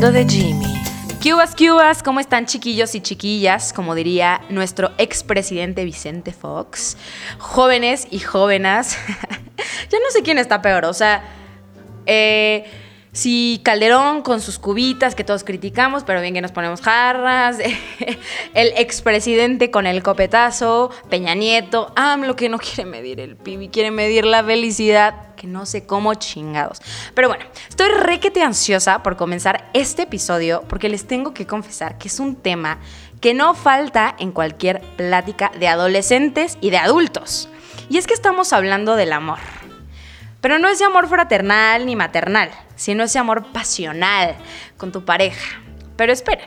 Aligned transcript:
de 0.00 0.24
Jimmy. 0.24 0.80
Cubas, 1.20 1.56
cubas, 1.56 2.04
¿cómo 2.04 2.20
están 2.20 2.46
chiquillos 2.46 2.94
y 2.94 3.00
chiquillas? 3.00 3.72
Como 3.72 3.96
diría 3.96 4.40
nuestro 4.48 4.92
expresidente 4.96 5.84
Vicente 5.84 6.32
Fox. 6.32 6.96
Jóvenes 7.38 8.06
y 8.08 8.20
jóvenes. 8.20 8.96
ya 9.90 9.98
no 9.98 10.10
sé 10.12 10.22
quién 10.22 10.38
está 10.38 10.62
peor, 10.62 10.84
o 10.84 10.94
sea, 10.94 11.24
eh, 12.06 12.64
si 13.18 13.60
Calderón 13.64 14.22
con 14.22 14.40
sus 14.40 14.60
cubitas 14.60 15.16
que 15.16 15.24
todos 15.24 15.42
criticamos, 15.42 16.04
pero 16.04 16.20
bien 16.20 16.34
que 16.34 16.40
nos 16.40 16.52
ponemos 16.52 16.80
jarras, 16.80 17.58
el 18.54 18.72
expresidente 18.76 19.72
con 19.72 19.88
el 19.88 20.04
copetazo, 20.04 20.92
Peña 21.10 21.34
Nieto, 21.34 21.92
AMLO 21.96 22.36
que 22.36 22.48
no 22.48 22.58
quiere 22.58 22.84
medir 22.84 23.18
el 23.18 23.34
PIB, 23.34 23.72
quiere 23.72 23.90
medir 23.90 24.24
la 24.24 24.44
felicidad, 24.44 25.34
que 25.34 25.48
no 25.48 25.66
sé 25.66 25.84
cómo 25.84 26.14
chingados. 26.14 26.80
Pero 27.14 27.26
bueno, 27.26 27.44
estoy 27.68 27.88
requete 27.88 28.40
ansiosa 28.40 29.02
por 29.02 29.16
comenzar 29.16 29.68
este 29.72 30.02
episodio 30.02 30.62
porque 30.68 30.88
les 30.88 31.08
tengo 31.08 31.34
que 31.34 31.44
confesar 31.44 31.98
que 31.98 32.06
es 32.06 32.20
un 32.20 32.36
tema 32.36 32.78
que 33.20 33.34
no 33.34 33.54
falta 33.54 34.14
en 34.20 34.30
cualquier 34.30 34.80
plática 34.96 35.50
de 35.58 35.66
adolescentes 35.66 36.56
y 36.60 36.70
de 36.70 36.78
adultos. 36.78 37.48
Y 37.90 37.98
es 37.98 38.06
que 38.06 38.14
estamos 38.14 38.52
hablando 38.52 38.94
del 38.94 39.12
amor. 39.12 39.57
Pero 40.40 40.58
no 40.58 40.68
ese 40.68 40.84
amor 40.84 41.08
fraternal 41.08 41.84
ni 41.86 41.96
maternal, 41.96 42.50
sino 42.76 43.04
ese 43.04 43.18
amor 43.18 43.52
pasional 43.52 44.36
con 44.76 44.92
tu 44.92 45.04
pareja. 45.04 45.60
Pero 45.96 46.12
esperen, 46.12 46.46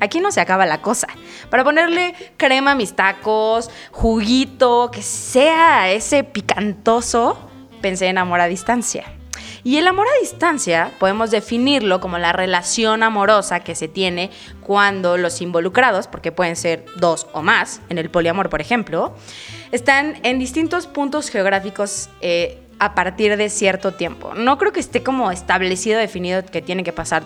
aquí 0.00 0.20
no 0.20 0.30
se 0.30 0.40
acaba 0.40 0.66
la 0.66 0.82
cosa. 0.82 1.08
Para 1.48 1.64
ponerle 1.64 2.14
crema 2.36 2.72
a 2.72 2.74
mis 2.74 2.94
tacos, 2.94 3.70
juguito, 3.92 4.90
que 4.92 5.02
sea 5.02 5.90
ese 5.90 6.22
picantoso, 6.22 7.38
pensé 7.80 8.08
en 8.08 8.18
amor 8.18 8.40
a 8.40 8.46
distancia. 8.46 9.04
Y 9.62 9.76
el 9.76 9.86
amor 9.86 10.06
a 10.06 10.20
distancia 10.20 10.90
podemos 10.98 11.30
definirlo 11.30 12.00
como 12.00 12.18
la 12.18 12.32
relación 12.32 13.02
amorosa 13.02 13.60
que 13.60 13.74
se 13.74 13.88
tiene 13.88 14.30
cuando 14.62 15.18
los 15.18 15.42
involucrados, 15.42 16.08
porque 16.08 16.32
pueden 16.32 16.56
ser 16.56 16.84
dos 16.96 17.26
o 17.32 17.42
más, 17.42 17.82
en 17.90 17.98
el 17.98 18.10
poliamor 18.10 18.48
por 18.48 18.60
ejemplo, 18.60 19.14
están 19.70 20.18
en 20.22 20.38
distintos 20.38 20.86
puntos 20.86 21.28
geográficos 21.28 22.08
eh, 22.22 22.58
a 22.80 22.94
partir 22.94 23.36
de 23.36 23.50
cierto 23.50 23.92
tiempo. 23.92 24.34
No 24.34 24.58
creo 24.58 24.72
que 24.72 24.80
esté 24.80 25.02
como 25.02 25.30
establecido, 25.30 26.00
definido 26.00 26.44
que 26.44 26.62
tiene 26.62 26.82
que 26.82 26.92
pasar 26.92 27.22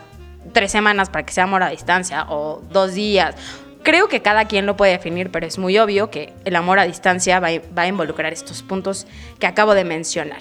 tres 0.53 0.73
semanas 0.73 1.09
para 1.09 1.25
que 1.25 1.33
sea 1.33 1.45
amor 1.45 1.63
a 1.63 1.71
distancia 1.71 2.27
o 2.29 2.61
dos 2.71 2.95
días. 2.95 3.37
Creo 3.85 4.09
que 4.09 4.21
cada 4.21 4.47
quien 4.47 4.67
lo 4.67 4.77
puede 4.77 4.93
definir, 4.93 5.31
pero 5.31 5.47
es 5.47 5.59
muy 5.59 5.79
obvio 5.79 6.11
que 6.11 6.33
el 6.45 6.57
amor 6.57 6.81
a 6.81 6.87
distancia 6.87 7.39
va, 7.39 7.49
a 7.49 7.87
involucrar 7.87 8.33
estos 8.33 8.63
puntos 8.63 9.07
que 9.39 9.47
acabo 9.47 9.75
de 9.75 9.85
mencionar. 9.85 10.41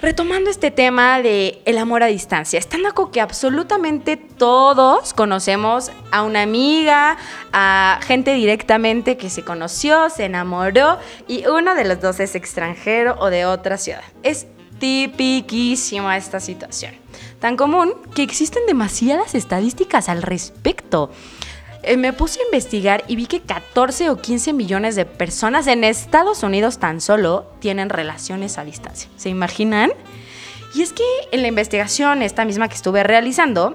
Retomando 0.00 0.48
este 0.48 0.70
tema 0.70 1.20
de 1.20 1.60
el 1.64 1.76
amor 1.76 2.04
a 2.04 2.06
distancia, 2.06 2.60
estando 2.60 2.94
con 2.94 3.10
que 3.10 3.20
absolutamente 3.20 4.16
todos 4.16 5.12
conocemos 5.12 5.90
a 6.12 6.22
una 6.22 6.42
amiga, 6.42 7.16
a 7.52 7.98
gente 8.06 8.32
directamente 8.34 9.16
que 9.16 9.28
se 9.28 9.42
conoció, 9.42 10.08
se 10.08 10.26
enamoró 10.26 10.98
y 11.26 11.44
uno 11.48 11.74
de 11.74 11.84
los 11.84 12.00
dos 12.00 12.20
es 12.20 12.36
extranjero 12.36 13.16
o 13.18 13.28
de 13.28 13.44
otra 13.44 13.76
ciudad. 13.76 14.04
Es 14.22 14.46
tipiquísima 14.78 16.16
esta 16.16 16.38
situación. 16.38 16.94
Tan 17.40 17.56
común 17.56 17.92
que 18.14 18.22
existen 18.22 18.66
demasiadas 18.68 19.34
estadísticas 19.34 20.08
al 20.08 20.22
respecto. 20.22 21.10
Eh, 21.88 21.96
me 21.96 22.12
puse 22.12 22.38
a 22.38 22.44
investigar 22.44 23.02
y 23.08 23.16
vi 23.16 23.24
que 23.24 23.40
14 23.40 24.10
o 24.10 24.20
15 24.20 24.52
millones 24.52 24.94
de 24.94 25.06
personas 25.06 25.66
en 25.66 25.84
Estados 25.84 26.42
Unidos 26.42 26.78
tan 26.78 27.00
solo 27.00 27.46
tienen 27.60 27.88
relaciones 27.88 28.58
a 28.58 28.64
distancia. 28.64 29.08
¿Se 29.16 29.30
imaginan? 29.30 29.92
Y 30.74 30.82
es 30.82 30.92
que 30.92 31.02
en 31.32 31.40
la 31.40 31.48
investigación, 31.48 32.20
esta 32.20 32.44
misma 32.44 32.68
que 32.68 32.74
estuve 32.74 33.04
realizando, 33.04 33.74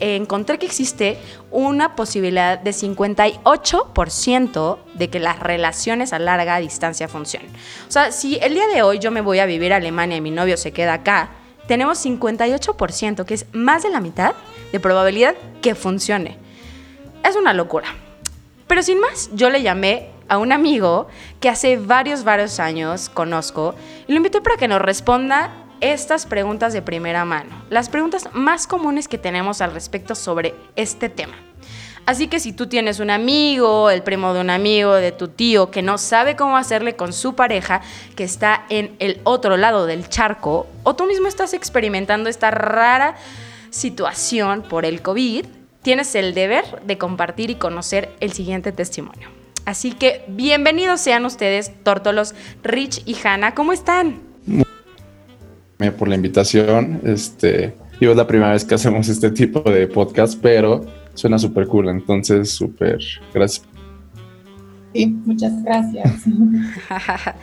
encontré 0.00 0.58
que 0.58 0.66
existe 0.66 1.16
una 1.50 1.96
posibilidad 1.96 2.58
de 2.58 2.72
58% 2.72 4.78
de 4.92 5.08
que 5.08 5.18
las 5.18 5.40
relaciones 5.40 6.12
a 6.12 6.18
larga 6.18 6.58
distancia 6.58 7.08
funcionen. 7.08 7.48
O 7.88 7.90
sea, 7.90 8.12
si 8.12 8.36
el 8.36 8.52
día 8.52 8.66
de 8.66 8.82
hoy 8.82 8.98
yo 8.98 9.10
me 9.10 9.22
voy 9.22 9.38
a 9.38 9.46
vivir 9.46 9.72
a 9.72 9.76
Alemania 9.76 10.18
y 10.18 10.20
mi 10.20 10.30
novio 10.30 10.58
se 10.58 10.72
queda 10.72 10.92
acá, 10.92 11.30
tenemos 11.66 12.04
58%, 12.04 13.24
que 13.24 13.32
es 13.32 13.46
más 13.52 13.82
de 13.82 13.88
la 13.88 14.00
mitad 14.00 14.34
de 14.72 14.78
probabilidad 14.78 15.34
que 15.62 15.74
funcione 15.74 16.44
es 17.28 17.36
una 17.36 17.52
locura. 17.54 17.88
Pero 18.66 18.82
sin 18.82 19.00
más, 19.00 19.30
yo 19.32 19.50
le 19.50 19.62
llamé 19.62 20.10
a 20.28 20.38
un 20.38 20.52
amigo 20.52 21.06
que 21.40 21.48
hace 21.48 21.76
varios, 21.76 22.24
varios 22.24 22.58
años 22.58 23.08
conozco 23.08 23.74
y 24.06 24.12
lo 24.12 24.16
invité 24.16 24.40
para 24.40 24.56
que 24.56 24.68
nos 24.68 24.82
responda 24.82 25.52
estas 25.80 26.26
preguntas 26.26 26.72
de 26.72 26.82
primera 26.82 27.24
mano, 27.24 27.50
las 27.70 27.88
preguntas 27.88 28.28
más 28.32 28.66
comunes 28.66 29.08
que 29.08 29.18
tenemos 29.18 29.60
al 29.60 29.72
respecto 29.72 30.14
sobre 30.14 30.54
este 30.74 31.08
tema. 31.08 31.34
Así 32.06 32.28
que 32.28 32.38
si 32.38 32.52
tú 32.52 32.68
tienes 32.68 33.00
un 33.00 33.10
amigo, 33.10 33.90
el 33.90 34.02
primo 34.04 34.32
de 34.32 34.40
un 34.40 34.48
amigo, 34.48 34.94
de 34.94 35.10
tu 35.10 35.26
tío, 35.26 35.72
que 35.72 35.82
no 35.82 35.98
sabe 35.98 36.36
cómo 36.36 36.56
hacerle 36.56 36.94
con 36.94 37.12
su 37.12 37.34
pareja, 37.34 37.80
que 38.14 38.22
está 38.22 38.64
en 38.68 38.94
el 39.00 39.20
otro 39.24 39.56
lado 39.56 39.86
del 39.86 40.08
charco, 40.08 40.68
o 40.84 40.94
tú 40.94 41.04
mismo 41.06 41.26
estás 41.26 41.52
experimentando 41.52 42.30
esta 42.30 42.52
rara 42.52 43.16
situación 43.70 44.62
por 44.62 44.84
el 44.84 45.02
COVID, 45.02 45.46
tienes 45.86 46.16
el 46.16 46.34
deber 46.34 46.64
de 46.84 46.98
compartir 46.98 47.48
y 47.48 47.54
conocer 47.54 48.08
el 48.18 48.32
siguiente 48.32 48.72
testimonio. 48.72 49.28
Así 49.66 49.92
que 49.92 50.24
bienvenidos 50.26 51.00
sean 51.00 51.24
ustedes, 51.24 51.70
Tórtolos, 51.84 52.34
Rich 52.64 53.04
y 53.06 53.14
Hanna. 53.22 53.54
¿Cómo 53.54 53.72
están? 53.72 54.16
Por 55.96 56.08
la 56.08 56.16
invitación. 56.16 57.00
Este, 57.04 57.76
yo 58.00 58.10
es 58.10 58.16
la 58.16 58.26
primera 58.26 58.50
vez 58.50 58.64
que 58.64 58.74
hacemos 58.74 59.08
este 59.08 59.30
tipo 59.30 59.60
de 59.60 59.86
podcast, 59.86 60.36
pero 60.42 60.84
suena 61.14 61.38
súper 61.38 61.68
cool. 61.68 61.88
Entonces, 61.88 62.50
súper 62.50 62.98
gracias. 63.32 63.64
Sí, 64.92 65.06
muchas 65.06 65.62
gracias. 65.62 66.24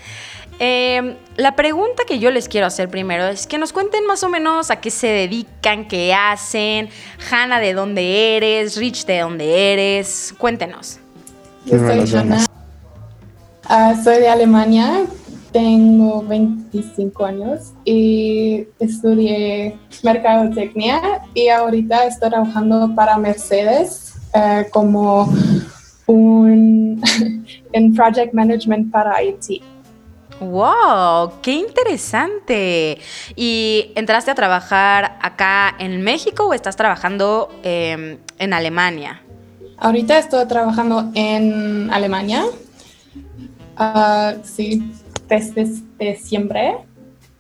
Em, 0.59 1.15
la 1.35 1.55
pregunta 1.55 2.03
que 2.07 2.19
yo 2.19 2.31
les 2.31 2.47
quiero 2.47 2.67
hacer 2.67 2.89
primero 2.89 3.25
es 3.25 3.47
que 3.47 3.57
nos 3.57 3.73
cuenten 3.73 4.05
más 4.05 4.23
o 4.23 4.29
menos 4.29 4.71
a 4.71 4.77
qué 4.77 4.91
se 4.91 5.07
dedican, 5.07 5.87
qué 5.87 6.13
hacen. 6.13 6.89
Hanna, 7.31 7.59
¿de 7.59 7.73
dónde 7.73 8.37
eres? 8.37 8.77
Rich, 8.77 9.05
¿de 9.05 9.19
dónde 9.19 9.73
eres? 9.73 10.33
Cuéntenos. 10.37 10.99
Yo 11.65 11.77
soy 11.79 12.17
Hanna. 12.17 12.45
Ah, 13.65 13.95
soy 14.03 14.17
de 14.17 14.27
Alemania, 14.27 15.05
tengo 15.53 16.21
25 16.23 17.25
años 17.25 17.71
y 17.85 18.67
estudié 18.79 19.77
mercadotecnia 20.03 21.21
y 21.33 21.47
ahorita 21.47 22.05
estoy 22.05 22.29
trabajando 22.29 22.93
para 22.93 23.17
Mercedes 23.17 24.15
eh, 24.33 24.67
como 24.71 25.33
un 26.07 27.01
en 27.71 27.95
project 27.95 28.33
management 28.33 28.91
para 28.91 29.23
IT. 29.23 29.63
¡Wow! 30.43 31.41
¡Qué 31.41 31.53
interesante! 31.53 32.99
¿Y 33.35 33.91
entraste 33.95 34.31
a 34.31 34.35
trabajar 34.35 35.17
acá 35.21 35.75
en 35.79 36.01
México 36.01 36.47
o 36.47 36.53
estás 36.53 36.75
trabajando 36.75 37.49
em, 37.63 38.17
en 38.39 38.53
Alemania? 38.53 39.21
Ahorita 39.77 40.17
estoy 40.17 40.47
trabajando 40.47 41.11
en 41.15 41.89
Alemania. 41.91 42.45
Ah, 43.77 44.35
sí, 44.43 44.91
desde 45.27 46.15
siempre. 46.15 46.77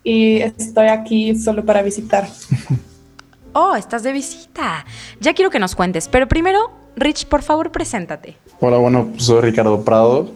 Y 0.03 0.41
estoy 0.41 0.87
aquí 0.87 1.35
solo 1.35 1.63
para 1.63 1.81
visitar. 1.81 2.27
Oh, 3.55 3.75
estás 3.75 4.01
de 4.01 4.11
visita. 4.11 4.83
Ya 5.19 5.35
quiero 5.35 5.51
que 5.51 5.59
nos 5.59 5.75
cuentes, 5.75 6.07
pero 6.07 6.27
primero, 6.27 6.71
Rich, 6.95 7.27
por 7.27 7.43
favor, 7.43 7.71
preséntate. 7.71 8.35
Hola, 8.59 8.77
bueno, 8.77 9.13
soy 9.17 9.41
Ricardo 9.41 9.83
Prado. 9.85 10.31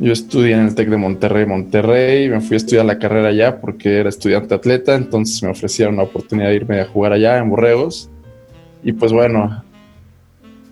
Yo 0.00 0.14
estudié 0.14 0.54
en 0.54 0.60
el 0.60 0.74
TEC 0.74 0.88
de 0.88 0.96
Monterrey, 0.96 1.44
Monterrey, 1.44 2.30
me 2.30 2.40
fui 2.40 2.54
a 2.54 2.56
estudiar 2.56 2.86
la 2.86 2.98
carrera 2.98 3.28
allá 3.28 3.60
porque 3.60 3.98
era 3.98 4.08
estudiante 4.08 4.54
atleta, 4.54 4.94
entonces 4.94 5.42
me 5.42 5.50
ofrecieron 5.50 5.96
la 5.96 6.04
oportunidad 6.04 6.48
de 6.48 6.54
irme 6.54 6.80
a 6.80 6.86
jugar 6.86 7.12
allá 7.12 7.36
en 7.36 7.50
Borregos. 7.50 8.08
Y 8.82 8.94
pues 8.94 9.12
bueno, 9.12 9.62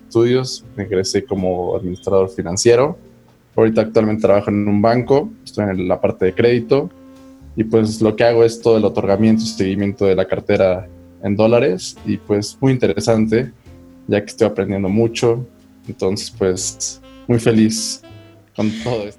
estudios, 0.07 0.65
me 0.75 0.85
ingresé 0.85 1.25
como 1.25 1.75
administrador 1.75 2.31
financiero. 2.31 2.97
Ahorita 3.55 3.81
actualmente 3.81 4.23
trabajo 4.23 4.49
en 4.49 4.67
un 4.67 4.81
banco, 4.81 5.29
estoy 5.45 5.65
en 5.65 5.87
la 5.87 6.01
parte 6.01 6.25
de 6.25 6.33
crédito 6.33 6.89
y 7.55 7.63
pues 7.65 8.01
lo 8.01 8.15
que 8.15 8.23
hago 8.23 8.43
es 8.43 8.59
todo 8.59 8.77
el 8.77 8.85
otorgamiento 8.85 9.43
y 9.43 9.45
seguimiento 9.45 10.05
de 10.05 10.15
la 10.15 10.25
cartera 10.25 10.87
en 11.21 11.35
dólares 11.35 11.95
y 12.03 12.17
pues 12.17 12.57
muy 12.59 12.71
interesante 12.71 13.51
ya 14.07 14.21
que 14.21 14.25
estoy 14.25 14.47
aprendiendo 14.47 14.89
mucho. 14.89 15.45
Entonces 15.87 16.33
pues 16.35 16.99
muy 17.27 17.37
feliz 17.37 18.01
con 18.55 18.71
todo 18.83 19.07
esto. 19.07 19.18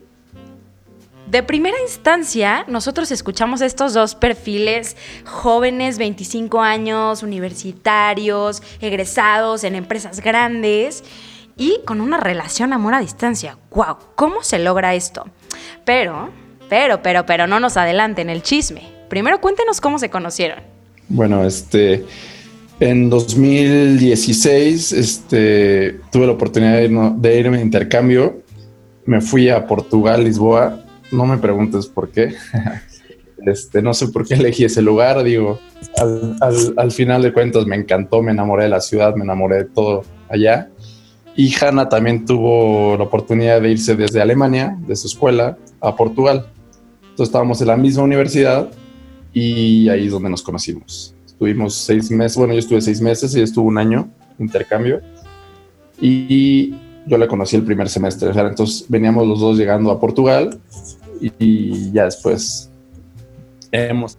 De 1.30 1.44
primera 1.44 1.76
instancia, 1.80 2.64
nosotros 2.66 3.12
escuchamos 3.12 3.60
estos 3.60 3.94
dos 3.94 4.16
perfiles 4.16 4.96
jóvenes, 5.24 5.96
25 5.96 6.60
años, 6.60 7.22
universitarios, 7.22 8.64
egresados 8.80 9.62
en 9.62 9.76
empresas 9.76 10.18
grandes 10.20 11.04
y 11.56 11.78
con 11.84 12.00
una 12.00 12.18
relación 12.18 12.72
amor 12.72 12.94
a 12.94 13.00
distancia. 13.00 13.58
¡Wow! 13.70 13.98
¿Cómo 14.16 14.42
se 14.42 14.58
logra 14.58 14.96
esto? 14.96 15.24
Pero, 15.84 16.30
pero, 16.68 17.00
pero, 17.00 17.24
pero 17.26 17.46
no 17.46 17.60
nos 17.60 17.76
adelanten 17.76 18.28
el 18.28 18.42
chisme. 18.42 18.82
Primero 19.08 19.40
cuéntenos 19.40 19.80
cómo 19.80 20.00
se 20.00 20.10
conocieron. 20.10 20.58
Bueno, 21.08 21.44
este, 21.44 22.06
En 22.80 23.08
2016 23.08 24.92
este, 24.92 26.00
tuve 26.10 26.26
la 26.26 26.32
oportunidad 26.32 26.72
de, 26.72 27.38
irme 27.38 27.58
de 27.58 27.62
intercambio. 27.62 28.42
Me 29.04 29.20
fui 29.20 29.48
a 29.48 29.64
Portugal, 29.68 30.24
Lisboa. 30.24 30.89
No 31.12 31.26
me 31.26 31.38
preguntes 31.38 31.86
por 31.86 32.10
qué. 32.10 32.34
Este, 33.46 33.80
no 33.80 33.94
sé 33.94 34.08
por 34.08 34.26
qué 34.26 34.34
elegí 34.34 34.64
ese 34.64 34.82
lugar. 34.82 35.22
Digo, 35.22 35.58
al, 35.96 36.36
al, 36.42 36.74
al, 36.76 36.92
final 36.92 37.22
de 37.22 37.32
cuentas 37.32 37.64
me 37.64 37.76
encantó, 37.76 38.22
me 38.22 38.32
enamoré 38.32 38.64
de 38.64 38.68
la 38.68 38.82
ciudad, 38.82 39.14
me 39.14 39.24
enamoré 39.24 39.56
de 39.56 39.64
todo 39.64 40.04
allá. 40.28 40.68
Y 41.36 41.54
Hanna 41.54 41.88
también 41.88 42.26
tuvo 42.26 42.96
la 42.96 43.04
oportunidad 43.04 43.62
de 43.62 43.70
irse 43.70 43.96
desde 43.96 44.20
Alemania, 44.20 44.76
de 44.86 44.96
su 44.96 45.06
escuela, 45.06 45.56
a 45.80 45.96
Portugal. 45.96 46.46
Entonces 47.00 47.28
estábamos 47.28 47.60
en 47.60 47.68
la 47.68 47.76
misma 47.76 48.02
universidad 48.02 48.70
y 49.32 49.88
ahí 49.88 50.06
es 50.06 50.12
donde 50.12 50.28
nos 50.28 50.42
conocimos. 50.42 51.14
Estuvimos 51.24 51.74
seis 51.74 52.10
meses, 52.10 52.36
bueno, 52.36 52.52
yo 52.52 52.58
estuve 52.58 52.80
seis 52.80 53.00
meses 53.00 53.34
y 53.34 53.40
estuvo 53.40 53.66
un 53.68 53.78
año 53.78 54.10
intercambio. 54.38 55.00
Y 56.00 56.74
yo 57.06 57.16
la 57.16 57.28
conocí 57.28 57.56
el 57.56 57.62
primer 57.62 57.88
semestre. 57.88 58.30
Entonces 58.30 58.84
veníamos 58.88 59.26
los 59.26 59.40
dos 59.40 59.56
llegando 59.56 59.90
a 59.90 60.00
Portugal 60.00 60.58
y, 61.20 61.92
ya 61.92 62.04
después 62.04 62.70
hemos. 63.70 64.18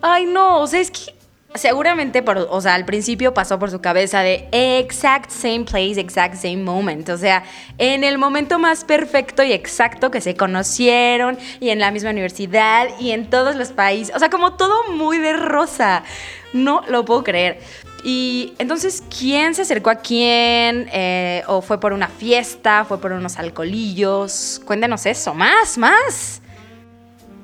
Ay, 0.00 0.26
no, 0.26 0.60
o 0.60 0.66
sea, 0.66 0.80
es 0.80 0.90
que 0.90 1.14
seguramente, 1.54 2.22
por, 2.22 2.38
o 2.50 2.60
sea, 2.60 2.74
al 2.74 2.84
principio 2.84 3.34
pasó 3.34 3.58
por 3.58 3.70
su 3.70 3.80
cabeza 3.80 4.20
de 4.20 4.48
exact 4.52 5.30
same 5.30 5.64
place, 5.64 6.00
exact 6.00 6.36
same 6.36 6.58
moment. 6.58 7.08
O 7.08 7.16
sea, 7.16 7.44
en 7.78 8.04
el 8.04 8.18
momento 8.18 8.58
más 8.58 8.84
perfecto 8.84 9.42
y 9.42 9.52
exacto 9.52 10.10
que 10.10 10.20
se 10.20 10.36
conocieron 10.36 11.38
y 11.60 11.70
en 11.70 11.80
la 11.80 11.90
misma 11.90 12.10
universidad 12.10 12.88
y 13.00 13.10
en 13.12 13.28
todos 13.30 13.56
los 13.56 13.68
países. 13.68 14.14
O 14.14 14.18
sea, 14.18 14.30
como 14.30 14.54
todo 14.54 14.92
muy 14.92 15.18
de 15.18 15.34
rosa. 15.34 16.04
No 16.52 16.82
lo 16.88 17.04
puedo 17.04 17.24
creer. 17.24 17.60
Y 18.04 18.54
entonces, 18.58 19.02
¿quién 19.18 19.54
se 19.54 19.62
acercó 19.62 19.90
a 19.90 19.96
quién? 19.96 20.88
Eh, 20.92 21.42
¿O 21.48 21.60
fue 21.60 21.80
por 21.80 21.92
una 21.92 22.08
fiesta? 22.08 22.84
¿Fue 22.84 22.98
por 23.00 23.12
unos 23.12 23.38
alcoholillos? 23.38 24.60
Cuéntenos 24.64 25.04
eso, 25.06 25.34
más, 25.34 25.76
más 25.76 26.40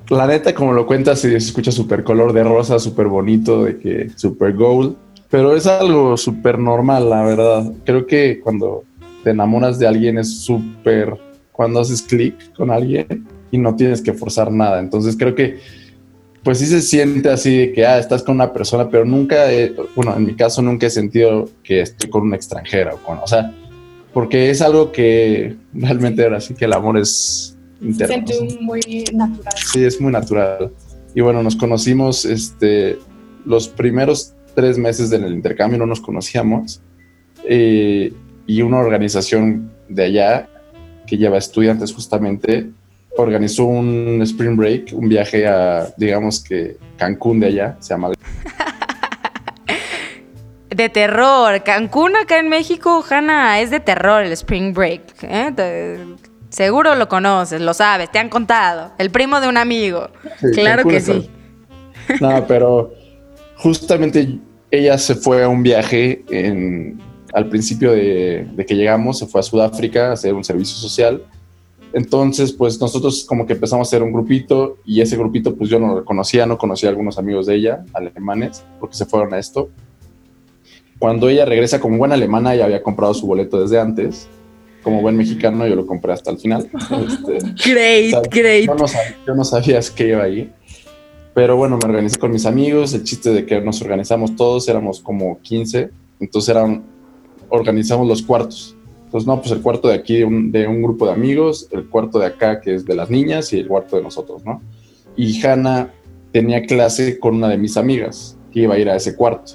la 0.09 0.27
neta, 0.27 0.53
como 0.53 0.73
lo 0.73 0.85
cuentas, 0.85 1.19
se 1.21 1.35
escucha 1.35 1.71
súper 1.71 2.03
color 2.03 2.33
de 2.33 2.43
rosa, 2.43 2.77
súper 2.79 3.07
bonito, 3.07 3.63
de 3.63 3.79
que 3.79 4.09
súper 4.15 4.53
gold, 4.53 4.95
pero 5.29 5.55
es 5.55 5.65
algo 5.65 6.15
súper 6.17 6.59
normal, 6.59 7.09
la 7.09 7.23
verdad. 7.23 7.71
Creo 7.85 8.05
que 8.05 8.39
cuando 8.39 8.83
te 9.23 9.31
enamoras 9.31 9.79
de 9.79 9.87
alguien 9.87 10.19
es 10.19 10.41
súper, 10.41 11.17
cuando 11.51 11.79
haces 11.79 12.01
clic 12.03 12.53
con 12.53 12.69
alguien 12.69 13.27
y 13.49 13.57
no 13.57 13.75
tienes 13.75 14.01
que 14.01 14.13
forzar 14.13 14.51
nada. 14.51 14.79
Entonces 14.79 15.15
creo 15.17 15.33
que, 15.33 15.59
pues 16.45 16.59
sí 16.59 16.67
se 16.67 16.83
siente 16.83 17.27
así 17.31 17.57
de 17.57 17.73
que, 17.73 17.87
ah, 17.87 17.97
estás 17.97 18.21
con 18.21 18.35
una 18.35 18.53
persona, 18.53 18.87
pero 18.87 19.03
nunca, 19.03 19.51
he, 19.51 19.73
bueno, 19.95 20.15
en 20.15 20.27
mi 20.27 20.35
caso 20.35 20.61
nunca 20.61 20.85
he 20.85 20.91
sentido 20.91 21.49
que 21.63 21.81
estoy 21.81 22.07
con 22.07 22.21
una 22.21 22.35
extranjera 22.35 22.93
o 22.93 22.97
con, 22.99 23.17
o 23.17 23.25
sea, 23.25 23.51
porque 24.13 24.51
es 24.51 24.61
algo 24.61 24.91
que 24.91 25.55
realmente 25.73 26.23
ahora 26.23 26.39
sí 26.39 26.53
que 26.53 26.65
el 26.65 26.73
amor 26.73 26.99
es 26.99 27.57
interno. 27.81 28.27
Siente 28.27 28.59
muy 28.61 29.05
natural. 29.11 29.53
Sí, 29.55 29.83
es 29.83 29.99
muy 29.99 30.11
natural. 30.11 30.71
Y 31.15 31.21
bueno, 31.21 31.41
nos 31.41 31.55
conocimos 31.55 32.25
este, 32.25 32.99
los 33.43 33.67
primeros 33.67 34.35
tres 34.53 34.77
meses 34.77 35.09
del 35.09 35.25
intercambio, 35.33 35.79
no 35.79 35.87
nos 35.87 35.99
conocíamos. 35.99 36.79
Eh, 37.49 38.13
y 38.45 38.61
una 38.61 38.77
organización 38.77 39.71
de 39.89 40.03
allá, 40.03 40.49
que 41.07 41.17
lleva 41.17 41.39
estudiantes 41.39 41.91
justamente, 41.91 42.69
organizó 43.17 43.65
un 43.65 44.21
spring 44.23 44.55
break, 44.55 44.93
un 44.93 45.09
viaje 45.09 45.47
a, 45.47 45.93
digamos 45.97 46.43
que 46.43 46.77
Cancún 46.97 47.39
de 47.39 47.47
allá, 47.47 47.77
se 47.79 47.93
llama. 47.93 48.11
De 50.69 50.89
terror. 50.89 51.63
Cancún 51.63 52.17
acá 52.17 52.37
en 52.37 52.49
México, 52.49 53.03
Hanna, 53.09 53.61
es 53.61 53.69
de 53.69 53.79
terror 53.79 54.23
el 54.23 54.33
spring 54.33 54.73
break. 54.73 55.23
¿eh? 55.23 55.97
Seguro 56.49 56.95
lo 56.95 57.07
conoces, 57.07 57.61
lo 57.61 57.73
sabes, 57.73 58.11
te 58.11 58.19
han 58.19 58.27
contado. 58.27 58.91
El 58.97 59.09
primo 59.09 59.39
de 59.39 59.47
un 59.47 59.55
amigo. 59.55 60.09
claro 60.53 60.83
que 60.83 60.99
sí. 60.99 61.29
No, 62.19 62.45
pero 62.45 62.91
justamente 63.55 64.37
ella 64.69 64.97
se 64.97 65.15
fue 65.15 65.43
a 65.43 65.47
un 65.47 65.63
viaje 65.63 66.25
en, 66.29 67.01
al 67.33 67.47
principio 67.47 67.93
de, 67.93 68.45
de, 68.51 68.65
que 68.65 68.75
llegamos, 68.75 69.19
se 69.19 69.27
fue 69.27 69.39
a 69.39 69.43
Sudáfrica 69.43 70.09
a 70.09 70.13
hacer 70.13 70.33
un 70.33 70.43
servicio 70.43 70.75
social. 70.75 71.21
Entonces, 71.95 72.51
pues 72.51 72.79
nosotros 72.79 73.25
como 73.27 73.47
que 73.47 73.53
empezamos 73.53 73.87
a 73.87 73.89
hacer 73.89 74.03
un 74.03 74.11
grupito 74.11 74.77
y 74.85 75.01
ese 75.01 75.17
grupito 75.17 75.55
pues 75.55 75.69
yo 75.69 75.79
no 75.79 75.95
lo 75.95 76.05
conocía, 76.05 76.45
no 76.45 76.57
conocía 76.57 76.89
a 76.89 76.91
algunos 76.91 77.17
amigos 77.17 77.47
de 77.47 77.55
ella, 77.55 77.85
alemanes, 77.93 78.63
porque 78.79 78.95
se 78.95 79.05
fueron 79.05 79.33
a 79.33 79.39
esto. 79.39 79.69
Cuando 80.99 81.29
ella 81.29 81.45
regresa 81.45 81.79
como 81.79 81.97
buena 81.97 82.15
alemana, 82.15 82.53
ella 82.53 82.65
había 82.65 82.83
comprado 82.83 83.13
su 83.13 83.25
boleto 83.25 83.61
desde 83.61 83.79
antes 83.79 84.27
como 84.85 85.01
buen 85.01 85.17
mexicano, 85.17 85.65
yo 85.65 85.75
lo 85.75 85.87
compré 85.87 86.13
hasta 86.13 86.29
el 86.29 86.37
final. 86.37 86.69
Este, 87.07 87.71
great, 87.71 88.27
great. 88.31 88.67
Yo 88.67 88.75
no, 88.75 88.87
sabía, 88.87 89.17
yo 89.25 89.33
no 89.33 89.43
sabías 89.43 89.89
que 89.89 90.09
iba 90.09 90.21
ahí. 90.21 90.53
Pero 91.33 91.57
bueno, 91.57 91.79
me 91.81 91.89
organizé 91.89 92.19
con 92.19 92.31
mis 92.31 92.45
amigos. 92.45 92.93
El 92.93 93.03
chiste 93.03 93.31
de 93.31 93.47
que 93.47 93.59
nos 93.61 93.81
organizamos 93.81 94.35
todos, 94.35 94.69
éramos 94.69 94.99
como 94.99 95.39
15. 95.41 95.89
Entonces 96.19 96.49
eran, 96.49 96.83
organizamos 97.49 98.07
los 98.07 98.21
cuartos. 98.21 98.75
Entonces, 99.05 99.27
no, 99.27 99.39
pues 99.39 99.51
el 99.51 99.61
cuarto 99.61 99.87
de 99.87 99.93
aquí 99.93 100.23
un, 100.23 100.51
de 100.51 100.67
un 100.67 100.81
grupo 100.81 101.05
de 101.05 101.13
amigos, 101.13 101.67
el 101.71 101.85
cuarto 101.85 102.19
de 102.19 102.25
acá 102.25 102.59
que 102.59 102.75
es 102.75 102.85
de 102.85 102.95
las 102.95 103.09
niñas 103.09 103.53
y 103.53 103.59
el 103.59 103.67
cuarto 103.67 103.95
de 103.95 104.03
nosotros, 104.03 104.43
¿no? 104.43 104.61
Y 105.15 105.45
Hanna 105.45 105.93
tenía 106.31 106.63
clase 106.63 107.17
con 107.17 107.35
una 107.35 107.47
de 107.47 107.57
mis 107.57 107.77
amigas 107.77 108.37
que 108.51 108.61
iba 108.61 108.75
a 108.75 108.79
ir 108.79 108.89
a 108.89 108.95
ese 108.95 109.15
cuarto. 109.15 109.53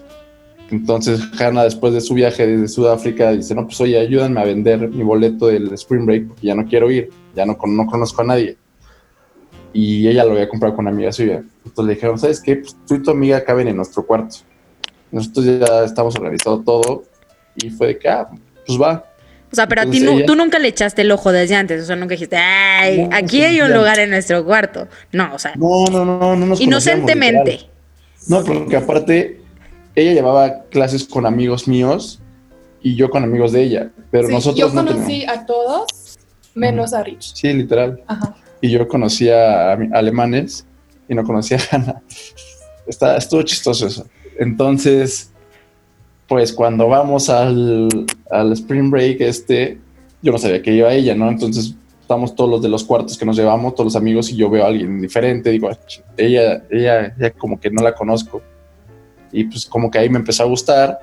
Entonces 0.70 1.20
Hanna 1.38 1.64
después 1.64 1.92
de 1.92 2.00
su 2.00 2.14
viaje 2.14 2.46
desde 2.46 2.68
Sudáfrica 2.68 3.32
dice, 3.32 3.54
no, 3.54 3.66
pues 3.66 3.80
oye, 3.80 3.98
ayúdenme 3.98 4.40
a 4.40 4.44
vender 4.44 4.88
mi 4.88 5.02
boleto 5.02 5.48
del 5.48 5.72
Spring 5.74 6.06
Break 6.06 6.28
porque 6.28 6.46
ya 6.46 6.54
no 6.54 6.64
quiero 6.64 6.90
ir, 6.90 7.10
ya 7.34 7.44
no, 7.44 7.58
no 7.66 7.86
conozco 7.86 8.22
a 8.22 8.24
nadie. 8.24 8.56
Y 9.72 10.06
ella 10.08 10.24
lo 10.24 10.32
había 10.32 10.48
comprado 10.48 10.74
con 10.74 10.86
una 10.86 10.94
amiga 10.94 11.12
suya. 11.12 11.42
Entonces 11.64 11.84
le 11.84 11.94
dijeron, 11.94 12.18
¿sabes 12.18 12.40
qué? 12.40 12.56
Pues 12.56 12.76
tú 12.86 12.94
y 12.94 13.02
tu 13.02 13.10
amiga 13.10 13.44
caben 13.44 13.68
en 13.68 13.76
nuestro 13.76 14.06
cuarto. 14.06 14.36
Nosotros 15.10 15.44
ya 15.44 15.84
estamos 15.84 16.14
organizando 16.16 16.62
todo 16.62 17.02
y 17.56 17.70
fue 17.70 17.88
de 17.88 17.98
que, 17.98 18.08
ah, 18.08 18.28
pues 18.66 18.80
va. 18.80 19.04
O 19.52 19.56
sea, 19.56 19.66
pero 19.66 19.82
a 19.82 19.86
ti 19.86 20.04
tú 20.26 20.36
nunca 20.36 20.58
le 20.58 20.68
echaste 20.68 21.02
el 21.02 21.10
ojo 21.10 21.32
desde 21.32 21.56
antes, 21.56 21.82
o 21.82 21.86
sea, 21.86 21.96
nunca 21.96 22.14
dijiste, 22.14 22.36
ay, 22.36 23.08
aquí 23.10 23.42
hay 23.42 23.60
un 23.60 23.72
lugar 23.72 23.98
en 23.98 24.10
nuestro 24.10 24.44
cuarto. 24.44 24.86
No, 25.12 25.34
o 25.34 25.38
sea. 25.38 25.54
No, 25.56 25.86
no, 25.90 26.04
no, 26.04 26.36
no 26.36 26.46
nos 26.46 26.60
Inocentemente. 26.60 27.68
No, 28.28 28.44
porque 28.44 28.76
aparte 28.76 29.40
ella 29.94 30.12
llevaba 30.12 30.62
clases 30.70 31.04
con 31.04 31.26
amigos 31.26 31.66
míos 31.66 32.20
y 32.80 32.94
yo 32.94 33.10
con 33.10 33.24
amigos 33.24 33.52
de 33.52 33.62
ella, 33.62 33.90
pero 34.10 34.28
sí, 34.28 34.34
nosotros 34.34 34.58
yo 34.58 34.72
conocí 34.72 35.24
a 35.24 35.44
todos 35.46 36.18
menos 36.54 36.92
a 36.92 37.02
Rich. 37.02 37.34
Sí, 37.34 37.52
literal. 37.52 38.02
Ajá. 38.06 38.36
Y 38.60 38.70
yo 38.70 38.86
conocía 38.86 39.72
a 39.72 39.78
alemanes 39.92 40.64
y 41.08 41.14
no 41.14 41.24
conocía 41.24 41.58
a 41.58 41.76
Hannah. 41.76 42.02
Está, 42.86 43.16
estuvo 43.16 43.42
chistoso 43.42 43.86
eso. 43.86 44.06
Entonces, 44.38 45.32
pues 46.30 46.52
cuando 46.52 46.86
vamos 46.86 47.28
al, 47.28 47.88
al 48.30 48.52
Spring 48.52 48.88
Break 48.88 49.20
este, 49.20 49.80
yo 50.22 50.30
no 50.30 50.38
sabía 50.38 50.62
que 50.62 50.72
iba 50.72 50.92
ella, 50.92 51.12
¿no? 51.16 51.28
Entonces 51.28 51.74
estamos 52.00 52.36
todos 52.36 52.48
los 52.48 52.62
de 52.62 52.68
los 52.68 52.84
cuartos 52.84 53.18
que 53.18 53.26
nos 53.26 53.36
llevamos, 53.36 53.74
todos 53.74 53.86
los 53.86 53.96
amigos, 53.96 54.30
y 54.30 54.36
yo 54.36 54.48
veo 54.48 54.62
a 54.62 54.68
alguien 54.68 55.00
diferente, 55.00 55.50
digo, 55.50 55.68
ella, 56.16 56.62
ella, 56.70 57.16
ella 57.18 57.30
como 57.32 57.58
que 57.58 57.68
no 57.68 57.82
la 57.82 57.96
conozco 57.96 58.42
y 59.32 59.42
pues 59.42 59.66
como 59.66 59.90
que 59.90 59.98
ahí 59.98 60.08
me 60.08 60.20
empezó 60.20 60.44
a 60.44 60.46
gustar 60.46 61.00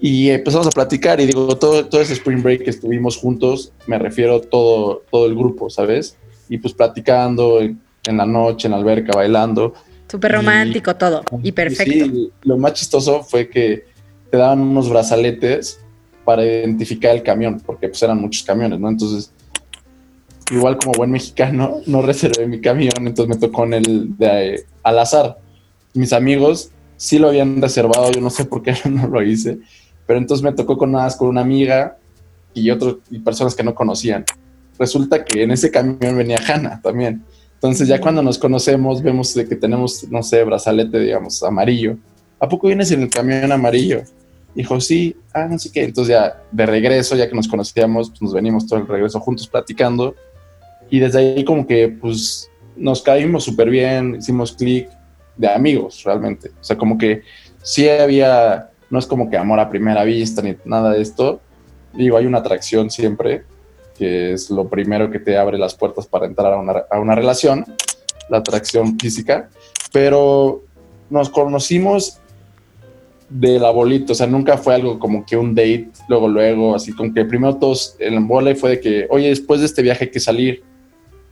y 0.00 0.30
empezamos 0.30 0.66
a 0.66 0.70
platicar 0.70 1.20
y 1.20 1.26
digo, 1.26 1.56
todo, 1.56 1.86
todo 1.86 2.00
ese 2.00 2.14
spring 2.14 2.42
break 2.42 2.64
que 2.64 2.70
estuvimos 2.70 3.18
juntos, 3.18 3.72
me 3.86 4.00
refiero 4.00 4.40
todo, 4.40 5.04
todo 5.12 5.26
el 5.26 5.36
grupo, 5.36 5.70
¿sabes? 5.70 6.16
Y 6.48 6.58
pues 6.58 6.74
platicando 6.74 7.60
en, 7.60 7.78
la 8.16 8.26
noche, 8.26 8.66
en 8.66 8.72
la 8.72 8.78
alberca, 8.78 9.12
bailando. 9.14 9.74
Súper 10.10 10.32
romántico 10.32 10.96
todo 10.96 11.22
y 11.40 11.52
perfecto. 11.52 11.92
sí, 11.92 12.32
lo 12.42 12.58
más 12.58 12.72
chistoso 12.72 13.22
fue 13.22 13.48
que 13.48 13.90
te 14.30 14.38
daban 14.38 14.60
unos 14.60 14.88
brazaletes 14.88 15.80
para 16.24 16.44
identificar 16.44 17.14
el 17.14 17.22
camión, 17.22 17.60
porque 17.64 17.88
pues 17.88 18.02
eran 18.02 18.20
muchos 18.20 18.44
camiones, 18.44 18.78
¿no? 18.78 18.88
Entonces, 18.88 19.32
igual 20.50 20.78
como 20.78 20.92
buen 20.92 21.10
mexicano, 21.10 21.80
no 21.86 22.02
reservé 22.02 22.46
mi 22.46 22.60
camión, 22.60 22.92
entonces 22.98 23.28
me 23.28 23.40
tocó 23.40 23.64
en 23.64 23.74
el 23.74 24.16
de 24.16 24.64
al 24.82 24.98
azar. 24.98 25.38
Mis 25.94 26.12
amigos 26.12 26.70
sí 26.96 27.18
lo 27.18 27.28
habían 27.28 27.60
reservado, 27.60 28.10
yo 28.12 28.20
no 28.20 28.30
sé 28.30 28.44
por 28.44 28.62
qué 28.62 28.74
no 28.88 29.08
lo 29.08 29.22
hice, 29.22 29.58
pero 30.06 30.18
entonces 30.18 30.44
me 30.44 30.52
tocó 30.52 30.78
con 30.78 30.92
con 31.18 31.28
una 31.28 31.40
amiga 31.40 31.96
y 32.54 32.70
otras 32.70 32.96
personas 33.24 33.54
que 33.54 33.62
no 33.62 33.74
conocían. 33.74 34.24
Resulta 34.78 35.24
que 35.24 35.42
en 35.42 35.50
ese 35.50 35.70
camión 35.70 36.16
venía 36.16 36.38
Hanna 36.46 36.80
también. 36.82 37.22
Entonces 37.54 37.86
ya 37.86 38.00
cuando 38.00 38.22
nos 38.22 38.38
conocemos 38.38 39.02
vemos 39.02 39.34
de 39.34 39.46
que 39.46 39.54
tenemos, 39.56 40.04
no 40.10 40.22
sé, 40.22 40.42
brazalete, 40.44 40.98
digamos, 40.98 41.42
amarillo. 41.42 41.96
¿A 42.38 42.48
poco 42.48 42.68
vienes 42.68 42.90
en 42.90 43.02
el 43.02 43.10
camión 43.10 43.52
amarillo? 43.52 44.02
Dijo, 44.54 44.80
sí, 44.80 45.16
ah, 45.32 45.46
no 45.46 45.58
sé 45.58 45.70
qué. 45.72 45.84
Entonces 45.84 46.14
ya 46.14 46.42
de 46.50 46.66
regreso, 46.66 47.16
ya 47.16 47.28
que 47.28 47.34
nos 47.34 47.48
conocíamos, 47.48 48.10
pues 48.10 48.22
nos 48.22 48.34
venimos 48.34 48.66
todo 48.66 48.80
el 48.80 48.86
regreso 48.86 49.20
juntos 49.20 49.46
platicando. 49.46 50.14
Y 50.90 50.98
desde 50.98 51.18
ahí 51.20 51.44
como 51.44 51.66
que 51.66 51.88
pues 51.88 52.50
nos 52.76 53.02
caímos 53.02 53.44
súper 53.44 53.70
bien, 53.70 54.16
hicimos 54.16 54.52
clic 54.52 54.88
de 55.36 55.48
amigos 55.48 56.02
realmente. 56.04 56.50
O 56.60 56.64
sea, 56.64 56.76
como 56.76 56.98
que 56.98 57.22
sí 57.62 57.88
había, 57.88 58.70
no 58.90 58.98
es 58.98 59.06
como 59.06 59.30
que 59.30 59.36
amor 59.36 59.60
a 59.60 59.70
primera 59.70 60.04
vista 60.04 60.42
ni 60.42 60.56
nada 60.64 60.92
de 60.92 61.02
esto. 61.02 61.40
Digo, 61.92 62.16
hay 62.16 62.26
una 62.26 62.38
atracción 62.38 62.90
siempre, 62.90 63.44
que 63.96 64.32
es 64.32 64.50
lo 64.50 64.68
primero 64.68 65.10
que 65.10 65.18
te 65.18 65.36
abre 65.36 65.58
las 65.58 65.74
puertas 65.74 66.06
para 66.06 66.26
entrar 66.26 66.52
a 66.52 66.58
una, 66.58 66.84
a 66.90 66.98
una 66.98 67.14
relación, 67.14 67.64
la 68.28 68.38
atracción 68.38 68.98
física, 68.98 69.48
pero 69.92 70.62
nos 71.08 71.28
conocimos 71.30 72.20
de 73.30 73.60
la 73.60 73.70
bolita, 73.70 74.12
o 74.12 74.14
sea, 74.14 74.26
nunca 74.26 74.58
fue 74.58 74.74
algo 74.74 74.98
como 74.98 75.24
que 75.24 75.36
un 75.36 75.54
date, 75.54 75.88
luego, 76.08 76.28
luego, 76.28 76.74
así 76.74 76.92
como 76.92 77.14
que 77.14 77.24
primero 77.24 77.56
todos 77.56 77.96
en 78.00 78.26
bola 78.26 78.54
fue 78.56 78.70
de 78.70 78.80
que, 78.80 79.06
oye, 79.08 79.28
después 79.28 79.60
de 79.60 79.66
este 79.66 79.82
viaje 79.82 80.04
hay 80.04 80.10
que 80.10 80.18
salir, 80.18 80.64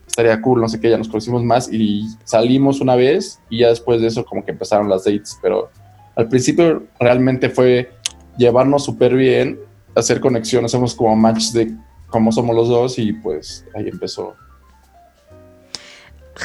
estaría 0.07 0.41
cool, 0.41 0.61
no 0.61 0.69
sé 0.69 0.81
qué, 0.81 0.91
ya 0.91 0.97
nos 0.97 1.09
conocimos 1.09 1.43
más 1.43 1.73
y 1.73 2.07
salimos 2.25 2.81
una 2.81 2.95
vez 2.95 3.41
y 3.51 3.59
ya 3.59 3.69
después 3.69 4.01
de 4.01 4.07
eso 4.07 4.25
como 4.25 4.45
que 4.45 4.53
empezaron 4.53 4.89
las 4.89 5.05
dates, 5.05 5.39
pero 5.43 5.71
al 6.15 6.29
principio 6.29 6.85
realmente 7.01 7.51
fue 7.51 7.91
llevarnos 8.37 8.85
súper 8.85 9.15
bien, 9.15 9.59
hacer 9.97 10.21
conexión, 10.21 10.65
hacemos 10.65 10.95
como 10.95 11.17
match 11.17 11.51
de 11.51 11.75
cómo 12.09 12.31
somos 12.31 12.55
los 12.55 12.69
dos 12.69 12.99
y 12.99 13.13
pues 13.13 13.67
ahí 13.75 13.89
empezó. 13.89 14.35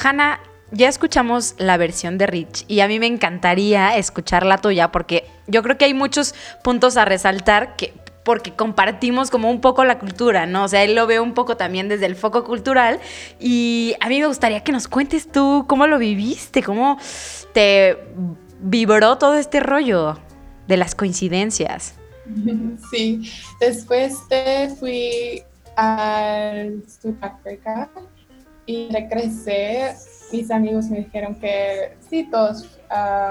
Hanna, 0.04 0.40
ya 0.74 0.90
escuchamos 0.90 1.56
la 1.58 1.78
versión 1.78 2.18
de 2.18 2.28
Rich 2.28 2.66
y 2.68 2.80
a 2.80 2.88
mí 2.88 3.00
me 3.00 3.06
encantaría 3.06 3.96
escuchar 3.96 4.46
la 4.46 4.58
tuya 4.58 4.92
porque 4.92 5.26
yo 5.48 5.62
creo 5.62 5.78
que 5.78 5.86
hay 5.86 5.94
muchos 5.94 6.34
puntos 6.64 6.98
a 6.98 7.06
resaltar 7.06 7.76
que 7.76 7.94
porque 8.24 8.54
compartimos 8.54 9.30
como 9.30 9.50
un 9.50 9.60
poco 9.60 9.84
la 9.84 10.00
cultura, 10.00 10.46
¿no? 10.46 10.64
O 10.64 10.68
sea, 10.70 10.84
él 10.84 10.96
lo 10.96 11.06
ve 11.08 11.20
un 11.20 11.34
poco 11.34 11.58
también 11.58 11.90
desde 11.90 12.06
el 12.06 12.16
foco 12.16 12.46
cultural 12.46 13.00
y 13.40 13.96
a 14.00 14.08
mí 14.08 14.20
me 14.20 14.28
gustaría 14.28 14.64
que 14.64 14.72
nos 14.72 14.88
cuentes 14.88 15.30
tú 15.30 15.66
cómo 15.68 15.88
lo 15.88 15.98
viviste, 15.98 16.64
cómo 16.64 16.98
te 17.54 17.98
vibró 18.62 19.18
todo 19.18 19.36
este 19.36 19.60
rollo 19.60 20.18
de 20.68 20.78
las 20.78 20.96
coincidencias. 20.96 21.96
Sí, 22.92 23.30
después 23.60 24.18
de 24.30 24.74
fui 24.80 25.44
al 25.76 26.84
Sudáfrica 26.88 27.90
y 28.66 28.88
regresé 28.92 29.94
mis 30.34 30.50
amigos 30.50 30.86
me 30.90 30.98
dijeron 31.00 31.36
que 31.36 31.96
sí, 32.10 32.28
todos 32.30 32.64
uh, 32.90 33.30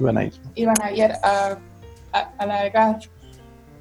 iban 0.00 0.18
a 0.18 0.24
ir, 0.24 0.32
iban 0.56 0.76
a, 0.82 0.92
ir 0.92 1.12
a, 1.22 1.58
a, 2.12 2.30
a 2.38 2.98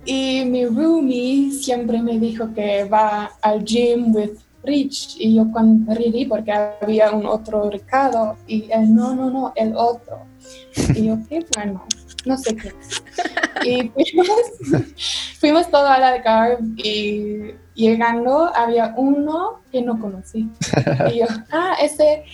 Y 0.06 0.46
mi 0.46 0.66
roomie 0.66 1.52
siempre 1.52 2.02
me 2.02 2.20
dijo 2.20 2.54
que 2.54 2.84
va 2.86 3.32
al 3.42 3.64
gym 3.66 4.16
with 4.16 4.38
Rich 4.64 5.16
y 5.20 5.36
yo 5.36 5.50
cuando 5.52 5.94
reí 5.96 6.26
porque 6.26 6.52
había 6.52 7.12
un 7.12 7.26
otro 7.26 7.70
Ricardo 7.70 8.36
y 8.48 8.70
él 8.72 8.94
no, 8.94 9.16
no, 9.16 9.30
no, 9.30 9.54
el 9.56 9.76
otro. 9.76 10.20
Y 10.94 11.06
yo, 11.06 11.18
qué 11.28 11.46
bueno, 11.56 11.86
no 12.26 12.38
sé 12.38 12.56
qué. 12.56 12.74
Y 13.66 13.90
fuimos, 13.90 14.30
fuimos 15.40 15.72
todo 15.72 15.88
a 15.88 15.98
la 15.98 16.22
car 16.22 16.60
y 16.76 17.54
llegando 17.78 18.52
había 18.56 18.94
uno 18.98 19.62
que 19.72 19.82
no 19.82 20.00
conocí. 20.00 20.50
Y 21.14 21.20
yo, 21.20 21.28
ah, 21.52 21.76
ese 21.82 22.26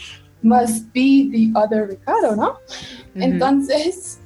must 0.41 0.91
be 0.93 1.29
the 1.31 1.51
other 1.55 1.87
Ricardo, 1.87 2.35
¿no? 2.35 2.57
Entonces, 3.13 4.19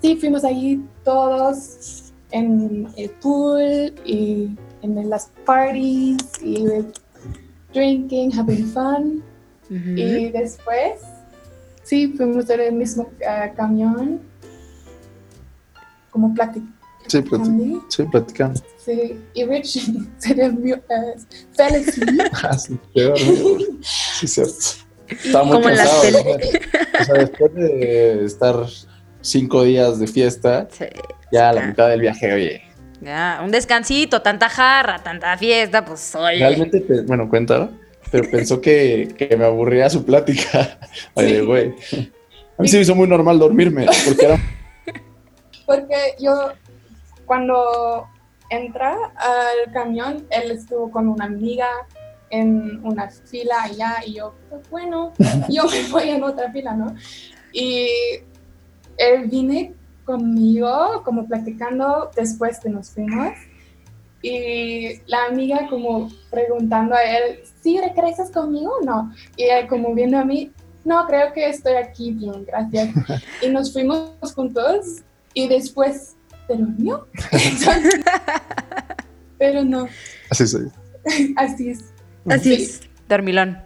sí, 0.00 0.16
fuimos 0.16 0.44
allí 0.44 0.82
todos 1.04 2.12
en 2.30 2.88
el 2.96 3.10
pool 3.10 3.94
y 4.04 4.56
en 4.80 5.10
las 5.10 5.30
parties 5.44 6.18
y 6.42 6.66
drinking, 7.72 8.32
having 8.36 8.66
fun. 8.66 9.22
Y 9.70 10.28
después, 10.30 11.00
sí, 11.82 12.08
fuimos 12.08 12.50
en 12.50 12.60
el 12.60 12.72
mismo 12.74 13.04
uh, 13.04 13.54
camión, 13.56 14.20
como 16.10 16.34
platicando. 16.34 16.71
Sí, 17.08 17.20
platicando. 17.22 17.84
Sí, 17.88 18.02
platicando. 18.04 18.60
Sí, 18.84 19.20
y 19.34 19.44
Rich 19.44 19.90
se 20.18 20.34
desvió, 20.34 20.76
uh, 20.76 21.14
ah, 22.42 22.58
sí, 22.58 22.78
peor, 22.94 23.18
sí, 23.80 24.26
cierto. 24.26 24.52
Estaba 25.08 25.44
muy 25.44 25.62
cansado. 25.62 26.02
¿no? 26.10 27.00
O 27.00 27.04
sea, 27.04 27.14
después 27.14 27.54
de 27.54 28.24
estar 28.24 28.56
cinco 29.20 29.62
días 29.64 29.98
de 29.98 30.06
fiesta, 30.06 30.68
Sí. 30.70 30.86
ya 31.30 31.50
a 31.50 31.52
la 31.52 31.66
mitad 31.66 31.88
del 31.88 32.00
viaje, 32.00 32.32
oye, 32.32 32.62
Ya, 33.00 33.40
un 33.44 33.50
descansito, 33.50 34.22
tanta 34.22 34.48
jarra, 34.48 35.02
tanta 35.02 35.36
fiesta, 35.36 35.84
pues 35.84 36.14
oye. 36.14 36.38
realmente, 36.38 36.82
bueno, 37.06 37.28
cuenta, 37.28 37.68
pero 38.10 38.30
pensó 38.30 38.60
que, 38.60 39.14
que 39.18 39.36
me 39.36 39.44
aburría 39.44 39.88
su 39.90 40.04
plática. 40.04 40.78
Oye, 41.14 41.40
güey. 41.40 41.74
A 42.58 42.62
mí 42.62 42.68
se 42.68 42.76
me 42.76 42.82
hizo 42.82 42.94
muy 42.94 43.08
normal 43.08 43.38
dormirme, 43.38 43.86
porque 44.04 44.26
era 44.26 44.38
Porque 45.66 45.96
yo, 46.20 46.52
cuando 47.26 48.06
entra 48.50 48.96
al 49.16 49.72
camión, 49.72 50.26
él 50.30 50.50
estuvo 50.50 50.90
con 50.90 51.08
una 51.08 51.24
amiga 51.24 51.68
en 52.30 52.84
una 52.84 53.10
fila 53.10 53.62
allá 53.64 53.96
y 54.06 54.14
yo, 54.14 54.34
pues 54.48 54.68
bueno, 54.70 55.12
yo 55.48 55.64
me 55.64 55.88
voy 55.90 56.08
en 56.10 56.22
otra 56.22 56.50
fila, 56.50 56.74
¿no? 56.74 56.94
Y 57.52 57.88
él 58.96 59.28
vine 59.28 59.74
conmigo, 60.04 61.02
como 61.04 61.26
platicando 61.26 62.10
después 62.16 62.58
que 62.60 62.68
nos 62.68 62.90
fuimos. 62.90 63.32
Y 64.22 65.00
la 65.06 65.26
amiga 65.26 65.66
como 65.68 66.08
preguntando 66.30 66.94
a 66.94 67.02
él, 67.02 67.40
¿sí 67.60 67.80
regresas 67.80 68.30
conmigo 68.30 68.78
o 68.80 68.84
no? 68.84 69.12
Y 69.36 69.44
él 69.44 69.66
como 69.66 69.94
viendo 69.94 70.18
a 70.18 70.24
mí, 70.24 70.52
no, 70.84 71.06
creo 71.06 71.32
que 71.32 71.48
estoy 71.48 71.74
aquí 71.74 72.12
bien, 72.12 72.44
gracias. 72.44 72.90
Y 73.42 73.48
nos 73.48 73.72
fuimos 73.72 74.12
juntos 74.34 75.02
y 75.34 75.48
después 75.48 76.16
durmió. 76.56 77.06
Entonces, 77.32 78.00
pero 79.38 79.64
no, 79.64 79.88
así 80.30 80.46
soy. 80.46 80.68
así 81.36 81.70
es. 81.70 81.80
Así 82.28 82.56
Sí. 82.56 82.62
es. 82.62 82.80
Dormilón. 83.08 83.58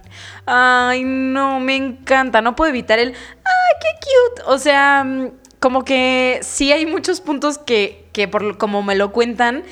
Ay, 0.46 1.02
no, 1.04 1.60
me 1.60 1.76
encanta. 1.76 2.40
No 2.40 2.56
puedo 2.56 2.70
evitar 2.70 2.98
el. 2.98 3.08
¡Ay, 3.10 3.74
qué 3.80 3.88
cute! 4.00 4.42
O 4.50 4.58
sea, 4.58 5.04
mm, 5.04 5.30
como 5.60 5.84
que 5.84 6.40
sí 6.42 6.72
hay 6.72 6.86
muchos 6.86 7.20
puntos 7.20 7.58
que, 7.58 8.08
que 8.12 8.26
por 8.28 8.42
lo- 8.42 8.58
como 8.58 8.82
me 8.82 8.94
lo 8.96 9.12
cuentan. 9.12 9.62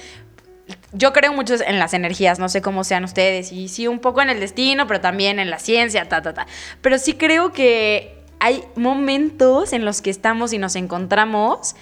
Yo 0.92 1.12
creo 1.12 1.33
mucho 1.33 1.54
en 1.66 1.78
las 1.78 1.92
energías, 1.92 2.38
no 2.38 2.49
sé 2.49 2.62
cómo 2.62 2.85
sean 2.85 3.04
ustedes, 3.04 3.50
y 3.52 3.68
sí 3.68 3.87
un 3.88 3.99
poco 3.99 4.23
en 4.23 4.30
el 4.30 4.38
destino, 4.40 4.87
pero 4.87 5.00
también 5.00 5.38
en 5.38 5.50
la 5.50 5.59
ciencia, 5.59 6.09
ta, 6.09 6.23
ta, 6.23 6.33
ta. 6.35 6.47
Pero 6.80 6.99
sí 6.99 7.14
creo 7.14 7.52
que 7.52 8.23
hay 8.38 8.62
momentos 8.76 9.73
en 9.73 9.85
los 9.85 10.00
que 10.02 10.11
estamos 10.11 10.52
y 10.52 10.59
nos 10.59 10.76
encontramos 10.76 11.75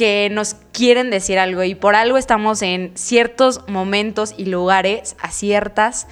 que 0.00 0.30
nos 0.32 0.54
quieren 0.72 1.10
decir 1.10 1.38
algo 1.38 1.62
y 1.62 1.74
por 1.74 1.94
algo 1.94 2.16
estamos 2.16 2.62
en 2.62 2.92
ciertos 2.94 3.68
momentos 3.68 4.32
y 4.34 4.46
lugares 4.46 5.14
a 5.20 5.30
ciertas 5.30 6.06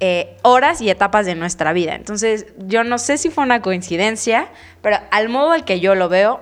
eh, 0.00 0.36
horas 0.42 0.80
y 0.80 0.90
etapas 0.90 1.24
de 1.24 1.36
nuestra 1.36 1.72
vida. 1.72 1.94
Entonces, 1.94 2.46
yo 2.58 2.82
no 2.82 2.98
sé 2.98 3.16
si 3.16 3.30
fue 3.30 3.44
una 3.44 3.62
coincidencia, 3.62 4.48
pero 4.82 4.96
al 5.12 5.28
modo 5.28 5.52
al 5.52 5.64
que 5.64 5.78
yo 5.78 5.94
lo 5.94 6.08
veo, 6.08 6.40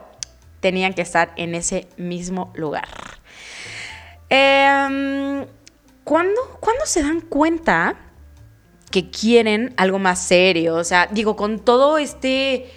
tenían 0.60 0.94
que 0.94 1.02
estar 1.02 1.34
en 1.36 1.54
ese 1.54 1.86
mismo 1.98 2.50
lugar. 2.54 2.88
¿cuándo, 6.02 6.40
¿Cuándo 6.60 6.86
se 6.86 7.02
dan 7.02 7.20
cuenta 7.20 7.96
que 8.90 9.10
quieren 9.10 9.74
algo 9.76 9.98
más 9.98 10.18
serio? 10.26 10.76
O 10.76 10.84
sea, 10.84 11.08
digo, 11.12 11.36
con 11.36 11.58
todo 11.58 11.98
este 11.98 12.70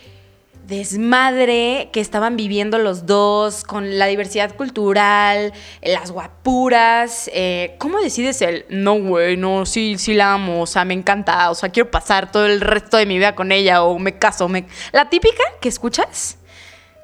desmadre 0.70 1.90
que 1.92 2.00
estaban 2.00 2.38
viviendo 2.38 2.78
los 2.78 3.06
dos, 3.06 3.64
con 3.64 3.98
la 3.98 4.06
diversidad 4.06 4.56
cultural, 4.56 5.52
las 5.82 6.12
guapuras. 6.12 7.30
eh, 7.34 7.76
¿Cómo 7.80 8.00
decides 8.00 8.42
el 8.42 8.66
no, 8.70 9.00
güey, 9.00 9.36
no, 9.36 9.66
sí, 9.66 9.98
sí 9.98 10.14
la 10.14 10.34
amo, 10.34 10.62
o 10.62 10.68
sea, 10.68 10.86
me 10.86 10.94
encanta, 10.94 11.50
o 11.50 11.56
sea, 11.56 11.70
quiero 11.70 11.92
pasar 11.92 12.32
todo 12.32 12.46
el 12.46 12.62
resto 12.62 12.98
de 12.98 13.06
mi 13.06 13.18
vida 13.18 13.36
con 13.36 13.52
ella, 13.52 13.84
o 13.84 14.00
me 14.00 14.18
caso, 14.18 14.48
me. 14.48 14.66
La 14.94 15.10
típica 15.10 15.44
que 15.60 15.70
escuchas. 15.70 16.38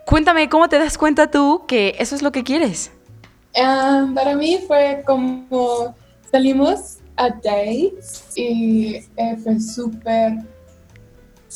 Cuéntame, 0.05 0.49
¿cómo 0.49 0.69
te 0.69 0.77
das 0.77 0.97
cuenta 0.97 1.31
tú 1.31 1.65
que 1.67 1.95
eso 1.97 2.15
es 2.15 2.21
lo 2.21 2.31
que 2.31 2.43
quieres? 2.43 2.91
Um, 3.55 4.13
para 4.13 4.35
mí 4.35 4.59
fue 4.67 5.01
como 5.05 5.95
salimos 6.29 6.97
a 7.15 7.29
dates 7.29 8.23
y 8.35 8.97
eh, 9.15 9.37
fue 9.41 9.59
súper, 9.59 10.33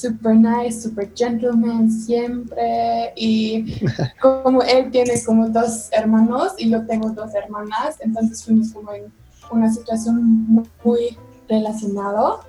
súper 0.01 0.35
nice, 0.35 0.81
súper 0.81 1.11
gentleman 1.15 1.91
siempre. 1.91 3.13
Y 3.15 3.81
como 4.21 4.61
él 4.61 4.91
tiene 4.91 5.21
como 5.23 5.47
dos 5.49 5.89
hermanos 5.91 6.53
y 6.57 6.69
yo 6.69 6.85
tengo 6.85 7.09
dos 7.09 7.33
hermanas, 7.35 7.97
entonces 7.99 8.43
fuimos 8.43 8.71
como 8.71 8.93
en 8.93 9.11
una 9.51 9.71
situación 9.71 10.23
muy, 10.47 10.65
muy 10.83 11.17
relacionado. 11.47 12.41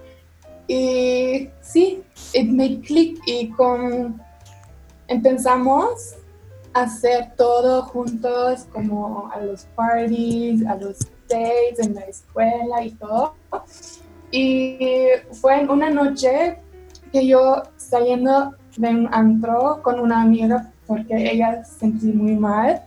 Y 0.69 1.49
sí, 1.61 2.03
it 2.33 2.49
made 2.49 2.81
click 2.83 3.21
y 3.27 3.49
con 3.51 4.21
empezamos 5.09 6.15
a 6.73 6.83
hacer 6.83 7.33
todo 7.37 7.83
juntos, 7.83 8.67
como 8.73 9.31
a 9.33 9.41
los 9.41 9.65
parties, 9.75 10.65
a 10.67 10.77
los 10.77 10.99
dates 11.29 11.81
en 11.81 11.95
la 11.95 12.03
escuela 12.03 12.85
y 12.85 12.91
todo. 12.93 13.35
Y 14.31 14.79
fue 15.33 15.61
en 15.61 15.71
una 15.71 15.91
noche 15.91 16.59
que 17.13 17.27
yo 17.27 17.63
saliendo 17.77 18.55
de 18.77 18.89
un 18.89 19.09
antro 19.13 19.81
con 19.83 20.01
una 20.01 20.23
amiga 20.23 20.71
porque 20.87 21.31
ella 21.31 21.65
se 21.65 21.81
sentía 21.81 22.15
muy 22.15 22.37
mal 22.37 22.83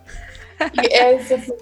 y 0.74 0.94
él 1.02 1.22
se 1.26 1.38
fue. 1.38 1.58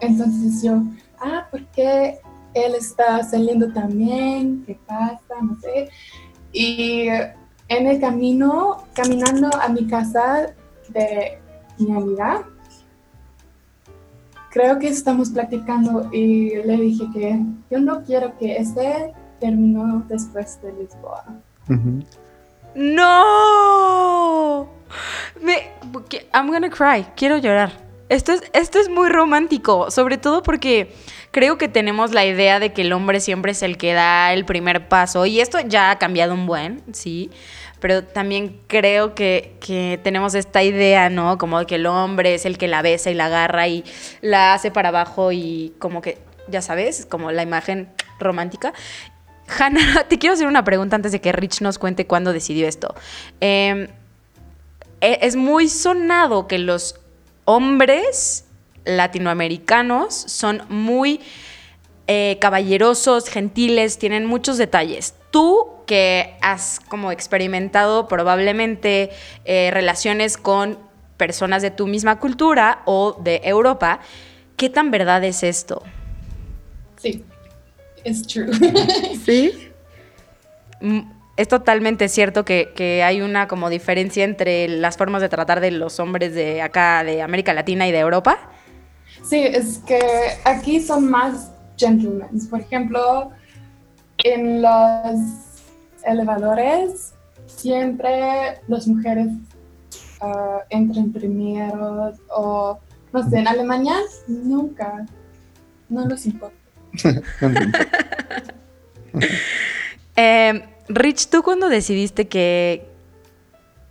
Entonces 0.00 0.62
yo, 0.62 0.82
ah, 1.20 1.46
¿por 1.50 1.64
qué 1.68 2.18
él 2.54 2.74
está 2.74 3.22
saliendo 3.22 3.72
también? 3.72 4.64
¿Qué 4.66 4.78
pasa? 4.86 5.34
No 5.42 5.58
sé. 5.60 5.88
Y 6.52 7.08
en 7.68 7.86
el 7.86 8.00
camino, 8.00 8.84
caminando 8.94 9.50
a 9.60 9.68
mi 9.68 9.86
casa 9.86 10.54
de 10.88 11.38
mi 11.78 11.92
amiga, 11.92 12.46
creo 14.50 14.78
que 14.78 14.88
estamos 14.88 15.30
platicando 15.30 16.08
y 16.12 16.56
le 16.62 16.76
dije 16.76 17.04
que 17.12 17.42
yo 17.70 17.78
no 17.78 18.02
quiero 18.04 18.38
que 18.38 18.56
este 18.56 19.12
terminó 19.40 20.04
después 20.08 20.60
de 20.62 20.72
Lisboa. 20.72 21.24
¡No! 22.74 24.68
Me, 25.40 25.70
I'm 26.34 26.50
gonna 26.50 26.70
cry. 26.70 27.06
Quiero 27.16 27.38
llorar. 27.38 27.86
Esto 28.08 28.32
es, 28.32 28.42
esto 28.52 28.78
es 28.78 28.88
muy 28.88 29.08
romántico, 29.08 29.90
sobre 29.90 30.16
todo 30.16 30.44
porque 30.44 30.94
creo 31.32 31.58
que 31.58 31.66
tenemos 31.66 32.12
la 32.12 32.24
idea 32.24 32.60
de 32.60 32.72
que 32.72 32.82
el 32.82 32.92
hombre 32.92 33.18
siempre 33.18 33.50
es 33.50 33.62
el 33.62 33.76
que 33.76 33.94
da 33.94 34.32
el 34.32 34.44
primer 34.44 34.88
paso 34.88 35.26
y 35.26 35.40
esto 35.40 35.58
ya 35.60 35.90
ha 35.90 35.98
cambiado 35.98 36.32
un 36.32 36.46
buen, 36.46 36.84
sí, 36.92 37.30
pero 37.80 38.04
también 38.04 38.60
creo 38.68 39.16
que, 39.16 39.56
que, 39.60 39.98
tenemos 40.04 40.36
esta 40.36 40.62
idea, 40.62 41.10
¿no? 41.10 41.36
Como 41.36 41.58
de 41.58 41.66
que 41.66 41.74
el 41.74 41.86
hombre 41.86 42.34
es 42.34 42.46
el 42.46 42.58
que 42.58 42.68
la 42.68 42.80
besa 42.80 43.10
y 43.10 43.14
la 43.14 43.26
agarra 43.26 43.66
y 43.66 43.84
la 44.20 44.54
hace 44.54 44.70
para 44.70 44.90
abajo 44.90 45.32
y 45.32 45.74
como 45.80 46.00
que, 46.00 46.18
ya 46.48 46.62
sabes, 46.62 47.06
como 47.06 47.32
la 47.32 47.42
imagen 47.42 47.88
romántica. 48.20 48.72
Hannah, 49.48 50.04
te 50.08 50.18
quiero 50.18 50.34
hacer 50.34 50.46
una 50.46 50.64
pregunta 50.64 50.96
antes 50.96 51.12
de 51.12 51.20
que 51.20 51.32
Rich 51.32 51.60
nos 51.60 51.78
cuente 51.78 52.06
cuándo 52.06 52.32
decidió 52.32 52.66
esto. 52.68 52.94
Em, 53.40 53.88
e, 55.00 55.18
es 55.22 55.36
muy 55.36 55.68
sonado 55.68 56.46
que 56.46 56.58
los 56.58 57.00
hombres 57.44 58.44
latinoamericanos 58.84 60.14
son 60.14 60.62
muy 60.68 61.20
eh, 62.06 62.38
caballerosos, 62.40 63.28
gentiles, 63.28 63.98
tienen 63.98 64.26
muchos 64.26 64.58
detalles. 64.58 65.14
Tú 65.30 65.66
que 65.86 66.36
has 66.40 66.80
como 66.88 67.12
experimentado 67.12 68.08
probablemente 68.08 69.10
eh, 69.44 69.70
relaciones 69.72 70.36
con 70.36 70.78
personas 71.16 71.62
de 71.62 71.70
tu 71.70 71.86
misma 71.86 72.18
cultura 72.18 72.82
o 72.84 73.18
de 73.20 73.40
Europa, 73.44 74.00
¿qué 74.56 74.70
tan 74.70 74.90
verdad 74.90 75.24
es 75.24 75.42
esto? 75.42 75.82
Sí, 76.96 77.24
es 78.06 78.26
true. 78.26 78.50
¿Sí? 79.24 79.70
Mm, 80.80 81.00
es 81.36 81.48
totalmente 81.48 82.08
cierto 82.08 82.44
que, 82.44 82.72
que, 82.74 83.02
hay 83.02 83.20
una 83.20 83.48
como 83.48 83.68
diferencia 83.68 84.24
entre 84.24 84.68
las 84.68 84.96
formas 84.96 85.20
de 85.20 85.28
tratar 85.28 85.60
de 85.60 85.70
los 85.70 86.00
hombres 86.00 86.34
de 86.34 86.62
acá, 86.62 87.04
de 87.04 87.20
América 87.20 87.52
Latina 87.52 87.86
y 87.86 87.92
de 87.92 87.98
Europa. 87.98 88.38
Sí, 89.22 89.40
es 89.42 89.78
que 89.86 90.00
aquí 90.44 90.80
son 90.80 91.10
más 91.10 91.50
gentlemen. 91.76 92.28
Por 92.48 92.60
ejemplo, 92.60 93.30
en 94.18 94.62
los 94.62 95.18
elevadores 96.04 97.12
siempre 97.46 98.60
las 98.68 98.86
mujeres 98.86 99.28
uh, 100.20 100.60
entran 100.70 101.12
primero 101.12 102.12
o 102.30 102.78
no 103.12 103.30
sé, 103.30 103.38
en 103.38 103.48
Alemania 103.48 103.94
nunca, 104.26 105.06
no 105.88 106.06
los 106.06 106.26
importa. 106.26 106.65
eh, 110.16 110.64
Rich, 110.88 111.28
¿tú 111.28 111.42
cuando 111.42 111.68
decidiste 111.68 112.28
que, 112.28 112.86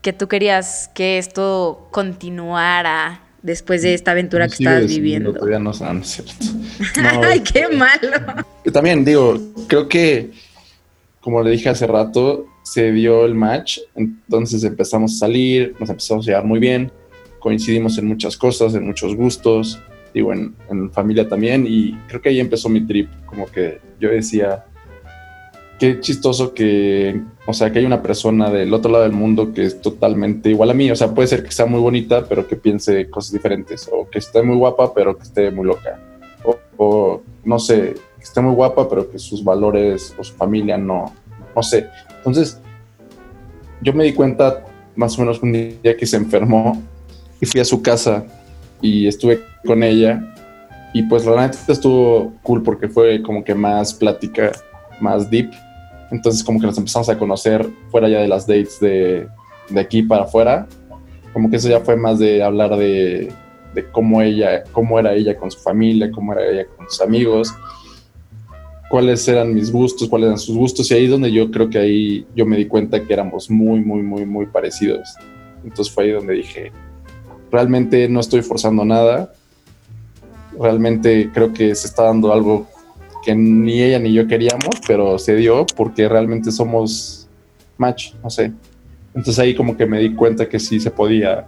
que 0.02 0.14
tú 0.14 0.28
querías 0.28 0.90
que 0.94 1.18
esto 1.18 1.88
continuara 1.92 3.22
después 3.42 3.82
de 3.82 3.94
esta 3.94 4.12
aventura 4.12 4.48
que 4.48 4.54
estabas 4.54 4.88
viviendo? 4.88 5.34
Todavía 5.34 5.60
no, 5.60 5.72
no 5.72 6.02
es 6.02 6.08
cierto. 6.08 6.34
Ay, 7.24 7.42
qué 7.42 7.68
malo. 7.68 8.44
También 8.72 9.04
digo, 9.04 9.38
creo 9.68 9.88
que 9.88 10.32
como 11.26 11.42
le 11.42 11.50
dije 11.50 11.70
hace 11.70 11.88
rato, 11.88 12.46
se 12.62 12.92
dio 12.92 13.26
el 13.26 13.34
match, 13.34 13.80
entonces 13.96 14.64
empezamos 14.64 15.16
a 15.16 15.18
salir, 15.18 15.76
nos 15.80 15.90
empezamos 15.90 16.28
a 16.28 16.30
llevar 16.30 16.46
muy 16.46 16.60
bien, 16.60 16.92
coincidimos 17.40 17.98
en 17.98 18.06
muchas 18.06 18.38
cosas, 18.38 18.76
en 18.76 18.86
muchos 18.86 19.16
gustos, 19.16 19.80
digo, 20.16 20.34
en, 20.34 20.56
en 20.70 20.90
familia 20.92 21.30
también, 21.30 21.66
y 21.68 21.94
creo 22.08 22.22
que 22.22 22.30
ahí 22.30 22.40
empezó 22.40 22.70
mi 22.70 22.82
trip, 22.88 23.10
como 23.28 23.46
que 23.46 23.80
yo 24.00 24.10
decía, 24.10 24.66
qué 25.78 26.00
chistoso 26.00 26.54
que, 26.54 27.22
o 27.46 27.54
sea, 27.54 27.72
que 27.72 27.80
hay 27.80 27.86
una 27.86 28.02
persona 28.02 28.50
del 28.50 28.74
otro 28.74 28.92
lado 28.92 29.04
del 29.04 29.14
mundo 29.14 29.54
que 29.54 29.66
es 29.66 29.82
totalmente 29.82 30.50
igual 30.50 30.70
a 30.70 30.74
mí. 30.74 30.90
O 30.92 30.96
sea, 30.96 31.14
puede 31.14 31.28
ser 31.28 31.44
que 31.44 31.52
sea 31.52 31.66
muy 31.66 31.80
bonita, 31.80 32.26
pero 32.28 32.48
que 32.48 32.56
piense 32.56 33.10
cosas 33.10 33.34
diferentes. 33.34 33.90
O 33.92 34.10
que 34.10 34.20
esté 34.20 34.42
muy 34.42 34.56
guapa, 34.56 34.94
pero 34.94 35.18
que 35.18 35.24
esté 35.24 35.52
muy 35.52 35.66
loca. 35.66 36.00
O, 36.78 37.22
no 37.44 37.60
sé, 37.60 37.96
que 38.18 38.24
esté 38.24 38.42
muy 38.42 38.54
guapa, 38.54 38.88
pero 38.90 39.10
que 39.10 39.20
sus 39.20 39.44
valores 39.44 40.16
o 40.18 40.24
su 40.24 40.34
familia 40.34 40.78
no, 40.78 41.14
no 41.56 41.64
sé. 41.64 41.88
Entonces, 42.18 42.60
yo 43.82 43.94
me 43.94 44.06
di 44.06 44.14
cuenta 44.14 44.66
más 44.96 45.18
o 45.18 45.22
menos 45.22 45.42
un 45.42 45.52
día 45.52 45.96
que 45.98 46.06
se 46.06 46.18
enfermó 46.18 46.82
y 47.40 47.46
fui 47.46 47.60
a 47.60 47.66
su 47.66 47.82
casa 47.82 48.26
y 48.86 49.08
estuve 49.08 49.42
con 49.66 49.84
ella. 49.84 50.22
Y 50.94 51.04
pues 51.04 51.26
la 51.26 51.48
neta 51.48 51.58
estuvo 51.72 52.34
cool 52.44 52.64
porque 52.64 52.88
fue 52.88 53.22
como 53.22 53.44
que 53.44 53.54
más 53.54 53.94
plática, 53.94 54.52
más 55.02 55.30
deep 55.30 55.52
entonces 56.12 56.44
como 56.44 56.60
que 56.60 56.68
nos 56.68 56.78
empezamos 56.78 57.10
a 57.10 57.18
conocer 57.18 57.68
fuera 57.90 58.08
ya 58.08 58.20
de 58.20 58.28
las 58.28 58.46
dates 58.48 58.80
de, 58.80 59.28
de 59.70 59.80
aquí 59.80 60.04
para 60.04 60.24
afuera. 60.24 60.68
Como 61.34 61.50
que 61.50 61.58
eso 61.58 61.70
ya 61.70 61.80
fue 61.82 61.96
más 61.96 62.20
de 62.20 62.44
hablar 62.44 62.76
de, 62.78 63.32
de 63.74 63.86
cómo 63.92 64.22
ella, 64.22 64.64
cómo 64.72 65.00
era 65.00 65.14
ella 65.14 65.36
con 65.36 65.52
su 65.52 65.60
familia, 65.60 66.12
cómo 66.12 66.34
era 66.34 66.46
ella 66.46 66.66
con 66.78 66.90
sus 66.90 67.02
amigos, 67.02 67.54
cuáles 68.90 69.28
eran 69.28 69.54
mis 69.54 69.72
gustos, 69.72 70.08
cuáles 70.08 70.28
eran 70.28 70.40
sus 70.40 70.56
gustos. 70.56 70.90
Y 70.90 70.94
ahí 70.94 71.06
es 71.06 71.12
donde 71.12 71.32
yo 71.32 71.52
creo 71.52 71.70
que 71.70 71.80
ahí 71.80 72.26
yo 72.36 72.46
me 72.46 72.58
di 72.58 72.66
cuenta 72.66 73.04
que 73.04 73.14
éramos 73.14 73.50
muy, 73.50 73.82
muy, 73.82 74.02
muy, 74.02 74.26
muy 74.26 74.46
parecidos. 74.46 75.16
Entonces 75.64 75.94
fue 75.94 76.06
ahí 76.06 76.12
donde 76.12 76.36
dije, 76.36 76.72
realmente 77.56 78.10
no 78.10 78.20
estoy 78.20 78.42
forzando 78.42 78.84
nada. 78.84 79.34
Realmente 80.60 81.32
creo 81.34 81.54
que 81.54 81.74
se 81.74 81.88
está 81.88 82.04
dando 82.04 82.34
algo 82.34 82.68
que 83.24 83.34
ni 83.34 83.82
ella 83.82 83.98
ni 83.98 84.12
yo 84.12 84.28
queríamos, 84.28 84.82
pero 84.86 85.18
se 85.18 85.36
dio 85.36 85.66
porque 85.76 86.10
realmente 86.10 86.52
somos 86.52 87.30
match, 87.78 88.14
no 88.22 88.30
sé. 88.30 88.52
Entonces 89.16 89.40
ahí 89.40 89.56
como 89.56 89.78
que 89.78 89.86
me 89.86 90.00
di 90.00 90.14
cuenta 90.14 90.50
que 90.50 90.60
sí 90.60 90.82
se 90.82 90.92
podía 90.92 91.48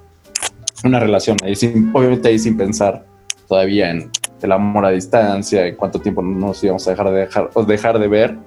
una 0.85 0.99
relación, 0.99 1.35
ahí 1.43 1.55
sin, 1.55 1.91
obviamente 1.93 2.29
ahí 2.29 2.39
sin 2.39 2.55
pensar 2.55 3.05
todavía 3.47 3.91
en 3.91 4.09
el 4.41 4.51
amor 4.51 4.85
a 4.85 4.91
distancia, 4.91 5.65
en 5.67 5.75
cuánto 5.75 5.99
tiempo 5.99 6.21
nos 6.21 6.63
íbamos 6.63 6.87
a 6.87 6.91
dejar 6.91 7.11
de 7.11 7.19
dejar, 7.19 7.49
o 7.53 7.63
dejar 7.63 7.99
de 7.99 8.07
ver. 8.07 8.37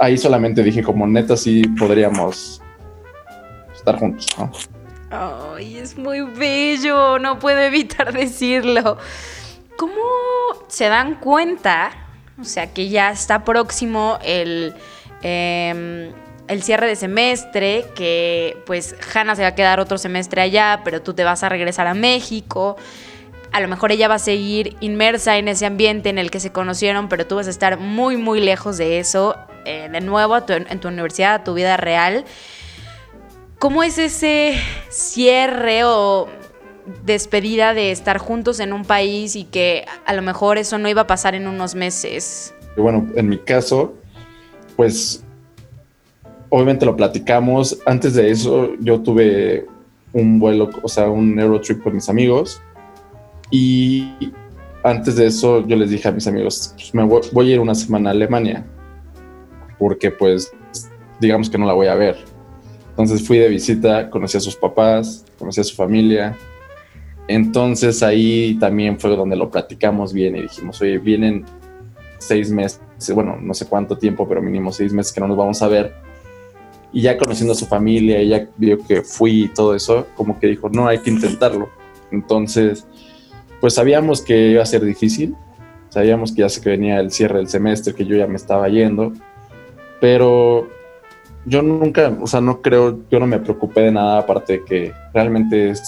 Ahí 0.00 0.16
solamente 0.16 0.62
dije 0.62 0.82
como 0.84 1.06
neta 1.06 1.36
sí 1.36 1.62
podríamos 1.78 2.62
estar 3.74 3.98
juntos, 3.98 4.26
¿no? 4.38 4.79
Ay, 5.10 5.78
es 5.78 5.98
muy 5.98 6.20
bello, 6.20 7.18
no 7.18 7.38
puedo 7.38 7.60
evitar 7.60 8.12
decirlo. 8.16 8.98
¿Cómo 9.76 9.94
se 10.68 10.88
dan 10.88 11.16
cuenta 11.16 11.90
o 12.40 12.44
sea 12.44 12.72
que 12.72 12.88
ya 12.88 13.10
está 13.10 13.44
próximo 13.44 14.18
el, 14.24 14.74
em, 15.22 16.12
el 16.48 16.62
cierre 16.62 16.86
de 16.86 16.96
semestre, 16.96 17.84
que 17.94 18.56
pues 18.66 18.96
Hannah 19.14 19.36
se 19.36 19.42
va 19.42 19.48
a 19.48 19.54
quedar 19.54 19.78
otro 19.78 19.98
semestre 19.98 20.40
allá, 20.40 20.80
pero 20.84 21.02
tú 21.02 21.12
te 21.12 21.22
vas 21.22 21.42
a 21.42 21.48
regresar 21.48 21.86
a 21.86 21.94
México. 21.94 22.76
A 23.52 23.60
lo 23.60 23.68
mejor 23.68 23.92
ella 23.92 24.08
va 24.08 24.14
a 24.14 24.20
seguir 24.20 24.76
inmersa 24.80 25.36
en 25.36 25.48
ese 25.48 25.66
ambiente 25.66 26.08
en 26.08 26.18
el 26.18 26.30
que 26.30 26.40
se 26.40 26.50
conocieron, 26.50 27.08
pero 27.08 27.26
tú 27.26 27.36
vas 27.36 27.46
a 27.46 27.50
estar 27.50 27.78
muy, 27.78 28.16
muy 28.16 28.40
lejos 28.40 28.78
de 28.78 29.00
eso, 29.00 29.36
eh, 29.64 29.88
de 29.90 30.00
nuevo 30.00 30.38
en 30.48 30.80
tu 30.80 30.88
universidad, 30.88 31.44
tu 31.44 31.54
vida 31.54 31.76
real. 31.76 32.24
¿Cómo 33.60 33.82
es 33.82 33.98
ese 33.98 34.54
cierre 34.88 35.84
o 35.84 36.28
despedida 37.04 37.74
de 37.74 37.90
estar 37.90 38.16
juntos 38.16 38.58
en 38.58 38.72
un 38.72 38.86
país 38.86 39.36
y 39.36 39.44
que 39.44 39.84
a 40.06 40.14
lo 40.14 40.22
mejor 40.22 40.56
eso 40.56 40.78
no 40.78 40.88
iba 40.88 41.02
a 41.02 41.06
pasar 41.06 41.34
en 41.34 41.46
unos 41.46 41.74
meses? 41.74 42.54
Bueno, 42.78 43.06
en 43.16 43.28
mi 43.28 43.36
caso, 43.36 43.92
pues 44.76 45.22
obviamente 46.48 46.86
lo 46.86 46.96
platicamos. 46.96 47.78
Antes 47.84 48.14
de 48.14 48.30
eso, 48.30 48.70
yo 48.80 49.00
tuve 49.00 49.66
un 50.14 50.40
vuelo, 50.40 50.70
o 50.82 50.88
sea, 50.88 51.10
un 51.10 51.38
Eurotrip 51.38 51.82
con 51.82 51.94
mis 51.94 52.08
amigos. 52.08 52.62
Y 53.50 54.32
antes 54.82 55.16
de 55.16 55.26
eso, 55.26 55.66
yo 55.66 55.76
les 55.76 55.90
dije 55.90 56.08
a 56.08 56.12
mis 56.12 56.26
amigos, 56.26 56.72
pues 56.76 56.94
me 56.94 57.04
voy, 57.04 57.20
voy, 57.30 57.50
a 57.50 57.54
ir 57.56 57.60
una 57.60 57.74
semana 57.74 58.08
a 58.08 58.12
Alemania, 58.14 58.64
porque 59.78 60.10
pues 60.10 60.50
digamos 61.20 61.50
que 61.50 61.58
no 61.58 61.66
la 61.66 61.74
voy 61.74 61.88
a 61.88 61.94
ver. 61.94 62.29
Entonces 63.00 63.26
fui 63.26 63.38
de 63.38 63.48
visita, 63.48 64.10
conocí 64.10 64.36
a 64.36 64.40
sus 64.40 64.56
papás, 64.56 65.24
conocí 65.38 65.58
a 65.58 65.64
su 65.64 65.74
familia, 65.74 66.36
entonces 67.28 68.02
ahí 68.02 68.58
también 68.60 69.00
fue 69.00 69.16
donde 69.16 69.36
lo 69.36 69.50
platicamos 69.50 70.12
bien 70.12 70.36
y 70.36 70.42
dijimos, 70.42 70.82
oye, 70.82 70.98
vienen 70.98 71.46
seis 72.18 72.50
meses, 72.50 72.82
bueno, 73.14 73.38
no 73.40 73.54
sé 73.54 73.64
cuánto 73.64 73.96
tiempo, 73.96 74.28
pero 74.28 74.42
mínimo 74.42 74.70
seis 74.70 74.92
meses 74.92 75.14
que 75.14 75.20
no 75.20 75.28
nos 75.28 75.38
vamos 75.38 75.62
a 75.62 75.68
ver. 75.68 75.94
Y 76.92 77.00
ya 77.00 77.16
conociendo 77.16 77.54
a 77.54 77.56
su 77.56 77.64
familia, 77.64 78.18
ella 78.18 78.50
vio 78.58 78.78
que 78.86 79.00
fui 79.00 79.44
y 79.44 79.48
todo 79.48 79.74
eso, 79.74 80.06
como 80.14 80.38
que 80.38 80.48
dijo, 80.48 80.68
no, 80.68 80.86
hay 80.86 80.98
que 80.98 81.08
intentarlo. 81.08 81.70
Entonces, 82.10 82.86
pues 83.62 83.72
sabíamos 83.72 84.20
que 84.20 84.48
iba 84.48 84.62
a 84.62 84.66
ser 84.66 84.84
difícil, 84.84 85.34
sabíamos 85.88 86.32
que 86.32 86.42
ya 86.42 86.50
se 86.50 86.60
que 86.60 86.68
venía 86.68 87.00
el 87.00 87.12
cierre 87.12 87.38
del 87.38 87.48
semestre, 87.48 87.94
que 87.94 88.04
yo 88.04 88.14
ya 88.14 88.26
me 88.26 88.36
estaba 88.36 88.68
yendo, 88.68 89.14
pero 90.02 90.68
yo 91.46 91.62
nunca, 91.62 92.16
o 92.20 92.26
sea, 92.26 92.40
no 92.40 92.60
creo, 92.60 93.00
yo 93.10 93.18
no 93.18 93.26
me 93.26 93.38
preocupé 93.38 93.82
de 93.82 93.92
nada, 93.92 94.18
aparte 94.18 94.54
de 94.54 94.64
que 94.64 94.92
realmente 95.12 95.70
es 95.70 95.82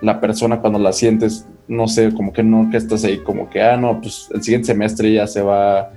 la 0.00 0.20
persona 0.20 0.60
cuando 0.60 0.78
la 0.78 0.92
sientes, 0.92 1.46
no 1.68 1.88
sé, 1.88 2.12
como 2.14 2.32
que 2.32 2.42
no, 2.42 2.68
que 2.70 2.76
estás 2.76 3.04
ahí, 3.04 3.18
como 3.18 3.50
que, 3.50 3.62
ah, 3.62 3.76
no, 3.76 4.00
pues 4.00 4.28
el 4.32 4.42
siguiente 4.42 4.68
semestre 4.68 5.12
ya 5.12 5.26
se 5.26 5.42
va, 5.42 5.90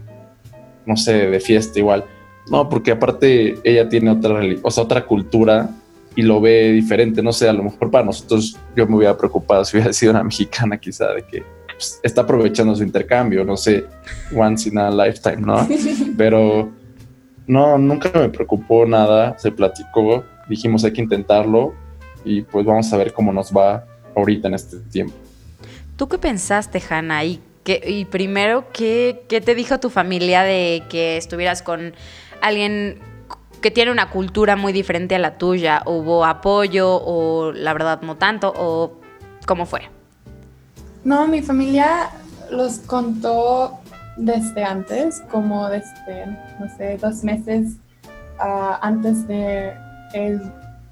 no 0.85 0.97
sé, 0.97 1.29
de 1.29 1.39
fiesta 1.39 1.79
igual. 1.79 2.03
No, 2.49 2.67
porque 2.67 2.91
aparte 2.91 3.59
ella 3.63 3.87
tiene 3.87 4.09
otra, 4.09 4.39
o 4.63 4.71
sea, 4.71 4.83
otra 4.83 5.05
cultura 5.05 5.69
y 6.15 6.23
lo 6.23 6.41
ve 6.41 6.71
diferente, 6.71 7.21
no 7.21 7.31
sé, 7.31 7.47
a 7.47 7.53
lo 7.53 7.63
mejor 7.63 7.91
para 7.91 8.05
nosotros 8.05 8.57
yo 8.75 8.87
me 8.87 8.97
hubiera 8.97 9.15
preocupado 9.15 9.63
si 9.63 9.77
hubiera 9.77 9.93
sido 9.93 10.11
una 10.11 10.23
mexicana 10.23 10.77
quizá 10.77 11.13
de 11.13 11.23
que 11.23 11.43
pues, 11.67 11.99
está 12.03 12.21
aprovechando 12.21 12.75
su 12.75 12.83
intercambio, 12.83 13.45
no 13.45 13.55
sé, 13.55 13.85
once 14.35 14.67
in 14.67 14.77
a 14.79 14.89
lifetime, 14.89 15.37
¿no? 15.37 15.67
Pero 16.17 16.69
no, 17.49 17.79
nunca 17.79 18.11
me 18.13 18.29
preocupó 18.29 18.85
nada, 18.85 19.35
se 19.39 19.51
platicó, 19.51 20.23
dijimos 20.47 20.83
hay 20.83 20.93
que 20.93 21.01
intentarlo 21.01 21.73
y 22.23 22.43
pues 22.43 22.63
vamos 22.63 22.93
a 22.93 22.97
ver 22.97 23.11
cómo 23.11 23.33
nos 23.33 23.51
va 23.51 23.85
ahorita 24.15 24.49
en 24.49 24.53
este 24.53 24.77
tiempo. 24.91 25.15
¿Tú 25.95 26.07
qué 26.07 26.19
pensaste, 26.19 26.79
Hanna? 26.87 27.23
Y, 27.23 27.41
y 27.65 28.05
primero, 28.05 28.65
¿qué, 28.71 29.23
¿qué 29.27 29.41
te 29.41 29.55
dijo 29.55 29.79
tu 29.79 29.89
familia 29.89 30.43
de 30.43 30.83
que 30.89 31.17
estuvieras 31.17 31.63
con 31.63 31.95
alguien 32.39 32.99
que 33.63 33.71
tiene 33.71 33.91
una 33.91 34.11
cultura 34.11 34.55
muy 34.55 34.71
diferente 34.71 35.15
a 35.15 35.19
la 35.19 35.39
tuya? 35.39 35.81
¿Hubo 35.87 36.25
apoyo 36.25 37.01
o 37.03 37.51
la 37.51 37.73
verdad 37.73 38.03
no 38.03 38.15
tanto? 38.15 38.53
¿O 38.55 38.93
cómo 39.47 39.65
fue? 39.65 39.89
No, 41.03 41.27
mi 41.27 41.41
familia 41.41 42.11
los 42.51 42.77
contó 42.77 43.79
desde 44.25 44.63
antes, 44.63 45.21
como 45.31 45.69
desde, 45.69 46.25
no 46.59 46.69
sé, 46.77 46.97
dos 46.97 47.23
meses 47.23 47.77
uh, 48.39 48.75
antes 48.81 49.27
de 49.27 49.73
el... 50.13 50.41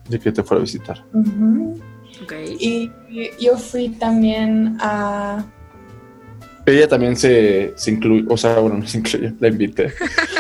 De 0.10 0.20
que 0.20 0.32
te 0.32 0.44
fuera 0.44 0.60
a 0.60 0.64
visitar. 0.64 1.04
Uh 1.14 1.22
-huh. 1.22 1.82
okay. 2.24 2.56
y, 2.60 2.92
y 3.10 3.30
yo 3.40 3.58
fui 3.58 3.90
también 3.90 4.78
a 4.80 5.46
ella 6.68 6.88
también 6.90 7.16
se, 7.16 7.74
se 7.78 7.92
incluye, 7.92 8.26
o 8.28 8.36
sea, 8.36 8.60
bueno, 8.60 8.78
no 8.80 8.88
se 8.88 8.98
incluye, 8.98 9.34
la 9.40 9.48
invité. 9.48 9.94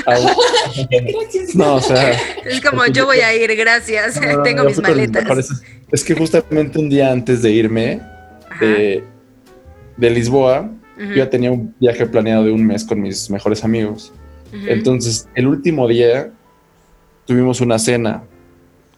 A, 0.05 0.15
no, 1.55 1.75
o 1.75 1.81
sea. 1.81 2.11
Es 2.45 2.61
como 2.61 2.85
yo 2.87 3.05
voy 3.05 3.19
a 3.19 3.33
ir, 3.33 3.55
gracias, 3.55 4.19
no, 4.19 4.37
no, 4.37 4.43
tengo 4.43 4.65
mis 4.65 4.79
maletas. 4.81 5.49
Es 5.91 6.03
que 6.03 6.13
justamente 6.15 6.79
un 6.79 6.89
día 6.89 7.11
antes 7.11 7.41
de 7.41 7.51
irme 7.51 8.01
de, 8.59 9.03
de, 9.95 10.09
Lisboa, 10.09 10.69
uh 10.97 11.01
-huh. 11.01 11.09
yo 11.09 11.15
ya 11.15 11.29
tenía 11.29 11.51
un 11.51 11.73
viaje 11.79 12.05
planeado 12.05 12.45
de 12.45 12.51
un 12.51 12.65
mes 12.65 12.83
con 12.83 13.01
mis 13.01 13.29
mejores 13.29 13.63
amigos. 13.63 14.11
Uh 14.51 14.55
-huh. 14.55 14.69
Entonces, 14.69 15.27
el 15.35 15.47
último 15.47 15.87
día 15.87 16.31
tuvimos 17.25 17.61
una 17.61 17.79
cena. 17.79 18.23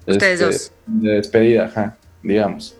Ustedes 0.07 0.41
este, 0.41 0.45
dos. 0.45 0.71
De 0.88 1.12
despedida, 1.15 1.65
ajá, 1.65 1.97
digamos. 2.23 2.75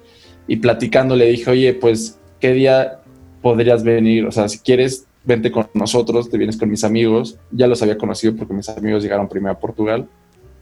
Y 0.48 0.58
platicando 0.58 1.16
le 1.16 1.28
dije, 1.28 1.50
oye, 1.52 1.74
pues, 1.74 2.18
¿qué 2.40 2.54
día 2.54 3.00
podrías 3.42 3.84
venir, 3.84 4.26
o 4.26 4.32
sea, 4.32 4.50
si 4.50 4.60
quieres, 4.60 5.06
vente 5.24 5.52
con 5.52 5.68
nosotros, 5.74 6.30
te 6.30 6.38
vienes 6.38 6.58
con 6.58 6.70
mis 6.70 6.84
amigos. 6.84 7.38
Ya 7.52 7.68
los 7.68 7.82
había 7.82 7.98
conocido 7.98 8.36
porque 8.36 8.54
mis 8.54 8.70
amigos 8.70 9.04
llegaron 9.04 9.28
primero 9.28 9.54
a 9.54 9.60
Portugal. 9.60 10.08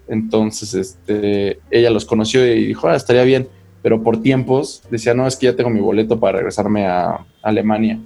Entonces, 0.08 0.74
este, 0.74 1.60
ella 1.72 1.90
los 1.90 2.06
conoció 2.06 2.46
y 2.46 2.66
dijo, 2.66 2.88
ah, 2.88 2.96
estaría 2.96 3.24
bien. 3.24 3.48
Pero 3.82 4.04
por 4.04 4.22
tiempos 4.22 4.84
decía, 4.90 5.14
no, 5.14 5.28
es 5.28 5.36
que 5.36 5.46
ya 5.46 5.56
tengo 5.56 5.70
mi 5.70 5.80
boleto 5.80 6.20
para 6.20 6.38
regresarme 6.40 6.86
a 6.86 7.26
Alemania. 7.42 8.00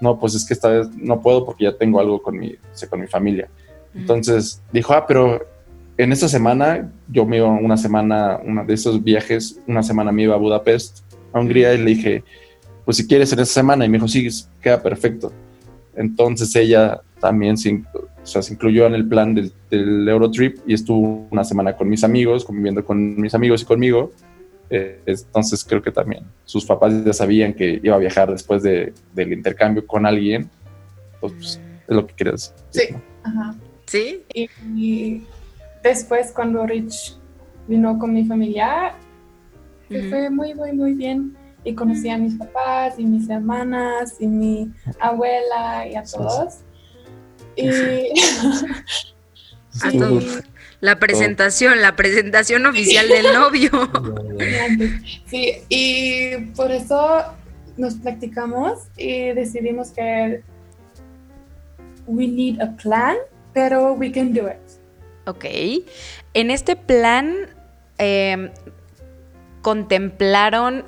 No, 0.00 0.18
pues 0.18 0.34
es 0.34 0.44
que 0.44 0.54
esta 0.54 0.68
vez 0.68 0.88
no 0.96 1.20
puedo 1.20 1.44
porque 1.44 1.64
ya 1.64 1.76
tengo 1.76 2.00
algo 2.00 2.22
con 2.22 2.38
mi, 2.38 2.56
con 2.88 3.00
mi 3.00 3.06
familia. 3.06 3.48
Entonces 3.94 4.62
dijo, 4.72 4.92
ah, 4.92 5.06
pero 5.06 5.40
en 5.96 6.12
esta 6.12 6.28
semana, 6.28 6.90
yo 7.08 7.26
me 7.26 7.38
iba 7.38 7.48
una 7.48 7.76
semana, 7.76 8.38
una 8.44 8.64
de 8.64 8.74
esos 8.74 9.02
viajes, 9.02 9.60
una 9.66 9.82
semana 9.82 10.12
me 10.12 10.22
iba 10.22 10.34
a 10.34 10.38
Budapest, 10.38 11.00
a 11.32 11.40
Hungría, 11.40 11.74
y 11.74 11.78
le 11.78 11.84
dije, 11.84 12.24
pues 12.84 12.96
si 12.96 13.06
quieres 13.06 13.32
en 13.32 13.40
esa 13.40 13.52
semana, 13.52 13.84
y 13.84 13.88
me 13.88 13.98
dijo, 13.98 14.06
sí, 14.06 14.28
queda 14.62 14.80
perfecto. 14.80 15.32
Entonces 15.96 16.54
ella 16.54 17.00
también 17.20 17.58
se, 17.58 17.82
o 17.92 18.26
sea, 18.26 18.42
se 18.42 18.52
incluyó 18.52 18.86
en 18.86 18.94
el 18.94 19.08
plan 19.08 19.34
del, 19.34 19.52
del, 19.68 20.08
Eurotrip 20.08 20.58
y 20.66 20.74
estuvo 20.74 21.26
una 21.30 21.42
semana 21.42 21.76
con 21.76 21.88
mis 21.88 22.04
amigos, 22.04 22.44
conviviendo 22.44 22.84
con 22.84 23.20
mis 23.20 23.34
amigos 23.34 23.62
y 23.62 23.64
conmigo. 23.64 24.12
Eh, 24.70 25.00
entonces 25.06 25.64
creo 25.64 25.82
que 25.82 25.90
también 25.90 26.24
sus 26.44 26.64
papás 26.64 26.92
ya 27.04 27.12
sabían 27.12 27.54
que 27.54 27.80
iba 27.82 27.94
a 27.94 27.98
viajar 27.98 28.30
después 28.30 28.62
de, 28.62 28.92
del 29.14 29.32
intercambio 29.32 29.86
con 29.86 30.04
alguien. 30.06 30.50
Pues, 31.20 31.60
es 31.86 31.96
lo 31.96 32.06
que 32.06 32.14
querías 32.14 32.54
decir. 32.72 32.96
Sí, 32.96 33.02
ajá. 33.22 33.54
¿Sí? 33.86 34.22
Y, 34.34 34.50
y, 34.76 35.26
después 35.82 36.32
cuando 36.32 36.66
Rich 36.66 37.16
vino 37.66 37.98
con 37.98 38.12
mi 38.12 38.26
familia, 38.26 38.94
uh 39.88 39.94
-huh. 39.94 40.10
fue 40.10 40.30
muy, 40.30 40.54
muy, 40.54 40.72
muy 40.72 40.94
bien. 40.94 41.36
Y 41.64 41.74
conocí 41.74 42.08
a 42.08 42.18
mis 42.18 42.34
papás 42.34 42.98
y 42.98 43.04
mis 43.04 43.28
hermanas 43.28 44.16
y 44.20 44.26
mi 44.26 44.72
abuela 45.00 45.86
y 45.88 45.96
a 45.96 46.02
todos. 46.02 46.58
Y... 47.56 47.68
A 49.82 49.92
todos. 49.92 50.42
La 50.80 50.98
presentación, 50.98 51.80
la 51.80 51.96
presentación 51.96 52.66
oficial 52.66 53.08
del 53.08 53.32
novio. 53.34 53.70
Sí, 55.26 55.54
y 55.68 56.36
por 56.56 56.70
eso 56.72 57.24
nos 57.76 57.94
practicamos 57.94 58.78
y 58.96 59.32
decidimos 59.32 59.90
que 59.90 60.42
we 62.06 62.26
need 62.26 62.60
a 62.60 62.74
plan, 62.76 63.16
pero 63.52 63.92
we 63.92 64.10
can 64.10 64.32
do 64.32 64.48
it. 64.48 64.56
Ok. 65.26 65.44
En 66.32 66.50
este 66.50 66.76
plan 66.76 67.34
eh, 67.98 68.50
contemplaron 69.62 70.84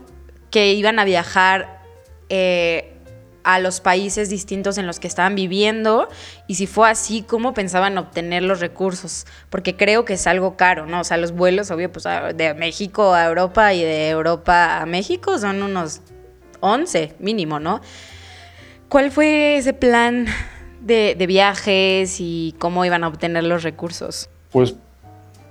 que 0.50 0.72
iban 0.72 0.98
a 0.98 1.04
viajar 1.04 1.82
eh, 2.28 2.89
a 3.42 3.58
los 3.58 3.80
países 3.80 4.28
distintos 4.28 4.78
en 4.78 4.86
los 4.86 5.00
que 5.00 5.08
estaban 5.08 5.34
viviendo 5.34 6.08
y 6.46 6.56
si 6.56 6.66
fue 6.66 6.90
así, 6.90 7.22
¿cómo 7.22 7.54
pensaban 7.54 7.98
obtener 7.98 8.42
los 8.42 8.60
recursos? 8.60 9.26
Porque 9.48 9.76
creo 9.76 10.04
que 10.04 10.14
es 10.14 10.26
algo 10.26 10.56
caro, 10.56 10.86
¿no? 10.86 11.00
O 11.00 11.04
sea, 11.04 11.16
los 11.16 11.32
vuelos, 11.32 11.70
obvio, 11.70 11.90
pues 11.90 12.04
de 12.34 12.54
México 12.54 13.14
a 13.14 13.26
Europa 13.26 13.72
y 13.74 13.82
de 13.82 14.10
Europa 14.10 14.80
a 14.80 14.86
México 14.86 15.38
son 15.38 15.62
unos 15.62 16.00
11 16.60 17.14
mínimo, 17.18 17.60
¿no? 17.60 17.80
¿Cuál 18.88 19.10
fue 19.10 19.56
ese 19.56 19.72
plan 19.72 20.26
de, 20.80 21.14
de 21.16 21.26
viajes 21.26 22.16
y 22.20 22.54
cómo 22.58 22.84
iban 22.84 23.04
a 23.04 23.08
obtener 23.08 23.44
los 23.44 23.62
recursos? 23.62 24.28
Pues 24.50 24.74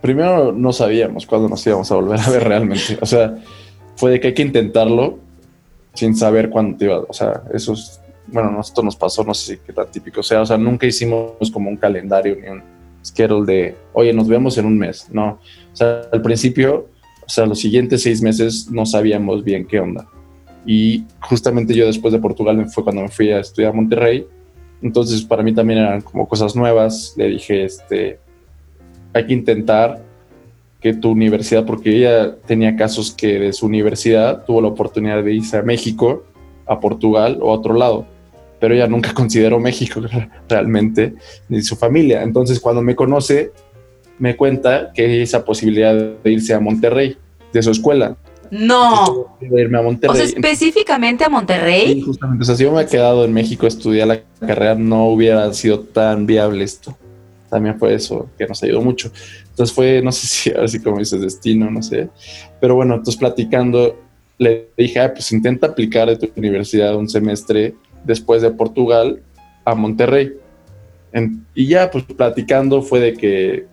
primero 0.01 0.51
no 0.51 0.73
sabíamos 0.73 1.25
cuándo 1.25 1.49
nos 1.49 1.65
íbamos 1.65 1.91
a 1.91 1.95
volver 1.95 2.19
a 2.19 2.29
ver 2.29 2.43
realmente. 2.43 2.97
O 3.01 3.05
sea, 3.05 3.35
fue 3.95 4.11
de 4.11 4.19
que 4.19 4.27
hay 4.27 4.33
que 4.33 4.41
intentarlo 4.41 5.19
sin 5.99 6.15
saber 6.15 6.49
cuándo 6.49 6.77
te 6.77 6.85
iba, 6.85 6.99
o 6.99 7.13
sea, 7.13 7.43
eso 7.53 7.73
es, 7.73 7.99
bueno, 8.27 8.51
nosotros 8.51 8.85
nos 8.85 8.95
pasó, 8.95 9.21
no 9.25 9.33
sé 9.33 9.59
qué 9.65 9.73
tan 9.73 9.91
típico 9.91 10.23
sea, 10.23 10.41
o 10.41 10.45
sea, 10.45 10.57
nunca 10.57 10.87
hicimos 10.87 11.51
como 11.51 11.69
un 11.69 11.75
calendario 11.75 12.37
ni 12.37 12.47
un 12.47 12.63
schedule 13.03 13.45
de, 13.45 13.75
oye, 13.91 14.13
nos 14.13 14.27
vemos 14.29 14.57
en 14.57 14.65
un 14.65 14.77
mes, 14.77 15.09
no, 15.11 15.39
o 15.73 15.75
sea, 15.75 16.03
al 16.11 16.21
principio, 16.21 16.87
o 17.25 17.29
sea, 17.29 17.45
los 17.45 17.59
siguientes 17.59 18.03
seis 18.03 18.21
meses 18.21 18.71
no 18.71 18.85
sabíamos 18.85 19.43
bien 19.43 19.67
qué 19.67 19.79
onda. 19.79 20.07
Y 20.65 21.03
justamente 21.21 21.73
yo 21.73 21.85
después 21.85 22.13
de 22.13 22.19
Portugal 22.19 22.65
fue 22.69 22.83
cuando 22.83 23.01
me 23.01 23.09
fui 23.09 23.29
a 23.31 23.39
estudiar 23.39 23.71
a 23.71 23.75
Monterrey, 23.75 24.25
entonces 24.81 25.21
para 25.23 25.43
mí 25.43 25.53
también 25.53 25.79
eran 25.79 26.01
como 26.01 26.27
cosas 26.27 26.55
nuevas, 26.55 27.13
le 27.17 27.27
dije, 27.27 27.65
este, 27.65 28.19
hay 29.13 29.27
que 29.27 29.33
intentar 29.33 30.01
que 30.79 30.93
tu 30.93 31.11
universidad, 31.11 31.65
porque 31.65 31.97
ella 31.97 32.35
tenía 32.45 32.75
casos 32.75 33.11
que 33.11 33.39
de 33.39 33.53
su 33.53 33.65
universidad 33.65 34.45
tuvo 34.45 34.61
la 34.61 34.69
oportunidad 34.69 35.23
de 35.23 35.33
irse 35.33 35.57
a 35.57 35.61
México, 35.61 36.23
a 36.65 36.79
Portugal 36.79 37.39
o 37.41 37.51
a 37.51 37.53
otro 37.53 37.73
lado, 37.73 38.05
pero 38.59 38.73
ella 38.73 38.87
nunca 38.87 39.13
consideró 39.13 39.59
México 39.59 40.01
realmente, 40.49 41.15
ni 41.49 41.61
su 41.61 41.75
familia. 41.75 42.23
Entonces 42.23 42.59
cuando 42.59 42.81
me 42.81 42.95
conoce, 42.95 43.51
me 44.17 44.35
cuenta 44.35 44.91
que 44.93 45.03
hay 45.03 45.21
esa 45.21 45.43
posibilidad 45.43 45.95
de 45.95 46.31
irse 46.31 46.53
a 46.53 46.59
Monterrey, 46.59 47.17
de 47.51 47.63
su 47.63 47.71
escuela. 47.71 48.15
No. 48.51 49.37
Irme 49.41 49.77
a 49.77 49.81
Monterrey. 49.81 50.13
O 50.13 50.15
sea, 50.15 50.25
específicamente 50.25 51.23
a 51.23 51.29
Monterrey. 51.29 51.93
Sí, 51.93 52.01
justamente. 52.01 52.43
O 52.43 52.45
sea, 52.45 52.55
si 52.55 52.63
yo 52.63 52.71
me 52.71 52.81
he 52.81 52.85
quedado 52.85 53.25
en 53.25 53.33
México 53.33 53.65
a 53.65 53.69
estudiar 53.69 54.07
la 54.07 54.21
carrera, 54.39 54.75
no 54.75 55.05
hubiera 55.07 55.51
sido 55.53 55.81
tan 55.81 56.25
viable 56.25 56.63
esto. 56.63 56.97
También 57.49 57.77
fue 57.77 57.93
eso 57.93 58.29
que 58.37 58.47
nos 58.47 58.61
ayudó 58.63 58.81
mucho. 58.81 59.11
Entonces 59.59 59.75
fue, 59.75 60.01
no 60.01 60.13
sé 60.13 60.27
si 60.27 60.49
así 60.51 60.79
como 60.79 60.99
dices, 60.99 61.19
destino, 61.19 61.69
no 61.69 61.83
sé. 61.83 62.09
Pero 62.61 62.75
bueno, 62.75 62.95
entonces 62.95 63.17
platicando, 63.17 63.99
le 64.37 64.69
dije, 64.77 65.01
ah, 65.01 65.11
pues 65.13 65.33
intenta 65.33 65.67
aplicar 65.67 66.07
de 66.07 66.15
tu 66.15 66.29
universidad 66.39 66.95
un 66.95 67.09
semestre 67.09 67.75
después 68.05 68.41
de 68.41 68.51
Portugal 68.51 69.21
a 69.65 69.75
Monterrey. 69.75 70.33
En, 71.11 71.45
y 71.53 71.67
ya, 71.67 71.91
pues 71.91 72.05
platicando 72.05 72.81
fue 72.81 73.01
de 73.01 73.13
que, 73.15 73.67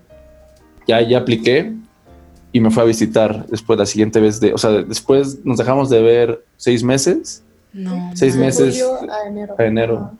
ya, 0.88 1.00
ya 1.02 1.18
apliqué 1.18 1.72
y 2.50 2.58
me 2.58 2.72
fue 2.72 2.82
a 2.82 2.86
visitar 2.86 3.46
después 3.46 3.78
la 3.78 3.86
siguiente 3.86 4.18
vez 4.18 4.40
de, 4.40 4.54
o 4.54 4.58
sea, 4.58 4.70
después 4.82 5.44
nos 5.44 5.58
dejamos 5.58 5.88
de 5.88 6.02
ver 6.02 6.44
seis 6.56 6.82
meses. 6.82 7.44
No. 7.72 8.10
Seis 8.14 8.34
De 8.34 8.40
meses 8.40 8.82
julio 8.82 9.12
a 9.12 9.28
enero. 9.28 9.54
a 9.56 9.64
enero. 9.64 10.10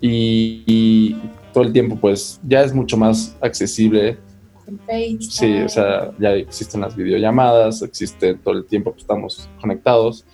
Y, 0.00 0.62
y 0.66 1.16
todo 1.52 1.64
el 1.64 1.72
tiempo 1.72 1.96
pues 1.96 2.38
ya 2.46 2.62
es 2.62 2.72
mucho 2.72 2.96
más 2.96 3.34
accesible. 3.40 4.18
FaceTime. 4.64 5.20
Sí, 5.20 5.60
o 5.60 5.68
sea, 5.68 6.12
ya 6.18 6.32
existen 6.34 6.80
las 6.80 6.96
videollamadas, 6.96 7.82
existe 7.82 8.34
todo 8.34 8.54
el 8.54 8.64
tiempo 8.64 8.92
que 8.92 9.00
estamos 9.00 9.48
conectados. 9.60 10.24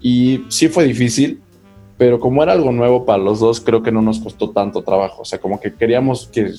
Y 0.00 0.44
sí 0.48 0.68
fue 0.68 0.84
difícil, 0.84 1.40
pero 1.96 2.18
como 2.18 2.42
era 2.42 2.52
algo 2.52 2.72
nuevo 2.72 3.04
para 3.04 3.22
los 3.22 3.40
dos, 3.40 3.60
creo 3.60 3.82
que 3.82 3.92
no 3.92 4.02
nos 4.02 4.18
costó 4.18 4.50
tanto 4.50 4.82
trabajo. 4.82 5.22
O 5.22 5.24
sea, 5.24 5.38
como 5.38 5.60
que 5.60 5.72
queríamos 5.72 6.26
que 6.26 6.52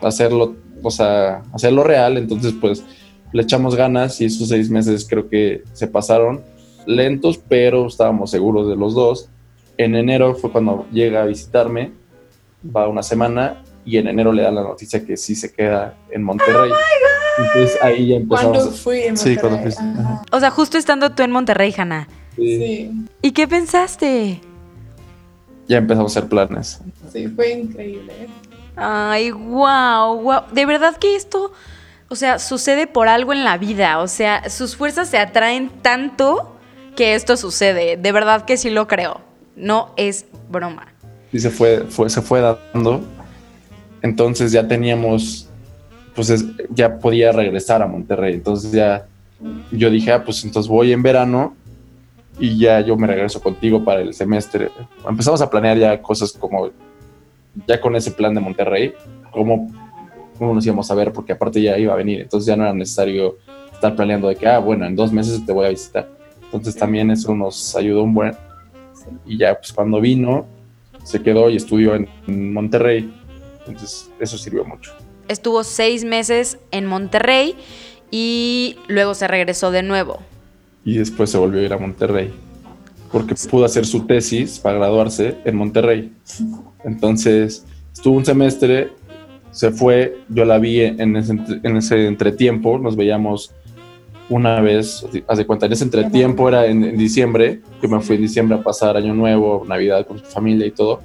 hacerlo, 0.00 0.54
o 0.82 0.90
sea, 0.90 1.42
hacerlo 1.52 1.82
real, 1.82 2.16
entonces 2.18 2.54
pues 2.60 2.84
le 3.32 3.42
echamos 3.42 3.74
ganas 3.74 4.20
y 4.20 4.26
esos 4.26 4.48
seis 4.48 4.70
meses 4.70 5.06
creo 5.08 5.28
que 5.28 5.64
se 5.72 5.88
pasaron 5.88 6.42
lentos, 6.86 7.38
pero 7.48 7.86
estábamos 7.88 8.30
seguros 8.30 8.68
de 8.68 8.76
los 8.76 8.94
dos. 8.94 9.28
En 9.76 9.96
enero 9.96 10.36
fue 10.36 10.52
cuando 10.52 10.86
llega 10.92 11.22
a 11.22 11.26
visitarme, 11.26 11.90
va 12.64 12.86
una 12.86 13.02
semana 13.02 13.63
y 13.84 13.98
en 13.98 14.08
enero 14.08 14.32
le 14.32 14.42
dan 14.42 14.54
la 14.54 14.62
noticia 14.62 15.04
que 15.04 15.16
sí 15.16 15.34
se 15.34 15.52
queda 15.52 15.94
en 16.10 16.22
Monterrey. 16.22 16.70
Entonces 17.38 17.78
ahí 17.82 18.08
ya 18.08 18.16
Cuando 18.26 18.48
empezamos. 18.50 18.80
fui 18.80 19.00
en 19.02 19.16
Sí, 19.16 19.36
cuando 19.36 19.58
Monterrey, 19.58 19.76
fuiste. 19.94 20.26
O 20.36 20.40
sea, 20.40 20.50
justo 20.50 20.78
estando 20.78 21.10
tú 21.12 21.22
en 21.22 21.30
Monterrey, 21.30 21.74
Hanna. 21.76 22.08
Sí, 22.36 22.56
Sí, 22.58 22.90
¿Y 23.22 23.32
qué 23.32 23.46
pensaste? 23.48 24.40
ya 25.66 25.78
empezamos 25.78 26.14
a 26.14 26.18
hacer 26.18 26.28
planes. 26.28 26.80
sí, 27.12 27.26
fue 27.28 27.52
increíble. 27.52 28.12
Ay, 28.76 29.30
wow, 29.30 30.20
wow. 30.20 30.40
De 30.52 30.66
verdad 30.66 30.96
que 30.96 31.14
esto, 31.16 31.52
o 32.08 32.16
sea, 32.16 32.38
sucede 32.38 32.86
por 32.86 33.08
algo 33.08 33.32
en 33.32 33.44
la 33.44 33.56
vida. 33.56 34.00
O 34.00 34.08
sea, 34.08 34.48
sus 34.50 34.76
fuerzas 34.76 35.08
se 35.08 35.18
atraen 35.18 35.70
tanto 35.82 36.54
que 36.96 37.14
esto 37.14 37.36
sucede. 37.36 37.96
De 37.96 38.12
verdad 38.12 38.44
que 38.44 38.56
sí 38.56 38.70
lo 38.70 38.86
creo. 38.88 39.20
No 39.56 39.92
es 39.96 40.26
broma. 40.50 40.88
y 41.32 41.38
se 41.38 41.50
fue, 41.50 41.84
fue, 41.88 42.10
se 42.10 42.20
fue 42.20 42.40
dando. 42.40 43.00
Entonces 44.04 44.52
ya 44.52 44.68
teníamos, 44.68 45.48
pues 46.14 46.28
es- 46.28 46.44
ya 46.68 46.98
podía 46.98 47.32
regresar 47.32 47.80
a 47.80 47.86
Monterrey. 47.86 48.34
Entonces 48.34 48.70
ya 48.70 49.06
yo 49.72 49.88
dije, 49.90 50.12
ah, 50.12 50.22
pues 50.22 50.44
entonces 50.44 50.68
voy 50.70 50.92
en 50.92 51.02
verano 51.02 51.54
y 52.38 52.58
ya 52.58 52.82
yo 52.82 52.98
me 52.98 53.06
regreso 53.06 53.40
contigo 53.40 53.82
para 53.82 54.02
el 54.02 54.12
semestre. 54.12 54.68
Empezamos 55.08 55.40
a 55.40 55.48
planear 55.48 55.78
ya 55.78 56.02
cosas 56.02 56.32
como, 56.32 56.68
ya 57.66 57.80
con 57.80 57.96
ese 57.96 58.10
plan 58.10 58.34
de 58.34 58.42
Monterrey, 58.42 58.92
cómo, 59.30 59.72
cómo 60.38 60.52
nos 60.52 60.66
íbamos 60.66 60.90
a 60.90 60.94
ver, 60.94 61.10
porque 61.10 61.32
aparte 61.32 61.62
ya 61.62 61.78
iba 61.78 61.94
a 61.94 61.96
venir. 61.96 62.20
Entonces 62.20 62.46
ya 62.46 62.56
no 62.56 62.64
era 62.64 62.74
necesario 62.74 63.38
estar 63.72 63.96
planeando 63.96 64.28
de 64.28 64.36
que, 64.36 64.46
ah, 64.46 64.58
bueno, 64.58 64.84
en 64.84 64.94
dos 64.94 65.12
meses 65.14 65.46
te 65.46 65.52
voy 65.52 65.64
a 65.64 65.70
visitar. 65.70 66.10
Entonces 66.44 66.76
también 66.76 67.10
eso 67.10 67.34
nos 67.34 67.74
ayudó 67.74 68.02
un 68.02 68.12
buen, 68.12 68.34
y 69.24 69.38
ya 69.38 69.54
pues 69.54 69.72
cuando 69.72 69.98
vino 69.98 70.44
se 71.04 71.22
quedó 71.22 71.48
y 71.48 71.56
estudió 71.56 71.94
en, 71.94 72.06
en 72.26 72.52
Monterrey. 72.52 73.10
Entonces 73.66 74.10
eso 74.20 74.38
sirvió 74.38 74.64
mucho. 74.64 74.92
Estuvo 75.28 75.64
seis 75.64 76.04
meses 76.04 76.58
en 76.70 76.86
Monterrey 76.86 77.56
y 78.10 78.76
luego 78.88 79.14
se 79.14 79.26
regresó 79.26 79.70
de 79.70 79.82
nuevo. 79.82 80.20
Y 80.84 80.98
después 80.98 81.30
se 81.30 81.38
volvió 81.38 81.60
a 81.60 81.64
ir 81.64 81.72
a 81.72 81.78
Monterrey. 81.78 82.32
Porque 83.10 83.34
pudo 83.50 83.64
hacer 83.64 83.86
su 83.86 84.06
tesis 84.06 84.58
para 84.58 84.78
graduarse 84.78 85.36
en 85.44 85.56
Monterrey. 85.56 86.12
Entonces 86.84 87.64
estuvo 87.92 88.16
un 88.16 88.24
semestre, 88.24 88.90
se 89.50 89.70
fue, 89.70 90.18
yo 90.28 90.44
la 90.44 90.58
vi 90.58 90.80
en 90.80 91.16
ese, 91.16 91.32
en 91.62 91.76
ese 91.76 92.06
entretiempo, 92.06 92.78
nos 92.78 92.96
veíamos 92.96 93.52
una 94.28 94.60
vez, 94.60 95.06
haz 95.28 95.38
de 95.38 95.46
cuenta, 95.46 95.66
en 95.66 95.72
ese 95.72 95.84
entretiempo 95.84 96.48
era 96.48 96.66
en, 96.66 96.82
en 96.82 96.96
diciembre, 96.96 97.60
yo 97.82 97.88
me 97.88 98.00
fui 98.00 98.16
en 98.16 98.22
diciembre 98.22 98.58
a 98.58 98.62
pasar 98.62 98.96
Año 98.96 99.14
Nuevo, 99.14 99.64
Navidad 99.68 100.06
con 100.06 100.18
su 100.18 100.24
familia 100.24 100.66
y 100.66 100.70
todo, 100.70 101.02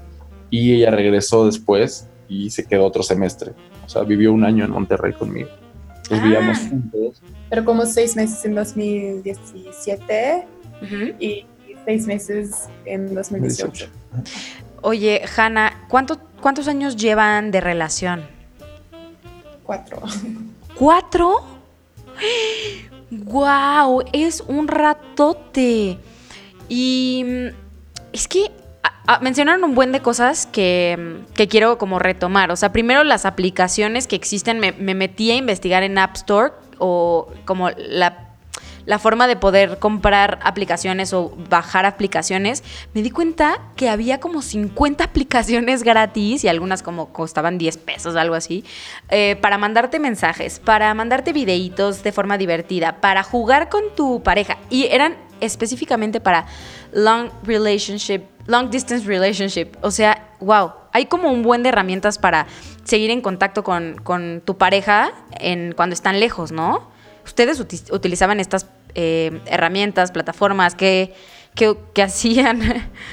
y 0.50 0.74
ella 0.74 0.92
regresó 0.92 1.46
después 1.46 2.08
y 2.30 2.50
se 2.52 2.66
quedó 2.66 2.86
otro 2.86 3.04
semestre. 3.04 3.52
O 3.86 3.90
sea, 3.90 4.04
vivió 4.04 4.32
un 4.32 4.44
año 4.46 4.64
en 4.64 4.72
Monterrey 4.72 5.12
conmigo. 5.14 5.50
Nos 6.10 6.20
Ah. 6.20 6.24
vivíamos 6.24 6.58
juntos. 6.60 7.22
Pero 7.50 7.66
como 7.66 7.86
seis 7.86 8.16
meses 8.16 8.46
en 8.46 8.56
2017 8.56 10.46
Ujú. 10.82 10.96
y 11.20 11.46
seis 11.86 12.06
meses 12.08 12.52
en 12.86 13.14
2018. 13.14 13.88
Oye, 14.82 15.22
Hanna, 15.36 15.86
¿cuánto- 15.90 16.20
¿cuántos 16.42 16.68
años 16.68 16.96
llevan 16.96 17.52
de 17.52 17.60
relación? 17.62 18.22
Cuatro. 19.64 20.02
¿Cuatro? 20.76 21.42
¡Wow! 23.12 24.04
Es 24.14 24.42
un 24.48 24.68
ratote. 24.68 25.98
Y 26.68 27.24
mm, 27.26 27.48
es 28.14 28.28
que 28.28 28.52
a- 29.10 29.16
a- 29.16 29.20
mencionaron 29.20 29.64
un 29.64 29.76
buen 29.76 29.92
de 29.92 30.02
cosas 30.02 30.46
que, 30.46 30.98
mm, 31.30 31.34
que 31.34 31.48
quiero 31.48 31.78
como 31.78 32.00
retomar. 32.00 32.52
O 32.52 32.56
sea, 32.56 32.72
primero 32.72 33.04
las 33.04 33.26
aplicaciones 33.26 34.08
que 34.08 34.16
existen. 34.16 34.60
Me, 34.60 34.72
me 34.74 34.94
metí 34.96 35.32
a 35.32 35.36
investigar 35.36 35.84
en 35.84 35.98
App 35.98 36.16
Store 36.16 36.54
o 36.78 37.28
como 37.46 37.70
la 37.72 38.26
la 38.86 38.98
forma 38.98 39.28
de 39.28 39.36
poder 39.36 39.78
comprar 39.78 40.40
aplicaciones 40.42 41.14
o 41.14 41.32
bajar 41.48 41.86
aplicaciones, 41.86 42.64
me 42.96 43.04
di 43.04 43.12
cuenta 43.12 43.60
que 43.76 43.88
había 43.88 44.20
como 44.20 44.42
50 44.42 45.04
aplicaciones 45.10 45.84
gratis 45.84 46.44
y 46.44 46.48
algunas 46.48 46.82
como 46.82 47.14
costaban 47.14 47.60
10 47.60 47.78
pesos 47.78 48.16
o 48.16 48.20
algo 48.20 48.34
así, 48.34 48.64
eh, 49.10 49.36
para 49.42 49.60
mandarte 49.60 50.00
mensajes, 50.00 50.60
para 50.60 50.92
mandarte 50.96 51.34
videitos 51.34 52.02
de 52.02 52.12
forma 52.12 52.40
divertida, 52.40 53.00
para 53.00 53.22
jugar 53.22 53.70
con 53.70 53.84
tu 53.96 54.24
pareja. 54.24 54.58
Y 54.72 54.86
eran 54.86 55.18
específicamente 55.42 56.20
para 56.20 56.46
long 56.94 57.30
relationship, 57.44 58.22
long 58.48 58.70
distance 58.70 59.06
relationship. 59.06 59.68
O 59.82 59.92
sea, 59.92 60.30
wow, 60.40 60.72
hay 60.92 61.06
como 61.06 61.32
un 61.32 61.44
buen 61.44 61.64
de 61.64 61.70
herramientas 61.70 62.18
para 62.18 62.48
seguir 62.84 63.12
en 63.12 63.22
contacto 63.22 63.64
con, 63.64 63.96
con 64.04 64.42
tu 64.46 64.58
pareja 64.58 65.12
cuando 65.76 65.94
están 65.94 66.20
lejos, 66.20 66.52
¿no? 66.52 66.90
¿Ustedes 67.26 67.60
uti- 67.60 67.92
utilizaban 67.94 68.40
estas 68.40 68.66
eh, 68.96 69.40
herramientas, 69.46 70.12
plataformas? 70.12 70.74
¿Qué, 70.76 71.14
qué, 71.56 72.02
hacían? 72.02 72.62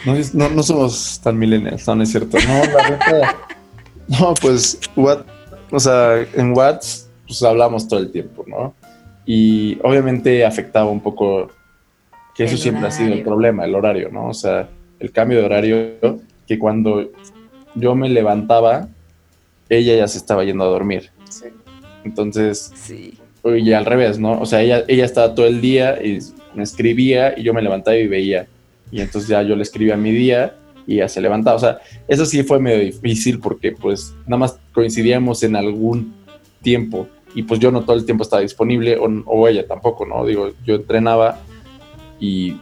No, 0.33 0.49
no, 0.49 0.63
somos 0.63 1.21
tan 1.23 1.39
millennials, 1.39 1.87
no, 1.89 2.03
es 2.03 2.11
cierto. 2.11 2.39
No, 2.47 2.65
la 2.65 2.91
neta. 2.91 3.37
No, 4.09 4.35
pues, 4.41 4.79
what, 4.95 5.25
o 5.71 5.81
sea, 5.81 6.25
en 6.35 6.57
Whats, 6.57 7.09
pues 7.27 7.43
hablamos 7.43 7.89
todo 7.89 7.99
el 8.01 8.13
tiempo, 8.13 8.45
¿no? 8.47 8.75
Y 9.27 9.79
obviamente 9.83 10.47
afectaba 10.47 10.89
un 10.89 11.01
poco, 11.01 11.51
que 12.37 12.45
eso 12.45 12.55
El 12.55 12.61
siempre 12.61 12.87
ha 12.87 12.91
sido 12.91 13.15
el 13.15 13.23
problema, 13.23 13.65
el 13.65 13.75
horario, 13.75 14.11
¿no? 14.11 14.29
O 14.29 14.35
sea, 14.35 14.69
el 14.99 15.11
cambio 15.11 15.39
de 15.39 15.45
horario, 15.45 16.21
que 16.47 16.59
cuando 16.59 17.11
yo 17.75 17.95
me 17.95 18.09
levantaba, 18.09 18.89
ella 19.69 19.97
ya 19.97 20.09
se 20.09 20.19
estaba 20.19 20.45
yendo 20.45 20.65
a 20.65 20.69
dormir. 20.69 21.11
Sí. 21.29 21.47
Entonces, 22.05 22.73
sí. 22.75 23.19
y 23.45 23.73
al 23.73 23.87
revés, 23.87 24.19
¿no? 24.19 24.41
O 24.41 24.47
sea, 24.47 24.61
ella, 24.63 24.85
ella 24.87 25.05
estaba 25.05 25.35
todo 25.35 25.47
el 25.47 25.61
día 25.61 26.03
y 26.03 26.19
me 26.55 26.63
escribía 26.63 27.39
y 27.39 27.43
yo 27.43 27.55
me 27.55 27.63
levantaba 27.63 27.97
y 27.97 28.07
veía. 28.07 28.47
Y 28.91 29.01
entonces 29.01 29.29
ya 29.29 29.43
yo 29.43 29.57
le 29.57 29.63
escribía 29.63 29.97
mi 29.97 30.13
día 30.13 30.55
y 30.87 30.97
ella 30.97 31.09
se 31.09 31.21
levantaba. 31.21 31.57
O 31.57 31.61
sea, 31.61 31.79
eso 32.07 32.27
sí 32.27 32.43
fue 32.43 32.61
medio 32.61 32.81
difícil 32.81 33.41
porque 33.41 33.73
pues 33.73 34.15
nada 34.27 34.39
más 34.39 34.59
coincidíamos 34.73 35.43
en 35.43 35.57
algún 35.57 36.15
tiempo 36.63 37.09
y 37.35 37.43
pues 37.43 37.61
yo 37.61 37.71
no 37.71 37.83
todo 37.83 37.97
el 37.97 38.05
tiempo 38.05 38.23
estaba 38.23 38.43
disponible 38.43 38.97
o, 38.97 39.07
o 39.27 39.49
ella 39.49 39.67
tampoco, 39.67 40.07
¿no? 40.07 40.25
Digo, 40.25 40.53
yo 40.65 40.77
entrenaba 40.77 41.41
y 42.21 42.57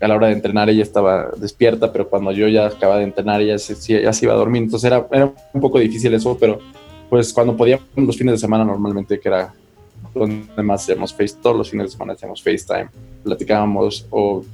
a 0.00 0.08
la 0.08 0.14
hora 0.14 0.28
de 0.28 0.34
entrenar 0.34 0.70
ella 0.70 0.82
estaba 0.82 1.30
despierta, 1.36 1.92
pero 1.92 2.08
cuando 2.08 2.32
yo 2.32 2.48
ya 2.48 2.66
acababa 2.66 2.98
de 2.98 3.04
entrenar 3.04 3.40
ella 3.40 3.58
se, 3.58 4.02
ya 4.02 4.12
se 4.12 4.24
iba 4.24 4.34
a 4.34 4.36
dormir. 4.36 4.62
Entonces 4.62 4.86
era, 4.86 5.06
era 5.10 5.32
un 5.52 5.60
poco 5.60 5.78
difícil 5.78 6.14
eso, 6.14 6.36
pero 6.38 6.60
pues 7.08 7.32
cuando 7.32 7.56
podíamos 7.56 7.86
los 7.96 8.16
fines 8.16 8.34
de 8.34 8.38
semana 8.38 8.64
normalmente, 8.64 9.18
que 9.18 9.28
era 9.28 9.52
donde 10.14 10.62
más 10.62 10.82
hacíamos 10.82 11.12
Face, 11.12 11.36
todos 11.42 11.56
los 11.56 11.70
fines 11.70 11.86
de 11.86 11.92
semana 11.92 12.12
hacíamos 12.12 12.42
FaceTime, 12.42 12.88
platicábamos 13.24 14.06
o 14.10 14.44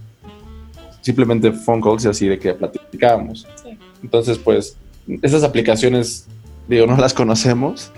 simplemente 1.00 1.52
phone 1.52 1.82
calls 1.82 2.04
y 2.04 2.08
así 2.08 2.28
de 2.28 2.38
que 2.38 2.54
platicábamos. 2.54 3.46
Sí. 3.62 3.78
Entonces, 4.02 4.38
pues, 4.38 4.76
esas 5.22 5.42
aplicaciones, 5.42 6.26
digo, 6.68 6.86
no 6.86 6.96
las 6.96 7.12
conocemos, 7.12 7.90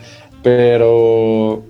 pero 0.43 1.63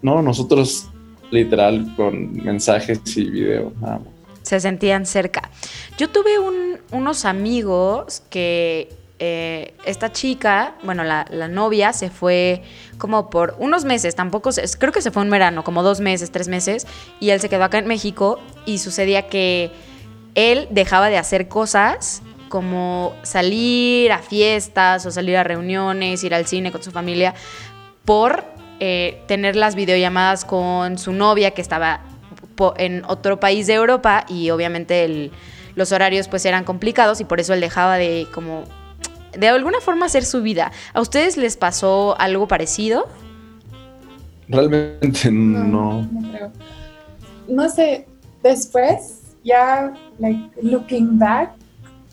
no, 0.00 0.22
nosotros 0.22 0.88
literal 1.30 1.94
con 1.96 2.32
mensajes 2.42 3.00
y 3.16 3.30
video, 3.30 3.72
nada 3.80 3.98
más. 3.98 4.17
Se 4.48 4.60
sentían 4.60 5.04
cerca. 5.06 5.50
Yo 5.98 6.08
tuve 6.08 6.38
un- 6.38 6.78
unos 6.90 7.24
amigos 7.24 8.22
que 8.30 8.88
eh, 9.20 9.74
esta 9.84 10.12
chica, 10.12 10.74
bueno, 10.84 11.02
la, 11.02 11.26
la 11.30 11.48
novia 11.48 11.92
se 11.92 12.08
fue 12.08 12.62
como 12.98 13.30
por 13.30 13.56
unos 13.58 13.84
meses, 13.84 14.14
tampoco, 14.14 14.52
se- 14.52 14.62
creo 14.78 14.92
que 14.92 15.02
se 15.02 15.10
fue 15.10 15.22
un 15.22 15.30
verano, 15.30 15.64
como 15.64 15.82
dos 15.82 15.98
meses, 16.00 16.30
tres 16.30 16.46
meses, 16.46 16.86
y 17.18 17.30
él 17.30 17.40
se 17.40 17.48
quedó 17.48 17.64
acá 17.64 17.78
en 17.78 17.88
México 17.88 18.38
y 18.64 18.78
sucedía 18.78 19.26
que 19.28 19.72
él 20.36 20.68
dejaba 20.70 21.08
de 21.08 21.18
hacer 21.18 21.48
cosas 21.48 22.22
como 22.48 23.12
salir 23.24 24.12
a 24.12 24.18
fiestas 24.18 25.04
o 25.04 25.10
salir 25.10 25.36
a 25.36 25.42
reuniones, 25.44 26.22
ir 26.22 26.32
al 26.32 26.46
cine 26.46 26.70
con 26.70 26.82
su 26.82 26.92
familia, 26.92 27.34
por 28.04 28.44
eh, 28.80 29.20
tener 29.26 29.56
las 29.56 29.74
videollamadas 29.74 30.44
con 30.44 30.96
su 30.96 31.12
novia 31.12 31.50
que 31.50 31.60
estaba 31.60 32.00
en 32.76 33.04
otro 33.06 33.40
país 33.40 33.66
de 33.66 33.74
Europa 33.74 34.24
y 34.28 34.50
obviamente 34.50 35.30
los 35.74 35.92
horarios 35.92 36.28
pues 36.28 36.44
eran 36.44 36.64
complicados 36.64 37.20
y 37.20 37.24
por 37.24 37.40
eso 37.40 37.54
él 37.54 37.60
dejaba 37.60 37.96
de 37.96 38.26
como 38.34 38.64
de 39.36 39.48
alguna 39.48 39.80
forma 39.80 40.06
hacer 40.06 40.24
su 40.24 40.42
vida. 40.42 40.72
¿A 40.94 41.00
ustedes 41.00 41.36
les 41.36 41.56
pasó 41.56 42.18
algo 42.18 42.48
parecido? 42.48 43.08
Realmente 44.48 45.30
no. 45.30 46.02
No, 46.02 46.30
creo. 46.32 46.50
no 47.46 47.68
sé, 47.68 48.06
después 48.42 49.20
ya, 49.44 49.92
like, 50.18 50.50
looking 50.62 51.18
back, 51.18 51.52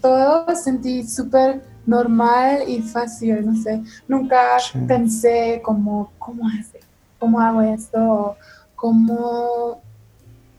todo 0.01 0.45
sentí 0.55 1.07
súper 1.07 1.61
normal 1.85 2.63
y 2.67 2.81
fácil, 2.81 3.45
no 3.45 3.55
sé. 3.61 3.81
Nunca 4.07 4.57
pensé 4.87 5.61
como, 5.63 6.11
¿cómo 6.19 6.47
hace? 6.47 6.79
¿Cómo 7.19 7.39
hago 7.39 7.61
esto? 7.61 8.35
¿Cómo 8.75 9.81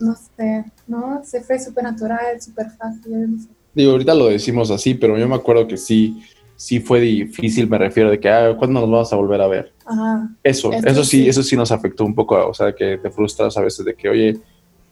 no 0.01 0.15
sé, 0.15 0.65
¿no? 0.87 1.21
Se 1.25 1.41
fue 1.41 1.59
súper 1.59 1.85
natural, 1.85 2.41
súper 2.41 2.71
fácil. 2.71 3.49
Digo, 3.75 3.93
ahorita 3.93 4.15
lo 4.15 4.27
decimos 4.27 4.71
así, 4.71 4.95
pero 4.95 5.19
yo 5.19 5.29
me 5.29 5.35
acuerdo 5.35 5.67
que 5.67 5.77
sí, 5.77 6.23
sí 6.57 6.81
fue 6.81 7.01
difícil, 7.01 7.69
me 7.69 7.79
refiero 7.79 8.11
de 8.11 8.19
que, 8.19 8.29
ah, 8.29 8.55
¿cuándo 8.57 8.81
nos 8.81 8.91
vamos 8.91 9.13
a 9.13 9.17
volver 9.17 9.41
a 9.41 9.47
ver? 9.47 9.73
Ajá. 9.85 10.31
Eso, 10.43 10.73
eso 10.73 11.05
sí, 11.05 11.29
eso 11.29 11.43
sí 11.43 11.57
nos 11.57 11.71
afectó 11.73 12.05
un 12.05 12.15
poco, 12.15 12.35
o 12.49 12.55
sea, 12.55 12.75
que 12.75 12.99
te 12.99 13.11
frustras 13.11 13.57
a 13.57 13.63
veces 13.63 13.85
de 13.85 13.95
que, 13.95 14.09
oye, 14.09 14.39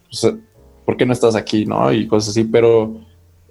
pues, 0.09 0.33
¿por 0.85 0.97
qué 0.97 1.05
no 1.05 1.13
estás 1.13 1.35
aquí, 1.35 1.65
no? 1.65 1.91
Y 1.91 2.07
cosas 2.07 2.29
así, 2.29 2.43
pero 2.43 3.01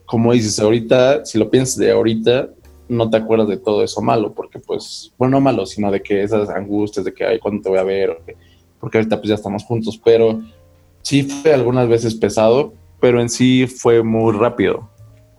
como 0.06 0.32
dices, 0.32 0.58
ahorita, 0.60 1.24
si 1.24 1.38
lo 1.38 1.50
piensas 1.50 1.78
de 1.78 1.90
ahorita, 1.90 2.50
no 2.88 3.08
te 3.08 3.16
acuerdas 3.16 3.48
de 3.48 3.56
todo 3.56 3.82
eso 3.82 4.02
malo, 4.02 4.32
porque 4.32 4.58
pues, 4.58 5.12
bueno, 5.18 5.38
no 5.38 5.40
malo, 5.40 5.66
sino 5.66 5.90
de 5.90 6.02
que 6.02 6.22
esas 6.22 6.48
angustias 6.50 7.04
de 7.04 7.14
que, 7.14 7.24
ay, 7.24 7.38
¿cuándo 7.38 7.62
te 7.62 7.68
voy 7.70 7.78
a 7.78 7.84
ver? 7.84 8.18
porque 8.84 8.98
ahorita 8.98 9.16
pues 9.16 9.30
ya 9.30 9.36
estamos 9.36 9.64
juntos, 9.64 9.98
pero 10.04 10.42
sí 11.04 11.22
fue 11.22 11.54
algunas 11.54 11.86
veces 11.88 12.14
pesado, 12.14 12.74
pero 13.00 13.20
en 13.20 13.28
sí 13.28 13.66
fue 13.66 14.02
muy 14.02 14.32
rápido, 14.32 14.88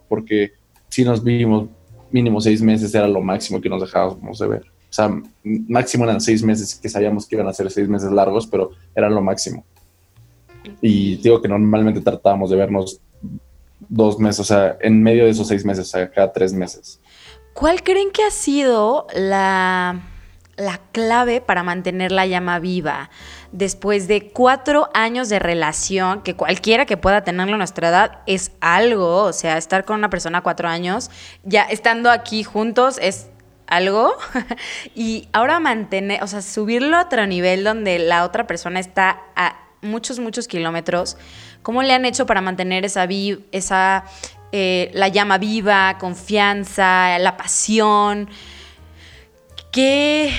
porque 0.08 0.54
si 0.90 1.04
nos 1.04 1.24
vimos 1.24 1.68
mínimo 2.12 2.40
seis 2.40 2.62
meses 2.62 2.94
era 2.96 3.08
lo 3.08 3.20
máximo 3.20 3.60
que 3.60 3.68
nos 3.68 3.82
dejábamos 3.82 4.40
de 4.40 4.48
ver. 4.48 4.62
O 4.62 4.94
sea, 4.96 5.12
máximo 5.44 6.06
eran 6.06 6.22
seis 6.22 6.42
meses, 6.42 6.76
que 6.76 6.88
sabíamos 6.88 7.28
que 7.28 7.36
iban 7.36 7.48
a 7.48 7.54
ser 7.54 7.70
seis 7.70 7.90
meses 7.90 8.12
largos, 8.12 8.48
pero 8.48 8.72
eran 8.96 9.14
lo 9.14 9.22
máximo. 9.22 9.66
Y 10.82 11.18
digo 11.18 11.42
que 11.42 11.50
normalmente 11.50 12.00
tratábamos 12.00 12.52
de 12.52 12.56
vernos 12.56 13.02
dos 13.90 14.20
meses, 14.20 14.40
o 14.40 14.44
sea, 14.44 14.78
en 14.80 15.04
medio 15.04 15.26
de 15.26 15.32
esos 15.32 15.48
seis 15.48 15.66
meses, 15.66 15.88
o 15.88 15.90
sea, 15.90 16.10
cada 16.10 16.32
tres 16.32 16.54
meses. 16.54 17.02
¿Cuál 17.54 17.84
creen 17.84 18.12
que 18.12 18.24
ha 18.24 18.32
sido 18.32 19.08
la 19.14 20.02
la 20.58 20.80
clave 20.92 21.42
para 21.42 21.64
mantener 21.64 22.12
la 22.12 22.26
llama 22.26 22.60
viva. 22.60 23.10
Después 23.56 24.10
de 24.10 24.32
cuatro 24.32 24.90
años 24.94 25.30
de 25.30 25.40
relación, 25.40 26.24
que 26.24 26.36
cualquiera 26.36 26.86
que 26.86 26.98
pueda 26.98 27.24
tenerlo 27.24 27.56
a 27.56 27.58
nuestra 27.58 27.88
edad 27.88 28.20
es 28.28 28.52
algo, 28.60 29.24
o 29.24 29.32
sea, 29.32 29.58
estar 29.58 29.86
con 29.86 29.96
una 29.96 30.10
persona 30.10 30.42
cuatro 30.42 30.68
años, 30.68 31.10
ya 31.46 31.62
estando 31.64 32.12
aquí 32.12 32.44
juntos 32.44 32.98
es 33.02 33.30
algo. 33.66 34.14
y 34.94 35.30
ahora 35.32 35.62
mantener, 35.62 36.22
o 36.22 36.28
sea, 36.28 36.42
subirlo 36.42 36.98
a 36.98 37.04
otro 37.04 37.26
nivel 37.28 37.64
donde 37.64 37.98
la 37.98 38.26
otra 38.26 38.46
persona 38.46 38.82
está 38.82 39.22
a 39.38 39.58
muchos, 39.82 40.20
muchos 40.20 40.50
kilómetros. 40.50 41.16
¿Cómo 41.64 41.82
le 41.82 41.94
han 41.94 42.04
hecho 42.04 42.26
para 42.26 42.42
mantener 42.42 42.84
esa, 42.84 43.08
esa 43.54 44.04
eh, 44.52 44.92
la 44.94 45.08
llama 45.08 45.38
viva, 45.38 45.98
confianza, 45.98 47.18
la 47.20 47.38
pasión? 47.38 48.30
¿Qué, 49.72 50.34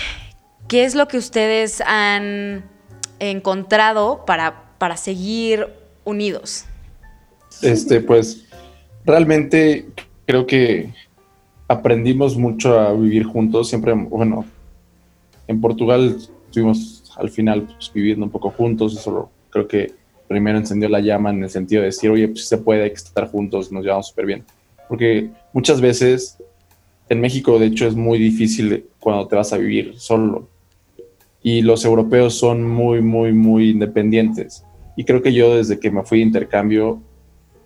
¿Qué 0.69 0.85
es 0.85 0.95
lo 0.95 1.09
que 1.09 1.17
ustedes 1.17 1.81
han 1.81 2.76
encontrado 3.19 4.25
para, 4.27 4.73
para 4.79 4.97
seguir 4.97 5.67
unidos? 6.05 6.65
Este, 7.63 8.01
pues, 8.01 8.47
realmente 9.05 9.87
creo 10.27 10.47
que 10.47 10.93
aprendimos 11.69 12.37
mucho 12.37 12.79
a 12.79 12.93
vivir 12.93 13.25
juntos. 13.25 13.69
Siempre, 13.69 13.93
bueno, 13.95 14.45
en 15.47 15.61
Portugal 15.61 16.17
estuvimos 16.47 17.05
al 17.17 17.31
final 17.31 17.63
pues, 17.63 17.91
viviendo 17.93 18.25
un 18.25 18.31
poco 18.31 18.51
juntos. 18.51 18.97
Eso 18.97 19.31
creo 19.51 19.67
que 19.67 19.93
primero 20.29 20.59
encendió 20.59 20.89
la 20.89 21.01
llama 21.01 21.31
en 21.31 21.43
el 21.43 21.51
sentido 21.51 21.83
de 21.83 21.87
decir, 21.87 22.11
oye, 22.11 22.29
pues 22.29 22.47
se 22.49 22.59
puede 22.59 22.87
estar 22.87 23.31
juntos, 23.31 23.71
nos 23.73 23.85
llevamos 23.85 24.09
súper 24.09 24.27
bien. 24.27 24.45
Porque 24.89 25.31
muchas 25.53 25.81
veces 25.81 26.39
en 27.09 27.21
México, 27.21 27.59
de 27.59 27.67
hecho, 27.67 27.87
es 27.87 27.95
muy 27.95 28.19
difícil 28.19 28.87
cuando 28.99 29.27
te 29.29 29.37
vas 29.37 29.53
a 29.53 29.57
vivir 29.57 29.95
solo. 29.99 30.49
Y 31.47 31.63
los 31.63 31.85
europeos 31.85 32.37
son 32.37 32.69
muy, 32.69 33.01
muy, 33.03 33.33
muy 33.33 33.71
independientes. 33.71 34.65
Y 34.97 35.05
creo 35.05 35.23
que 35.23 35.33
yo 35.33 35.57
desde 35.57 35.79
que 35.79 35.93
me 35.93 36.03
fui 36.03 36.19
de 36.19 36.25
intercambio 36.25 37.01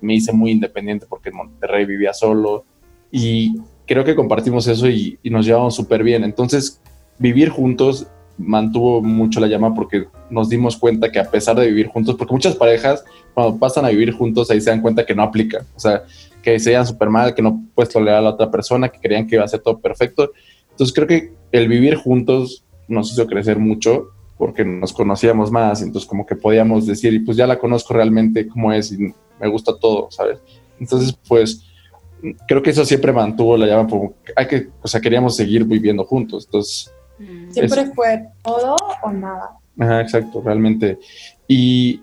me 0.02 0.16
hice 0.16 0.34
muy 0.34 0.50
independiente 0.50 1.06
porque 1.08 1.30
en 1.30 1.36
Monterrey 1.36 1.86
vivía 1.86 2.12
solo. 2.12 2.66
Y 3.10 3.56
creo 3.86 4.04
que 4.04 4.14
compartimos 4.14 4.66
eso 4.66 4.86
y, 4.86 5.18
nos 5.24 5.46
llevamos 5.46 5.74
súper 5.74 6.04
bien. 6.04 6.24
Entonces, 6.24 6.78
vivir 7.18 7.48
juntos 7.48 8.06
mantuvo 8.36 9.00
mucho 9.00 9.40
la 9.40 9.46
llama 9.46 9.74
porque 9.74 10.08
nos 10.28 10.50
dimos 10.50 10.76
cuenta 10.76 11.10
que 11.10 11.18
a 11.18 11.30
pesar 11.30 11.56
de 11.56 11.66
vivir 11.66 11.86
juntos, 11.86 12.16
porque 12.16 12.34
muchas 12.34 12.56
parejas 12.56 13.02
cuando 13.32 13.58
pasan 13.58 13.86
a 13.86 13.88
vivir 13.88 14.12
juntos 14.12 14.50
ahí 14.50 14.60
se 14.60 14.68
dan 14.68 14.82
cuenta 14.82 15.06
que 15.06 15.14
no 15.14 15.22
aplica. 15.22 15.64
O 15.74 15.80
sea, 15.80 16.02
que 16.42 16.58
se 16.58 16.68
veían 16.68 16.86
súper 16.86 17.08
mal, 17.08 17.34
que 17.34 17.40
no 17.40 17.62
puedes 17.74 17.90
tolerar 17.90 18.18
a 18.18 18.20
la 18.20 18.30
otra 18.30 18.50
persona, 18.50 18.90
que 18.90 19.00
creían 19.00 19.26
que 19.26 19.36
iba 19.36 19.44
a 19.44 19.48
ser 19.48 19.60
todo 19.60 19.78
perfecto. 19.78 20.32
Entonces 20.68 20.94
creo 20.94 21.08
que 21.08 21.32
el 21.50 21.66
vivir 21.66 21.94
juntos 21.94 22.66
nos 22.90 23.12
hizo 23.12 23.26
crecer 23.26 23.58
mucho 23.58 24.10
porque 24.36 24.64
nos 24.64 24.92
conocíamos 24.92 25.50
más, 25.50 25.82
entonces 25.82 26.08
como 26.08 26.24
que 26.24 26.34
podíamos 26.34 26.86
decir, 26.86 27.12
y 27.12 27.18
pues 27.18 27.36
ya 27.36 27.46
la 27.46 27.58
conozco 27.58 27.92
realmente 27.92 28.48
cómo 28.48 28.72
es 28.72 28.90
y 28.92 29.12
me 29.38 29.48
gusta 29.48 29.78
todo, 29.78 30.10
¿sabes? 30.10 30.38
Entonces 30.78 31.14
pues 31.28 31.62
creo 32.46 32.62
que 32.62 32.70
eso 32.70 32.84
siempre 32.84 33.12
mantuvo 33.12 33.56
la 33.56 33.66
llama, 33.66 33.88
como 33.88 34.14
hay 34.36 34.46
que, 34.46 34.68
o 34.82 34.88
sea, 34.88 35.00
queríamos 35.00 35.36
seguir 35.36 35.64
viviendo 35.64 36.04
juntos, 36.04 36.46
entonces... 36.46 36.92
Mm. 37.18 37.50
Siempre 37.50 37.86
fue 37.94 38.28
todo 38.42 38.76
o 39.02 39.12
nada. 39.12 39.50
Ajá, 39.78 40.00
exacto, 40.00 40.42
realmente. 40.44 40.98
Y 41.46 42.02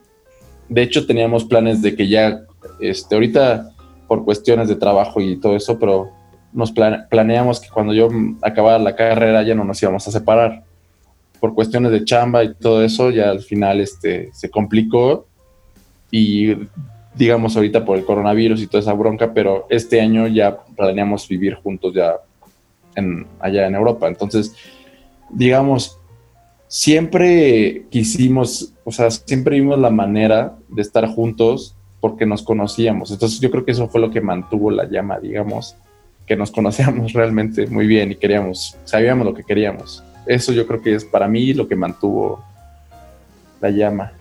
de 0.70 0.84
hecho 0.84 1.06
teníamos 1.06 1.46
planes 1.46 1.82
de 1.82 1.96
que 1.96 2.08
ya, 2.08 2.42
este, 2.80 3.16
ahorita 3.16 3.72
por 4.08 4.24
cuestiones 4.24 4.68
de 4.68 4.76
trabajo 4.76 5.22
y 5.22 5.38
todo 5.38 5.56
eso, 5.56 5.78
pero 5.80 6.12
nos 6.54 6.72
planeamos 6.72 7.60
que 7.60 7.70
cuando 7.70 7.94
yo 7.94 8.10
acabara 8.42 8.80
la 8.80 8.96
carrera 8.96 9.44
ya 9.44 9.54
no 9.54 9.64
nos 9.64 9.82
íbamos 9.82 10.08
a 10.08 10.12
separar. 10.12 10.64
Por 11.40 11.54
cuestiones 11.54 11.92
de 11.92 12.04
chamba 12.04 12.44
y 12.44 12.54
todo 12.54 12.84
eso, 12.84 13.12
ya 13.12 13.30
al 13.30 13.42
final 13.42 13.80
este, 13.80 14.30
se 14.34 14.50
complicó 14.50 15.28
y 16.12 16.56
digamos 17.16 17.56
ahorita 17.56 17.84
por 17.84 17.98
el 17.98 18.06
coronavirus 18.06 18.62
y 18.62 18.68
toda 18.68 18.82
esa 18.82 18.94
bronca, 18.94 19.34
pero 19.34 19.66
este 19.70 20.02
año 20.02 20.28
ya 20.28 20.58
planeamos 20.76 21.28
vivir 21.28 21.56
juntos 21.56 21.94
ya 21.94 22.18
en, 22.96 23.26
allá 23.40 23.68
en 23.68 23.76
Europa. 23.76 24.08
Entonces, 24.08 24.54
digamos, 25.30 26.00
siempre 26.68 27.86
quisimos, 27.90 28.74
o 28.84 28.92
sea, 28.92 29.10
siempre 29.10 29.60
vimos 29.60 29.80
la 29.80 29.90
manera 29.90 30.56
de 30.70 30.82
estar 30.82 31.08
juntos 31.08 31.76
porque 32.00 32.26
nos 32.26 32.44
conocíamos. 32.44 33.12
Entonces 33.12 33.40
yo 33.40 33.50
creo 33.50 33.66
que 33.66 33.72
eso 33.72 33.88
fue 33.88 34.02
lo 34.02 34.12
que 34.12 34.22
mantuvo 34.22 34.70
la 34.70 34.86
llama, 34.86 35.20
digamos, 35.20 35.76
que 36.26 36.36
nos 36.36 36.52
conocíamos 36.52 37.14
realmente 37.14 37.68
muy 37.68 37.88
bien 37.88 38.12
y 38.12 38.16
queríamos, 38.16 38.78
sabíamos 38.86 39.26
lo 39.26 39.34
que 39.34 39.44
queríamos. 39.44 40.04
Eso 40.28 40.52
yo 40.52 40.68
creo 40.68 40.82
que 40.82 40.96
es 40.96 41.06
para 41.06 41.28
mí 41.28 41.54
lo 41.54 41.68
que 41.68 41.76
mantuvo 41.76 42.44
la 43.62 43.70
llama. 43.70 44.12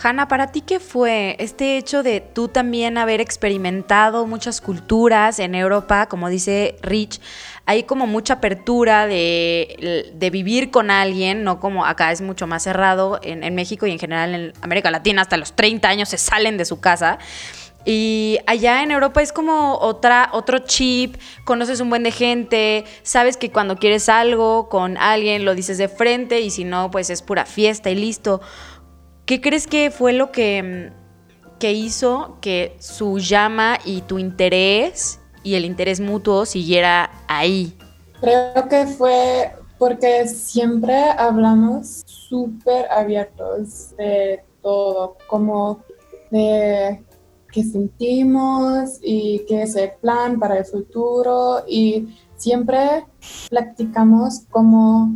Hanna, 0.00 0.28
¿para 0.28 0.52
ti 0.52 0.60
qué 0.60 0.78
fue 0.78 1.34
este 1.40 1.76
hecho 1.76 2.04
de 2.04 2.20
tú 2.20 2.46
también 2.46 2.98
haber 2.98 3.20
experimentado 3.20 4.26
muchas 4.26 4.60
culturas 4.60 5.40
en 5.40 5.56
Europa, 5.56 6.06
como 6.06 6.28
dice 6.28 6.76
Rich? 6.82 7.20
Hay 7.66 7.82
como 7.82 8.06
mucha 8.06 8.34
apertura 8.34 9.08
de, 9.08 10.30
vivir 10.30 10.70
con 10.70 10.92
alguien, 10.92 11.42
no 11.42 11.58
como 11.58 11.84
acá 11.84 12.12
es 12.12 12.20
mucho 12.20 12.46
más 12.46 12.62
cerrado, 12.62 13.18
en, 13.22 13.42
en, 13.42 13.54
México 13.56 13.86
y 13.86 13.90
en 13.90 13.98
general 13.98 14.34
en 14.34 14.52
América 14.62 14.90
Latina, 14.90 15.22
hasta 15.22 15.36
los 15.36 15.54
30 15.54 15.88
años 15.88 16.08
se 16.08 16.18
salen 16.18 16.58
de 16.58 16.64
su 16.64 16.78
casa. 16.78 17.18
Y 17.90 18.38
allá 18.46 18.82
en 18.82 18.90
Europa 18.90 19.22
es 19.22 19.32
como 19.32 19.78
otra, 19.78 20.28
otro 20.34 20.58
chip, 20.58 21.16
conoces 21.46 21.80
un 21.80 21.88
buen 21.88 22.02
de 22.02 22.10
gente, 22.10 22.84
sabes 23.02 23.38
que 23.38 23.50
cuando 23.50 23.76
quieres 23.76 24.10
algo 24.10 24.68
con 24.68 24.98
alguien 24.98 25.46
lo 25.46 25.54
dices 25.54 25.78
de 25.78 25.88
frente 25.88 26.42
y 26.42 26.50
si 26.50 26.64
no, 26.64 26.90
pues 26.90 27.08
es 27.08 27.22
pura 27.22 27.46
fiesta 27.46 27.88
y 27.88 27.94
listo. 27.94 28.42
¿Qué 29.24 29.40
crees 29.40 29.66
que 29.66 29.90
fue 29.90 30.12
lo 30.12 30.32
que, 30.32 30.92
que 31.58 31.72
hizo 31.72 32.36
que 32.42 32.76
su 32.78 33.20
llama 33.20 33.78
y 33.86 34.02
tu 34.02 34.18
interés 34.18 35.18
y 35.42 35.54
el 35.54 35.64
interés 35.64 35.98
mutuo 35.98 36.44
siguiera 36.44 37.10
ahí? 37.26 37.74
Creo 38.20 38.68
que 38.68 38.84
fue 38.86 39.54
porque 39.78 40.28
siempre 40.28 40.94
hablamos 41.16 42.02
súper 42.04 42.84
abiertos 42.90 43.96
de 43.96 44.44
todo, 44.60 45.16
como 45.26 45.82
de 46.30 47.02
sentimos 47.62 48.98
y 49.02 49.44
qué 49.48 49.62
es 49.62 49.76
el 49.76 49.92
plan 50.00 50.38
para 50.38 50.58
el 50.58 50.64
futuro 50.64 51.64
y 51.66 52.08
siempre 52.36 53.06
practicamos 53.50 54.40
como 54.50 55.14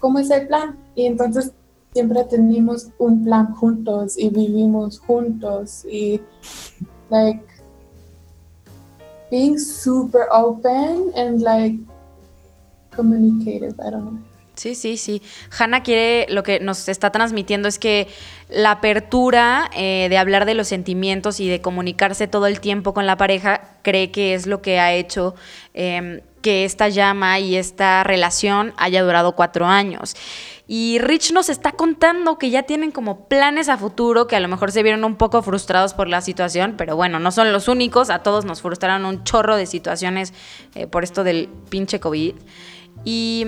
¿cómo 0.00 0.18
es 0.18 0.30
el 0.30 0.46
plan? 0.46 0.78
Y 0.94 1.06
entonces 1.06 1.52
siempre 1.92 2.24
tenemos 2.24 2.90
un 2.98 3.24
plan 3.24 3.54
juntos 3.54 4.18
y 4.18 4.28
vivimos 4.28 4.98
juntos 4.98 5.84
y 5.84 6.20
like 7.10 7.44
being 9.30 9.58
super 9.58 10.26
open 10.30 11.10
and 11.16 11.40
like 11.42 11.78
communicative, 12.94 13.74
I 13.80 13.90
don't 13.90 14.04
know. 14.04 14.35
Sí, 14.56 14.74
sí, 14.74 14.96
sí. 14.96 15.20
Hanna 15.56 15.82
quiere, 15.82 16.26
lo 16.30 16.42
que 16.42 16.60
nos 16.60 16.88
está 16.88 17.10
transmitiendo 17.10 17.68
es 17.68 17.78
que 17.78 18.08
la 18.48 18.70
apertura 18.70 19.70
eh, 19.76 20.06
de 20.08 20.16
hablar 20.16 20.46
de 20.46 20.54
los 20.54 20.68
sentimientos 20.68 21.40
y 21.40 21.48
de 21.48 21.60
comunicarse 21.60 22.26
todo 22.26 22.46
el 22.46 22.60
tiempo 22.60 22.94
con 22.94 23.04
la 23.04 23.18
pareja 23.18 23.76
cree 23.82 24.10
que 24.10 24.32
es 24.32 24.46
lo 24.46 24.62
que 24.62 24.80
ha 24.80 24.94
hecho 24.94 25.34
em, 25.74 26.22
que 26.40 26.64
esta 26.64 26.88
llama 26.88 27.38
y 27.38 27.56
esta 27.56 28.02
relación 28.02 28.72
haya 28.78 29.02
durado 29.02 29.36
cuatro 29.36 29.66
años. 29.66 30.16
Y 30.66 31.00
Rich 31.00 31.32
nos 31.32 31.50
está 31.50 31.72
contando 31.72 32.38
que 32.38 32.48
ya 32.48 32.62
tienen 32.62 32.92
como 32.92 33.28
planes 33.28 33.68
a 33.68 33.76
futuro, 33.76 34.26
que 34.26 34.36
a 34.36 34.40
lo 34.40 34.48
mejor 34.48 34.72
se 34.72 34.82
vieron 34.82 35.04
un 35.04 35.16
poco 35.16 35.42
frustrados 35.42 35.92
por 35.92 36.08
la 36.08 36.22
situación, 36.22 36.76
pero 36.78 36.96
bueno, 36.96 37.18
no 37.18 37.30
son 37.30 37.52
los 37.52 37.68
únicos, 37.68 38.08
a 38.08 38.20
todos 38.20 38.46
nos 38.46 38.62
frustraron 38.62 39.04
un 39.04 39.22
chorro 39.22 39.54
de 39.54 39.66
situaciones 39.66 40.32
eh, 40.74 40.86
por 40.86 41.04
esto 41.04 41.24
del 41.24 41.50
pinche 41.68 42.00
COVID. 42.00 42.34
Y 43.04 43.46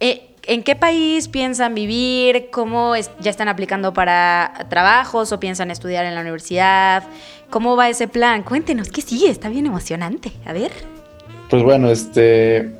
eh, 0.00 0.31
¿En 0.44 0.64
qué 0.64 0.74
país 0.74 1.28
piensan 1.28 1.74
vivir? 1.74 2.48
¿Cómo 2.50 2.94
ya 2.96 3.30
están 3.30 3.46
aplicando 3.46 3.92
para 3.92 4.66
trabajos 4.68 5.30
o 5.30 5.38
piensan 5.38 5.70
estudiar 5.70 6.04
en 6.04 6.16
la 6.16 6.20
universidad? 6.20 7.04
¿Cómo 7.48 7.76
va 7.76 7.88
ese 7.88 8.08
plan? 8.08 8.42
Cuéntenos, 8.42 8.88
¿qué 8.88 9.02
sigue? 9.02 9.30
Está 9.30 9.48
bien 9.48 9.66
emocionante. 9.66 10.32
A 10.44 10.52
ver. 10.52 10.72
Pues 11.48 11.62
bueno, 11.62 11.90
este. 11.90 12.72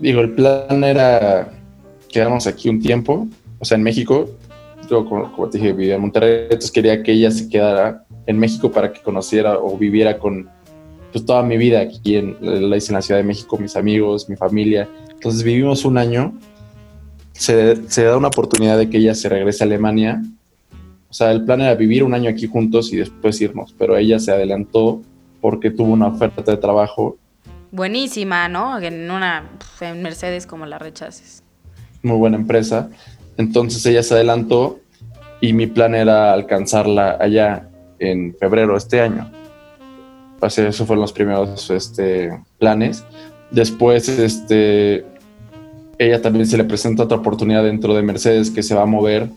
Digo, 0.00 0.22
el 0.22 0.30
plan 0.30 0.82
era 0.84 1.52
quedarnos 2.08 2.46
aquí 2.46 2.70
un 2.70 2.80
tiempo, 2.80 3.28
o 3.58 3.64
sea, 3.64 3.76
en 3.76 3.82
México. 3.82 4.30
Yo, 4.88 5.04
como, 5.04 5.48
te 5.50 5.58
dije, 5.58 5.72
vivía 5.72 5.96
en 5.96 6.00
Monterrey, 6.00 6.44
entonces 6.44 6.70
quería 6.70 7.02
que 7.02 7.12
ella 7.12 7.30
se 7.30 7.48
quedara 7.48 8.04
en 8.26 8.38
México 8.38 8.70
para 8.72 8.90
que 8.90 9.02
conociera 9.02 9.58
o 9.58 9.76
viviera 9.76 10.18
con 10.18 10.48
pues, 11.12 11.26
toda 11.26 11.42
mi 11.42 11.58
vida 11.58 11.80
aquí 11.80 12.16
en 12.16 12.38
la 12.40 12.80
Ciudad 12.80 13.20
de 13.20 13.24
México, 13.24 13.58
mis 13.58 13.76
amigos, 13.76 14.28
mi 14.30 14.36
familia. 14.36 14.88
Entonces 15.10 15.42
vivimos 15.42 15.84
un 15.84 15.98
año 15.98 16.34
se, 17.34 18.04
da 18.04 18.16
una 18.16 18.28
oportunidad 18.28 18.78
de 18.78 18.88
que 18.88 18.98
ella 18.98 19.14
se 19.14 19.28
regrese 19.28 19.64
a 19.64 19.66
Alemania. 19.66 20.22
O 21.08 21.12
sea, 21.12 21.30
el 21.32 21.44
plan 21.44 21.60
era 21.60 21.74
vivir 21.74 22.02
un 22.02 22.14
año 22.14 22.30
aquí 22.30 22.46
juntos 22.46 22.92
y 22.92 22.96
después 22.96 23.40
irnos, 23.40 23.74
pero 23.76 23.96
ella 23.96 24.18
se 24.18 24.32
adelantó 24.32 25.02
porque 25.40 25.70
tuvo 25.70 25.92
una 25.92 26.08
oferta 26.08 26.42
de 26.50 26.56
trabajo. 26.56 27.18
Buenísima, 27.70 28.48
¿no? 28.48 28.80
En 28.80 29.10
una 29.10 29.50
en 29.80 30.02
Mercedes 30.02 30.46
como 30.46 30.66
la 30.66 30.78
rechaces. 30.78 31.42
Muy 32.02 32.16
buena 32.16 32.36
empresa. 32.36 32.88
Entonces 33.36 33.84
ella 33.86 34.02
se 34.02 34.14
adelantó 34.14 34.80
y 35.40 35.52
mi 35.52 35.66
plan 35.66 35.94
era 35.94 36.32
alcanzarla 36.32 37.18
allá 37.20 37.68
en 37.98 38.34
febrero 38.38 38.72
de 38.72 38.78
este 38.78 39.00
año. 39.00 39.30
Así, 40.40 40.60
esos 40.62 40.86
fueron 40.86 41.02
los 41.02 41.12
primeros 41.12 41.70
este, 41.70 42.38
planes. 42.58 43.04
Después, 43.50 44.08
este, 44.08 45.04
ella 45.98 46.20
también 46.20 46.46
se 46.46 46.56
le 46.56 46.64
presenta 46.64 47.04
otra 47.04 47.18
oportunidad 47.18 47.64
dentro 47.64 47.94
de 47.94 48.02
Mercedes 48.02 48.50
que 48.50 48.62
se 48.62 48.74
va 48.74 48.82
a 48.82 48.86
mover 48.86 49.28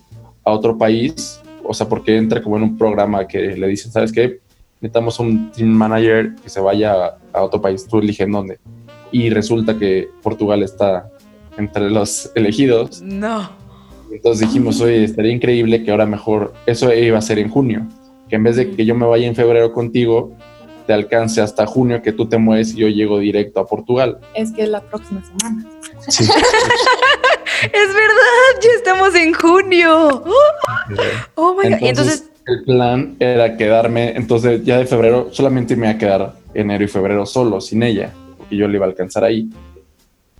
a 0.43 0.51
otro 0.51 0.77
país, 0.77 1.41
o 1.63 1.73
sea, 1.73 1.87
porque 1.87 2.17
entra 2.17 2.41
como 2.41 2.57
en 2.57 2.63
un 2.63 2.77
programa 2.77 3.27
que 3.27 3.55
le 3.57 3.67
dicen, 3.67 3.91
¿sabes 3.91 4.11
qué? 4.11 4.39
Necesitamos 4.79 5.19
un 5.19 5.51
team 5.51 5.69
manager 5.69 6.35
que 6.41 6.49
se 6.49 6.61
vaya 6.61 7.17
a 7.33 7.41
otro 7.41 7.61
país, 7.61 7.85
tú 7.87 7.99
eliges 7.99 8.27
dónde. 8.31 8.59
Y 9.11 9.29
resulta 9.29 9.77
que 9.77 10.09
Portugal 10.21 10.63
está 10.63 11.09
entre 11.57 11.89
los 11.89 12.31
elegidos. 12.35 13.01
No. 13.01 13.49
Entonces 14.11 14.47
dijimos, 14.47 14.79
oye, 14.79 15.03
estaría 15.03 15.33
increíble 15.33 15.83
que 15.83 15.91
ahora 15.91 16.05
mejor, 16.05 16.53
eso 16.65 16.93
iba 16.93 17.17
a 17.17 17.21
ser 17.21 17.39
en 17.39 17.49
junio, 17.49 17.85
que 18.29 18.37
en 18.37 18.43
vez 18.43 18.55
de 18.55 18.71
que 18.71 18.85
yo 18.85 18.95
me 18.95 19.05
vaya 19.05 19.27
en 19.27 19.35
febrero 19.35 19.73
contigo, 19.73 20.33
te 20.85 20.93
alcance 20.93 21.41
hasta 21.41 21.65
junio 21.65 22.01
que 22.01 22.13
tú 22.13 22.27
te 22.27 22.37
mueves 22.37 22.73
y 22.73 22.77
yo 22.77 22.87
llego 22.87 23.19
directo 23.19 23.59
a 23.59 23.65
Portugal. 23.67 24.19
Es 24.33 24.53
que 24.53 24.63
es 24.63 24.69
la 24.69 24.81
próxima 24.81 25.21
semana. 25.23 25.65
Es 26.07 27.87
verdad, 27.93 28.61
ya 28.61 28.69
estamos 28.75 29.15
en 29.15 29.33
junio. 29.33 30.23
Oh 31.35 31.55
my 31.55 31.69
God. 31.69 31.77
Entonces, 31.81 32.29
el 32.47 32.63
plan 32.63 33.15
era 33.19 33.57
quedarme, 33.57 34.15
entonces 34.15 34.63
ya 34.63 34.77
de 34.77 34.85
febrero 34.85 35.29
solamente 35.31 35.75
me 35.75 35.87
iba 35.87 35.95
a 35.95 35.97
quedar 35.97 36.33
enero 36.53 36.83
y 36.83 36.87
febrero 36.87 37.25
solo, 37.25 37.59
sin 37.59 37.83
ella, 37.83 38.13
porque 38.37 38.55
yo 38.55 38.67
le 38.67 38.77
iba 38.77 38.85
a 38.85 38.89
alcanzar 38.89 39.23
ahí. 39.25 39.49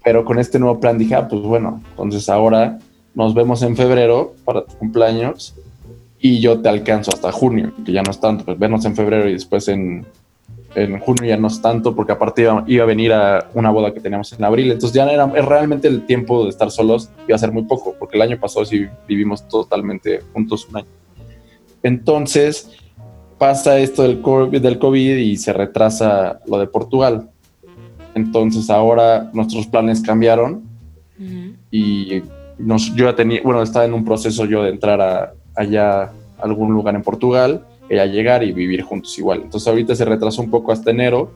Pero 0.04 0.24
con 0.24 0.40
este 0.40 0.58
nuevo 0.58 0.80
plan 0.80 0.98
dije, 0.98 1.16
ah, 1.16 1.28
pues 1.28 1.42
bueno, 1.42 1.84
entonces 1.92 2.30
ahora 2.30 2.80
nos 3.14 3.34
vemos 3.34 3.62
en 3.62 3.76
febrero 3.76 4.36
para 4.46 4.64
tu 4.64 4.78
cumpleaños 4.78 5.54
y 6.20 6.40
yo 6.40 6.62
te 6.62 6.70
alcanzo 6.70 7.12
hasta 7.14 7.32
junio, 7.32 7.74
que 7.86 7.92
ya 7.92 8.04
no 8.04 8.12
es 8.12 8.20
tanto, 8.20 8.46
pues 8.46 8.58
vernos 8.58 8.86
en 8.86 8.96
febrero 8.96 9.28
y 9.28 9.34
después 9.34 9.68
en 9.68 10.06
en 10.78 11.00
junio 11.00 11.26
ya 11.26 11.38
no 11.38 11.48
es 11.48 11.60
tanto, 11.60 11.96
porque 11.96 12.12
aparte 12.12 12.48
iba, 12.68 12.84
a 12.84 12.86
venir 12.86 13.12
a 13.12 13.50
una 13.56 13.72
boda 13.72 13.94
que 13.94 14.00
teníamos 14.00 14.32
en 14.34 14.44
abril, 14.44 14.72
entonces 14.72 14.94
ya 14.94 15.10
era 15.10 15.26
realmente 15.26 15.88
el 15.88 16.06
tiempo 16.06 16.44
de 16.44 16.52
estar 16.52 16.70
solos 16.70 17.10
iba 17.28 17.36
a 17.36 17.40
ser 17.40 17.52
muy 17.52 17.64
poco, 17.64 17.96
porque 17.98 18.16
el 18.16 18.22
año 18.22 18.40
pasado 18.40 18.64
sí 18.64 18.86
vivimos 19.08 19.48
totalmente 19.48 20.22
juntos 20.34 20.68
un 20.70 20.78
año. 20.78 20.88
Entonces 21.82 22.70
pasa 23.40 23.80
esto 23.80 24.04
del 24.04 24.22
COVID, 24.22 24.62
del 24.62 24.78
COVID 24.78 25.18
y 25.18 25.38
se 25.38 25.52
retrasa 25.52 26.42
lo 26.46 26.60
de 26.60 26.68
Portugal. 26.68 27.30
Entonces 28.14 28.70
ahora 28.70 29.32
nuestros 29.34 29.66
planes 29.66 30.02
cambiaron 30.02 30.62
y 31.72 32.22
nos, 32.60 32.94
yo 32.94 33.06
ya 33.06 33.16
tenía, 33.16 33.42
bueno, 33.44 33.64
estaba 33.64 33.86
en 33.86 33.96
un 33.96 34.06
proceso 34.06 34.46
yo 34.46 34.62
de 34.62 34.70
entrar 34.70 35.02
a, 35.02 35.34
allá 35.56 36.04
a 36.04 36.12
algún 36.40 36.72
lugar 36.72 36.94
en 36.94 37.02
Portugal 37.02 37.66
a 37.96 38.06
llegar 38.06 38.44
y 38.44 38.52
vivir 38.52 38.82
juntos 38.82 39.18
igual. 39.18 39.42
Entonces 39.44 39.68
ahorita 39.68 39.96
se 39.96 40.06
retrasó 40.06 40.42
un 40.42 40.50
poco 40.50 40.72
hasta 40.72 40.92
enero, 40.92 41.32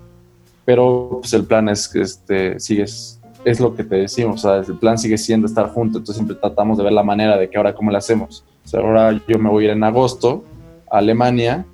pero 0.66 1.20
pues 1.22 1.34
el 1.34 1.45
plan 1.45 1.70
es 1.70 1.88
que 1.88 2.02
este, 2.02 2.60
sigues, 2.60 3.20
es 3.45 3.60
lo 3.60 3.76
que 3.76 3.84
te 3.84 3.95
decimos, 3.95 4.43
o 4.45 4.56
el 4.56 4.78
plan 4.78 4.97
sigue 4.97 5.18
siendo 5.18 5.47
estar 5.47 5.70
juntos, 5.70 6.02
entonces 6.02 6.18
siempre 6.18 6.36
tratamos 6.36 6.78
de 6.78 6.84
ver 6.84 6.93
la 6.93 7.04
manera 7.04 7.38
de 7.38 7.49
que 7.49 7.58
ahora 7.58 7.74
cómo 7.74 7.91
lo 7.91 7.97
hacemos. 7.97 8.43
ahora 8.74 9.20
yo 9.28 9.39
me 9.39 9.49
voy 9.49 9.64
a 9.64 9.68
ir 9.68 9.72
en 9.72 9.84
agosto 9.84 10.43
a 10.89 10.97
Alemania, 10.97 11.66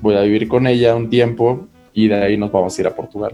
voy 0.00 0.16
a 0.16 0.22
vivir 0.22 0.48
con 0.48 0.66
ella 0.66 0.94
un 0.94 1.08
tiempo 1.08 1.66
y 1.94 2.08
de 2.08 2.22
ahí 2.22 2.36
nos 2.36 2.50
vamos 2.50 2.76
a 2.76 2.80
ir 2.80 2.86
a 2.86 2.94
Portugal. 2.94 3.32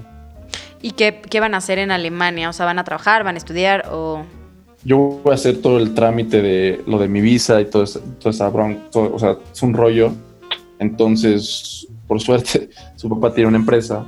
¿Y 0.80 0.92
qué, 0.92 1.20
qué 1.28 1.40
van 1.40 1.54
a 1.54 1.56
hacer 1.56 1.78
en 1.78 1.90
Alemania? 1.90 2.48
O 2.48 2.52
sea, 2.52 2.66
¿van 2.66 2.78
a 2.78 2.84
trabajar, 2.84 3.24
van 3.24 3.34
a 3.34 3.38
estudiar 3.38 3.86
o...? 3.90 4.22
Yo 4.84 5.20
voy 5.24 5.32
a 5.32 5.34
hacer 5.34 5.60
todo 5.60 5.78
el 5.78 5.92
trámite 5.92 6.40
de 6.40 6.82
lo 6.86 6.98
de 6.98 7.08
mi 7.08 7.20
visa 7.20 7.60
y 7.60 7.64
todo, 7.64 7.82
eso, 7.82 8.00
todo 8.20 8.30
esa 8.30 8.48
bronca, 8.48 8.80
o 8.94 9.18
sea, 9.18 9.36
es 9.52 9.62
un 9.62 9.74
rollo 9.74 10.12
entonces, 10.78 11.86
por 12.06 12.20
suerte, 12.20 12.70
su 12.96 13.08
papá 13.08 13.32
tiene 13.34 13.48
una 13.48 13.58
empresa 13.58 14.06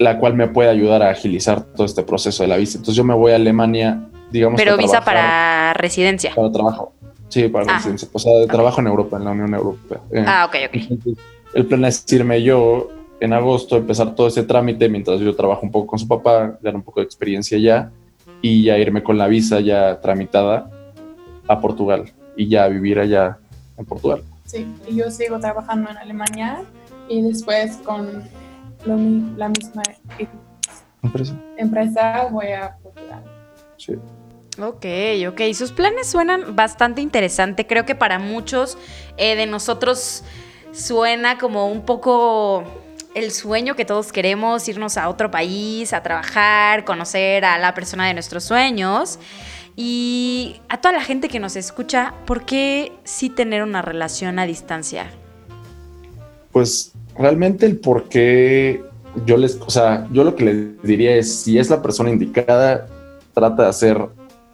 la 0.00 0.18
cual 0.18 0.34
me 0.34 0.48
puede 0.48 0.70
ayudar 0.70 1.02
a 1.02 1.10
agilizar 1.10 1.62
todo 1.62 1.84
este 1.84 2.02
proceso 2.02 2.42
de 2.42 2.48
la 2.48 2.56
visa. 2.56 2.78
Entonces 2.78 2.96
yo 2.96 3.04
me 3.04 3.12
voy 3.12 3.32
a 3.32 3.36
Alemania, 3.36 4.08
digamos. 4.30 4.58
Pero 4.58 4.78
visa 4.78 5.02
para 5.02 5.74
residencia. 5.74 6.34
Para 6.34 6.50
trabajo. 6.50 6.94
Sí, 7.28 7.48
para 7.48 7.66
ah. 7.70 7.76
residencia. 7.76 8.08
O 8.12 8.18
sea, 8.18 8.32
de 8.38 8.46
trabajo 8.46 8.80
en 8.80 8.86
Europa, 8.86 9.18
en 9.18 9.24
la 9.26 9.30
Unión 9.32 9.52
Europea. 9.52 10.00
Eh, 10.10 10.24
ah, 10.26 10.48
ok, 10.48 10.56
ok. 10.68 11.18
el 11.52 11.66
plan 11.66 11.84
es 11.84 12.10
irme 12.10 12.42
yo 12.42 12.88
en 13.20 13.34
agosto, 13.34 13.76
empezar 13.76 14.14
todo 14.14 14.26
ese 14.26 14.42
trámite 14.42 14.88
mientras 14.88 15.20
yo 15.20 15.36
trabajo 15.36 15.60
un 15.66 15.70
poco 15.70 15.88
con 15.88 15.98
su 15.98 16.08
papá, 16.08 16.58
dar 16.62 16.74
un 16.74 16.82
poco 16.82 17.00
de 17.00 17.04
experiencia 17.04 17.58
ya 17.58 17.90
y 18.40 18.64
ya 18.64 18.78
irme 18.78 19.02
con 19.02 19.18
la 19.18 19.28
visa 19.28 19.60
ya 19.60 20.00
tramitada 20.00 20.70
a 21.46 21.60
Portugal 21.60 22.10
y 22.36 22.48
ya 22.48 22.66
vivir 22.68 22.98
allá 22.98 23.36
en 23.76 23.84
Portugal. 23.84 24.22
Sí, 24.50 24.66
y 24.84 24.96
yo 24.96 25.08
sigo 25.12 25.38
trabajando 25.38 25.90
en 25.90 25.96
Alemania 25.96 26.64
y 27.08 27.22
después 27.22 27.76
con 27.84 28.28
la 28.84 28.96
misma 29.48 29.82
empresa. 31.02 31.34
empresa 31.56 32.28
voy 32.32 32.48
a 32.48 32.76
Portugal. 32.82 33.22
Sí. 33.76 33.94
Ok, 34.60 34.86
ok. 35.28 35.54
Sus 35.54 35.70
planes 35.70 36.08
suenan 36.08 36.56
bastante 36.56 37.00
interesante. 37.00 37.68
Creo 37.68 37.86
que 37.86 37.94
para 37.94 38.18
muchos 38.18 38.76
eh, 39.16 39.36
de 39.36 39.46
nosotros 39.46 40.24
suena 40.72 41.38
como 41.38 41.68
un 41.68 41.82
poco 41.82 42.64
el 43.14 43.30
sueño 43.30 43.76
que 43.76 43.84
todos 43.84 44.10
queremos, 44.10 44.68
irnos 44.68 44.96
a 44.96 45.08
otro 45.08 45.30
país, 45.30 45.92
a 45.92 46.02
trabajar, 46.02 46.84
conocer 46.84 47.44
a 47.44 47.56
la 47.58 47.72
persona 47.72 48.08
de 48.08 48.14
nuestros 48.14 48.42
sueños. 48.42 49.20
Y 49.82 50.60
a 50.68 50.78
toda 50.78 50.92
la 50.92 51.00
gente 51.00 51.30
que 51.30 51.40
nos 51.40 51.56
escucha, 51.56 52.12
¿por 52.26 52.44
qué 52.44 52.92
sí 53.04 53.30
tener 53.30 53.62
una 53.62 53.80
relación 53.80 54.38
a 54.38 54.44
distancia? 54.44 55.06
Pues 56.52 56.92
realmente 57.16 57.64
el 57.64 57.78
por 57.78 58.10
qué 58.10 58.84
yo 59.24 59.38
les, 59.38 59.58
o 59.58 59.70
sea, 59.70 60.06
yo 60.12 60.22
lo 60.22 60.36
que 60.36 60.44
les 60.44 60.82
diría 60.82 61.16
es, 61.16 61.34
si 61.34 61.58
es 61.58 61.70
la 61.70 61.80
persona 61.80 62.10
indicada, 62.10 62.88
trata 63.32 63.62
de 63.62 63.68
hacer 63.70 64.06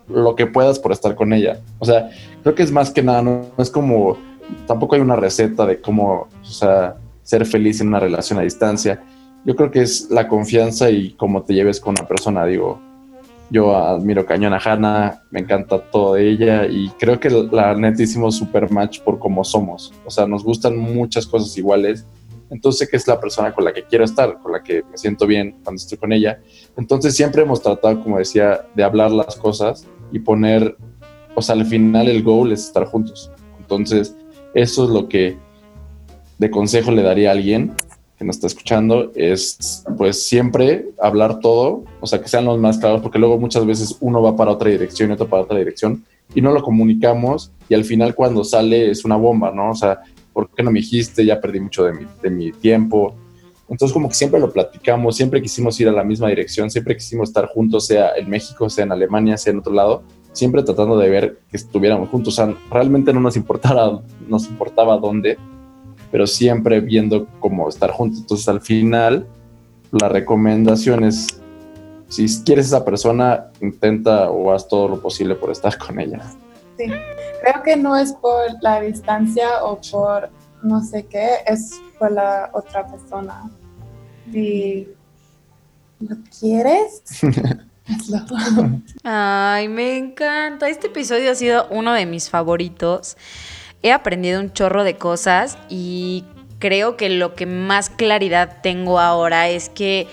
lo 0.07 0.37
que 0.37 0.47
puedas 0.47 0.79
por 0.79 0.93
estar 0.93 1.17
con 1.17 1.33
ella. 1.33 1.59
O 1.81 1.85
sea, 1.85 2.09
creo 2.45 2.55
que 2.55 2.63
es 2.63 2.71
más 2.71 2.93
que 2.93 3.03
nada, 3.03 3.21
no, 3.21 3.47
es 3.59 3.69
como, 3.69 4.19
tampoco 4.69 4.95
hay 4.95 5.01
una 5.01 5.17
receta 5.17 5.67
de 5.67 5.81
cómo, 5.81 6.29
o 6.41 6.45
sea, 6.45 6.99
ser 7.25 7.45
feliz 7.47 7.81
en 7.81 7.89
una 7.89 7.99
relación 7.99 8.39
a 8.39 8.43
distancia. 8.43 9.03
Yo 9.45 9.57
creo 9.57 9.73
que 9.73 9.83
es 9.83 10.09
la 10.09 10.29
confianza 10.29 10.89
y 10.89 11.15
cómo 11.15 11.43
te 11.43 11.53
lleves 11.53 11.81
con 11.81 11.97
una 11.99 12.07
persona, 12.07 12.47
digo, 12.47 12.81
Yo 13.51 13.77
admiro 13.77 14.27
cañón 14.27 14.55
a 14.55 14.59
Hannah, 14.59 15.23
me 15.31 15.41
encanta 15.41 15.81
todo 15.91 16.15
de 16.15 16.29
ella 16.31 16.67
y 16.67 16.89
creo 16.99 17.21
que 17.21 17.31
la 17.31 17.75
neta 17.75 18.03
hicimos 18.03 18.37
super 18.37 18.71
match 18.73 19.01
por 19.01 19.19
cómo 19.21 19.45
somos. 19.45 19.93
O 20.05 20.11
sea, 20.11 20.27
nos 20.27 20.43
gustan 20.43 20.77
muchas 20.77 21.27
cosas 21.27 21.57
iguales. 21.57 22.05
Entonces 22.51 22.89
que 22.89 22.97
es 22.97 23.07
la 23.07 23.21
persona 23.21 23.53
con 23.55 23.65
la 23.65 23.73
que 23.73 23.85
quiero 23.85 24.05
estar, 24.05 24.41
con 24.41 24.53
la 24.53 24.63
que 24.63 24.83
me 24.91 24.97
siento 24.97 25.27
bien 25.27 25.61
cuando 25.63 25.81
estoy 25.81 25.99
con 25.99 26.13
ella. 26.13 26.41
Entonces 26.77 27.15
siempre 27.15 27.43
hemos 27.43 27.63
tratado, 27.63 28.03
como 28.03 28.19
decía, 28.19 28.67
de 28.75 28.83
hablar 28.83 29.13
las 29.13 29.37
cosas 29.37 29.87
y 30.11 30.19
poner, 30.19 30.77
o 31.35 31.43
sea, 31.43 31.55
al 31.55 31.67
final 31.67 32.09
el 32.09 32.23
goal 32.23 32.53
es 32.53 32.67
estar 32.67 32.85
juntos. 32.87 33.31
Entonces, 33.61 34.17
eso 34.55 34.85
es 34.85 34.91
lo 34.91 35.09
que 35.09 35.37
de 36.39 36.51
consejo 36.51 36.91
le 36.91 37.03
daría 37.03 37.31
a 37.31 37.33
alguien 37.33 37.75
que 38.19 38.25
nos 38.25 38.37
está 38.37 38.47
escuchando 38.47 39.13
es 39.15 39.85
pues 39.97 40.27
siempre 40.27 40.87
hablar 41.01 41.41
todo, 41.41 41.85
o 42.01 42.07
sea, 42.07 42.21
que 42.21 42.29
sean 42.29 42.47
los 42.47 42.59
más 42.59 42.79
claros, 42.79 43.03
porque 43.03 43.19
luego 43.19 43.39
muchas 43.39 43.67
veces 43.67 43.97
uno 44.01 44.23
va 44.23 44.37
para 44.37 44.53
otra 44.53 44.71
dirección 44.71 45.11
y 45.11 45.13
otro 45.15 45.29
para 45.29 45.43
otra 45.43 45.59
dirección 45.59 46.05
y 46.35 46.41
no 46.41 46.53
lo 46.53 46.63
comunicamos 46.63 47.53
y 47.69 47.75
al 47.75 47.85
final 47.85 48.15
cuando 48.15 48.43
sale 48.45 48.91
es 48.91 49.05
una 49.05 49.17
bomba, 49.17 49.53
¿no? 49.53 49.71
O 49.71 49.75
sea, 49.75 50.01
¿por 50.33 50.49
qué 50.51 50.63
no 50.63 50.71
me 50.71 50.81
dijiste? 50.81 51.25
Ya 51.25 51.41
perdí 51.41 51.61
mucho 51.61 51.85
de 51.85 51.93
mi, 51.93 52.07
de 52.23 52.31
mi 52.31 52.53
tiempo. 52.53 53.15
Entonces 53.69 53.93
como 53.93 54.09
que 54.09 54.15
siempre 54.15 54.41
lo 54.41 54.53
platicamos, 54.53 55.17
siempre 55.17 55.43
quisimos 55.43 55.79
ir 55.81 55.89
a 55.89 55.93
la 55.93 56.05
misma 56.05 56.29
dirección, 56.29 56.71
siempre 56.71 56.97
quisimos 56.97 57.29
estar 57.29 57.47
juntos, 57.49 57.87
sea 57.87 58.11
en 58.17 58.31
México, 58.31 58.71
sea 58.71 58.85
en 58.85 58.93
Alemania, 58.93 59.37
sea 59.37 59.53
en 59.53 59.59
otro 59.59 59.73
lado, 59.73 60.03
siempre 60.33 60.63
tratando 60.63 60.97
de 60.99 61.11
ver 61.11 61.39
que 61.51 61.57
estuviéramos 61.57 62.09
juntos. 62.09 62.39
O 62.39 62.45
sea, 62.45 62.55
realmente 62.71 63.13
no 63.13 63.21
nos 63.21 63.37
importaba, 63.37 64.03
nos 64.29 64.47
importaba 64.49 64.97
dónde, 64.99 65.37
pero 66.11 66.27
siempre 66.27 66.81
viendo 66.81 67.27
cómo 67.41 67.69
estar 67.69 67.91
juntos. 67.91 68.21
Entonces 68.21 68.49
al 68.49 68.61
final 68.61 69.27
la 69.93 70.09
recomendación 70.09 71.05
es, 71.05 71.41
si 72.09 72.27
quieres 72.45 72.67
esa 72.67 72.85
persona, 72.85 73.47
intenta 73.61 74.31
o 74.31 74.53
haz 74.53 74.69
todo 74.69 74.89
lo 74.89 75.01
posible 75.01 75.35
por 75.35 75.51
estar 75.51 75.77
con 75.79 75.99
ella. 76.01 76.23
Sí, 76.77 76.87
creo 76.87 77.63
que 77.65 77.77
no 77.77 77.97
es 77.97 78.13
por 78.13 78.45
la 78.63 78.81
distancia 78.81 79.65
o 79.65 79.81
por 79.91 80.31
no 80.63 80.83
sé 80.83 81.07
qué, 81.07 81.29
es 81.47 81.81
por 81.99 82.13
la 82.13 82.51
otra 82.53 82.87
persona. 82.87 83.51
Si 84.33 84.89
lo 86.01 86.17
quieres, 86.39 87.03
hazlo. 87.89 88.21
Ay, 89.05 89.69
me 89.69 89.97
encanta. 89.97 90.69
Este 90.69 90.89
episodio 90.89 91.31
ha 91.31 91.35
sido 91.35 91.69
uno 91.71 91.93
de 91.93 92.07
mis 92.07 92.29
favoritos 92.29 93.17
he 93.87 93.93
aprendido 93.93 94.41
un 94.41 94.53
chorro 94.53 94.85
de 94.85 94.97
cosas 94.97 95.59
y 95.69 96.25
creo 96.59 96.97
que 96.97 97.09
lo 97.09 97.35
que 97.35 97.47
más 97.47 97.89
claridad 97.91 98.59
tengo 98.63 98.99
ahora 98.99 99.49
es 99.49 99.69
que 99.69 100.09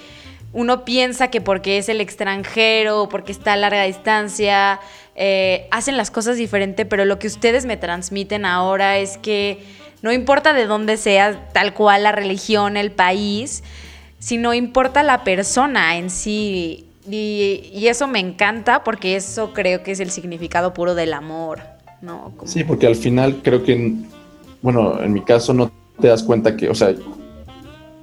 uno 0.51 0.85
piensa 0.85 1.29
que 1.29 1.41
porque 1.41 1.79
es 1.79 1.89
el 1.89 1.99
extranjero, 1.99 3.09
porque 3.09 3.31
está 3.31 3.53
a 3.53 3.57
larga 3.57 3.83
distancia, 3.83 4.79
eh, 5.15 5.67
hacen 5.71 5.97
las 5.97 6.11
cosas 6.11 6.37
diferente, 6.37 6.85
pero 6.85 7.05
lo 7.05 7.17
que 7.17 7.27
ustedes 7.27 7.65
me 7.65 7.75
transmiten 7.75 8.45
ahora 8.45 8.97
es 8.97 9.17
que 9.17 9.63
no 10.03 10.11
importa 10.11 10.53
de 10.53 10.67
dónde 10.67 10.97
sea, 10.97 11.49
tal 11.53 11.73
cual 11.73 12.03
la 12.03 12.11
religión, 12.11 12.77
el 12.77 12.91
país, 12.91 13.63
sino 14.19 14.53
importa 14.53 15.01
la 15.01 15.23
persona 15.23 15.97
en 15.97 16.09
sí. 16.09 16.87
Y, 17.09 17.71
y 17.73 17.87
eso 17.87 18.07
me 18.07 18.19
encanta 18.19 18.83
porque 18.83 19.15
eso 19.15 19.53
creo 19.53 19.81
que 19.81 19.91
es 19.91 19.99
el 19.99 20.11
significado 20.11 20.73
puro 20.73 20.93
del 20.93 21.13
amor. 21.13 21.72
Sí, 22.45 22.63
porque 22.63 22.87
al 22.87 22.95
final 22.95 23.41
creo 23.43 23.63
que, 23.63 23.93
bueno, 24.61 25.01
en 25.01 25.13
mi 25.13 25.21
caso 25.21 25.53
no 25.53 25.71
te 25.99 26.07
das 26.07 26.23
cuenta 26.23 26.55
que, 26.57 26.69
o 26.69 26.75
sea, 26.75 26.93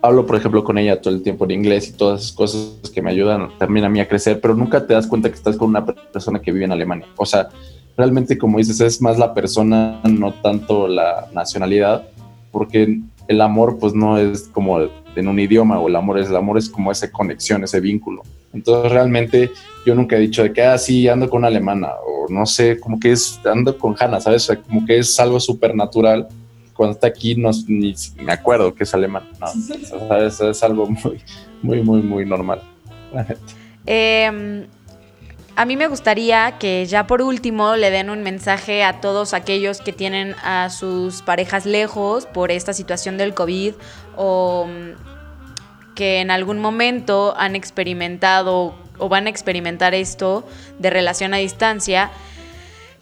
hablo 0.03 0.27
por 0.27 0.37
ejemplo 0.37 0.65
con 0.65 0.79
ella 0.79 1.01
todo 1.01 1.15
el 1.15 1.23
tiempo 1.23 1.45
en 1.45 1.51
inglés 1.53 1.89
y 1.89 1.93
todas 1.93 2.23
esas 2.23 2.33
cosas 2.33 2.91
que 2.95 3.03
me 3.03 3.11
ayudan 3.11 3.51
también 3.59 3.85
a 3.85 3.89
mí 3.89 4.01
a 4.01 4.09
crecer, 4.09 4.41
pero 4.41 4.55
nunca 4.55 4.87
te 4.87 4.95
das 4.95 5.07
cuenta 5.07 5.29
que 5.29 5.35
estás 5.35 5.57
con 5.57 5.69
una 5.69 5.85
persona 5.85 6.41
que 6.41 6.53
vive 6.53 6.65
en 6.65 6.73
Alemania. 6.73 7.07
O 7.17 7.27
sea, 7.27 7.49
realmente 7.97 8.39
como 8.39 8.59
dices, 8.59 8.81
es 8.81 9.03
más 9.03 9.19
la 9.19 9.35
persona, 9.35 10.01
no 10.05 10.33
tanto 10.33 10.89
la 10.89 11.29
nacionalidad, 11.35 12.09
porque 12.51 13.01
el 13.29 13.41
amor 13.41 13.79
pues 13.79 13.95
no 13.95 14.19
es 14.19 14.49
como 14.49 14.81
en 14.81 15.29
un 15.29 15.39
idioma 15.39 15.79
o 15.79 15.89
el 15.89 15.97
amor 15.97 16.19
es 16.19 16.29
el 16.29 16.37
amor 16.37 16.59
es 16.59 16.69
como 16.69 16.91
esa 16.91 17.11
conexión, 17.11 17.63
ese 17.65 17.81
vínculo. 17.81 18.23
Entonces 18.53 18.93
realmente 18.93 19.51
yo 19.87 19.95
nunca 19.95 20.17
he 20.17 20.21
dicho 20.21 20.43
de 20.43 20.53
que 20.53 20.63
así 20.63 21.09
ah, 21.09 21.13
ando 21.13 21.31
con 21.31 21.39
una 21.39 21.49
alemana 21.49 21.91
o 22.05 22.27
no 22.29 22.47
sé, 22.47 22.79
como 22.81 22.99
que 22.99 23.13
es 23.13 23.41
ando 23.45 23.77
con 23.79 23.95
Hanna, 23.99 24.21
¿sabes? 24.21 24.45
O 24.45 24.47
sea, 24.55 24.63
como 24.63 24.85
que 24.85 24.99
es 24.99 25.19
algo 25.21 25.39
súper 25.41 25.75
natural. 25.75 26.29
Cuando 26.75 26.95
está 26.95 27.09
aquí 27.09 27.35
no 27.35 27.51
ni 27.69 27.95
me 28.23 28.33
acuerdo 28.33 28.75
que 28.75 28.85
es 28.85 28.95
alemán, 28.95 29.29
no, 29.39 29.47
¿sabes? 30.09 30.41
Es 30.41 30.63
algo 30.63 30.87
muy, 30.87 31.21
muy, 31.63 31.83
muy, 31.83 32.03
muy 32.03 32.27
normal. 32.27 32.63
Eh, 33.87 34.67
a 35.57 35.67
mí 35.67 35.77
me 35.77 35.89
gustaría 35.89 36.59
que 36.59 36.87
ya 36.87 37.07
por 37.07 37.21
último 37.21 37.77
le 37.77 37.91
den 37.91 38.09
un 38.09 38.23
mensaje 38.23 38.83
a 38.83 39.01
todos 39.01 39.35
aquellos 39.35 39.81
que 39.83 39.93
tienen 39.93 40.35
a 40.43 40.71
sus 40.71 41.21
parejas 41.23 41.67
lejos 41.67 42.25
por 42.25 42.51
esta 42.51 42.73
situación 42.73 43.19
del 43.19 43.35
COVID 43.35 43.75
o 44.17 44.67
que 45.95 46.21
en 46.21 46.31
algún 46.31 46.59
momento 46.59 47.35
han 47.37 47.57
experimentado 47.57 48.75
o 48.99 49.09
van 49.09 49.27
a 49.27 49.31
experimentar 49.31 49.95
esto 49.95 50.47
de 50.79 50.91
relación 50.91 51.35
a 51.35 51.39
distancia. 51.39 52.11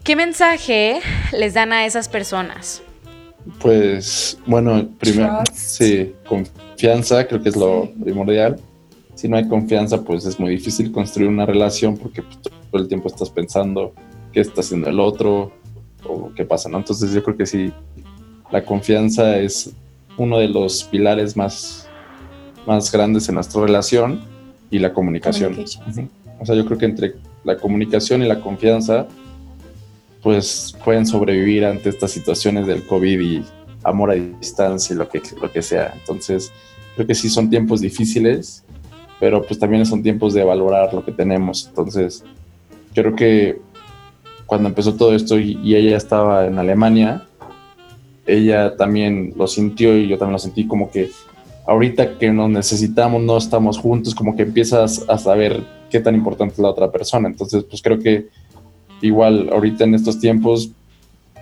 ¿Qué 0.04 0.16
mensaje 0.16 1.00
les 1.32 1.54
dan 1.54 1.72
a 1.72 1.86
esas 1.86 2.08
personas? 2.08 2.82
Pues 3.60 4.38
bueno, 4.46 4.88
primero, 4.98 5.42
sí, 5.52 6.14
confianza 6.26 7.26
creo 7.26 7.42
que 7.42 7.48
es 7.48 7.56
lo 7.56 7.90
primordial 8.02 8.60
si 9.18 9.28
no 9.28 9.36
hay 9.36 9.48
confianza, 9.48 10.04
pues 10.04 10.24
es 10.26 10.38
muy 10.38 10.50
difícil 10.50 10.92
construir 10.92 11.28
una 11.28 11.44
relación 11.44 11.96
porque 11.96 12.22
pues, 12.22 12.38
todo 12.38 12.80
el 12.80 12.86
tiempo 12.86 13.08
estás 13.08 13.28
pensando 13.28 13.92
qué 14.32 14.38
está 14.38 14.60
haciendo 14.60 14.88
el 14.88 15.00
otro 15.00 15.50
o 16.06 16.32
qué 16.36 16.44
pasa, 16.44 16.68
¿no? 16.68 16.78
Entonces 16.78 17.12
yo 17.12 17.24
creo 17.24 17.36
que 17.36 17.44
sí, 17.44 17.72
la 18.52 18.64
confianza 18.64 19.36
es 19.36 19.72
uno 20.18 20.38
de 20.38 20.46
los 20.46 20.84
pilares 20.84 21.36
más, 21.36 21.87
más 22.68 22.92
grandes 22.92 23.28
en 23.28 23.34
nuestra 23.34 23.62
relación 23.62 24.20
y 24.70 24.78
la 24.78 24.92
comunicación. 24.92 25.56
O 26.38 26.46
sea, 26.46 26.54
yo 26.54 26.64
creo 26.66 26.78
que 26.78 26.84
entre 26.84 27.14
la 27.42 27.56
comunicación 27.56 28.22
y 28.22 28.28
la 28.28 28.40
confianza, 28.40 29.08
pues 30.22 30.76
pueden 30.84 31.06
sobrevivir 31.06 31.64
ante 31.64 31.88
estas 31.88 32.12
situaciones 32.12 32.66
del 32.66 32.86
COVID 32.86 33.20
y 33.20 33.44
amor 33.82 34.12
a 34.12 34.14
distancia 34.14 34.94
y 34.94 34.96
lo 34.96 35.08
que, 35.08 35.20
lo 35.40 35.50
que 35.50 35.62
sea. 35.62 35.92
Entonces, 35.98 36.52
creo 36.94 37.06
que 37.06 37.14
sí 37.14 37.28
son 37.28 37.50
tiempos 37.50 37.80
difíciles 37.80 38.64
pero 39.20 39.42
pues 39.42 39.58
también 39.58 39.84
son 39.84 40.02
tiempos 40.02 40.34
de 40.34 40.44
valorar 40.44 40.94
lo 40.94 41.04
que 41.04 41.12
tenemos. 41.12 41.66
Entonces, 41.68 42.24
creo 42.94 43.14
que 43.14 43.60
cuando 44.46 44.68
empezó 44.68 44.94
todo 44.94 45.14
esto 45.14 45.38
y, 45.38 45.74
ella 45.74 45.96
estaba 45.96 46.46
en 46.46 46.58
Alemania, 46.58 47.26
ella 48.26 48.76
también 48.76 49.34
lo 49.36 49.46
sintió 49.46 49.96
y 49.96 50.08
yo 50.08 50.18
también 50.18 50.34
lo 50.34 50.38
sentí 50.38 50.66
como 50.66 50.90
que 50.90 51.10
ahorita 51.68 52.18
que 52.18 52.32
nos 52.32 52.50
necesitamos, 52.50 53.22
no 53.22 53.36
estamos 53.36 53.78
juntos, 53.78 54.14
como 54.14 54.34
que 54.34 54.42
empiezas 54.42 55.04
a 55.08 55.18
saber 55.18 55.62
qué 55.90 56.00
tan 56.00 56.14
importante 56.14 56.54
es 56.54 56.58
la 56.58 56.70
otra 56.70 56.90
persona. 56.90 57.28
Entonces, 57.28 57.64
pues 57.64 57.82
creo 57.82 57.98
que 58.00 58.28
igual 59.00 59.50
ahorita 59.52 59.84
en 59.84 59.94
estos 59.94 60.18
tiempos, 60.18 60.70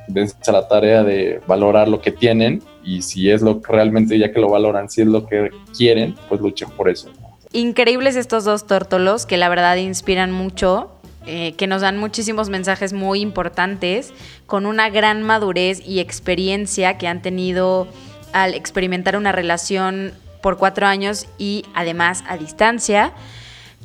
dense 0.08 0.36
a 0.46 0.52
la 0.52 0.68
tarea 0.68 1.02
de 1.02 1.40
valorar 1.46 1.88
lo 1.88 2.00
que 2.00 2.12
tienen 2.12 2.62
y 2.84 3.02
si 3.02 3.30
es 3.30 3.40
lo 3.40 3.62
que 3.62 3.72
realmente, 3.72 4.18
ya 4.18 4.32
que 4.32 4.40
lo 4.40 4.50
valoran, 4.50 4.90
si 4.90 5.00
es 5.00 5.08
lo 5.08 5.26
que 5.26 5.50
quieren, 5.76 6.14
pues 6.28 6.40
luchen 6.40 6.68
por 6.76 6.90
eso 6.90 7.08
increíbles 7.56 8.16
estos 8.16 8.44
dos 8.44 8.66
tórtolos 8.66 9.26
que 9.26 9.36
la 9.36 9.48
verdad 9.48 9.76
inspiran 9.76 10.30
mucho. 10.30 10.90
Eh, 11.28 11.54
que 11.56 11.66
nos 11.66 11.82
dan 11.82 11.98
muchísimos 11.98 12.50
mensajes 12.50 12.92
muy 12.92 13.20
importantes, 13.20 14.12
con 14.46 14.64
una 14.64 14.90
gran 14.90 15.24
madurez 15.24 15.82
y 15.84 15.98
experiencia 15.98 16.98
que 16.98 17.08
han 17.08 17.20
tenido 17.20 17.88
al 18.36 18.52
experimentar 18.52 19.16
una 19.16 19.32
relación 19.32 20.12
por 20.42 20.58
cuatro 20.58 20.86
años 20.86 21.26
y 21.38 21.64
además 21.74 22.22
a 22.28 22.36
distancia. 22.36 23.12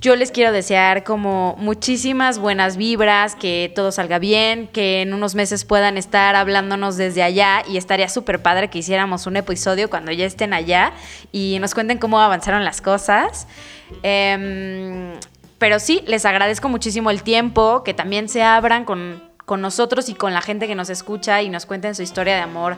Yo 0.01 0.17
les 0.17 0.31
quiero 0.31 0.51
desear 0.51 1.05
como 1.05 1.55
muchísimas 1.57 2.37
buenas 2.37 2.75
vibras, 2.75 3.35
que 3.35 3.71
todo 3.73 3.93
salga 3.93 4.19
bien, 4.19 4.67
que 4.67 5.03
en 5.03 5.13
unos 5.13 5.35
meses 5.35 5.63
puedan 5.63 5.97
estar 5.97 6.35
hablándonos 6.35 6.97
desde 6.97 7.23
allá 7.23 7.63
y 7.65 7.77
estaría 7.77 8.09
súper 8.09 8.41
padre 8.41 8.69
que 8.69 8.79
hiciéramos 8.79 9.25
un 9.25 9.37
episodio 9.37 9.89
cuando 9.89 10.11
ya 10.11 10.25
estén 10.25 10.53
allá 10.53 10.91
y 11.31 11.57
nos 11.61 11.73
cuenten 11.73 11.97
cómo 11.97 12.19
avanzaron 12.19 12.65
las 12.65 12.81
cosas. 12.81 13.47
Em, 14.03 15.13
pero 15.59 15.79
sí, 15.79 16.03
les 16.07 16.25
agradezco 16.25 16.67
muchísimo 16.67 17.09
el 17.09 17.23
tiempo, 17.23 17.83
que 17.85 17.93
también 17.93 18.27
se 18.27 18.43
abran 18.43 18.83
con, 18.83 19.23
con 19.45 19.61
nosotros 19.61 20.09
y 20.09 20.13
con 20.13 20.33
la 20.33 20.41
gente 20.41 20.67
que 20.67 20.75
nos 20.75 20.89
escucha 20.89 21.41
y 21.41 21.49
nos 21.49 21.65
cuenten 21.65 21.95
su 21.95 22.01
historia 22.01 22.35
de 22.35 22.41
amor 22.41 22.75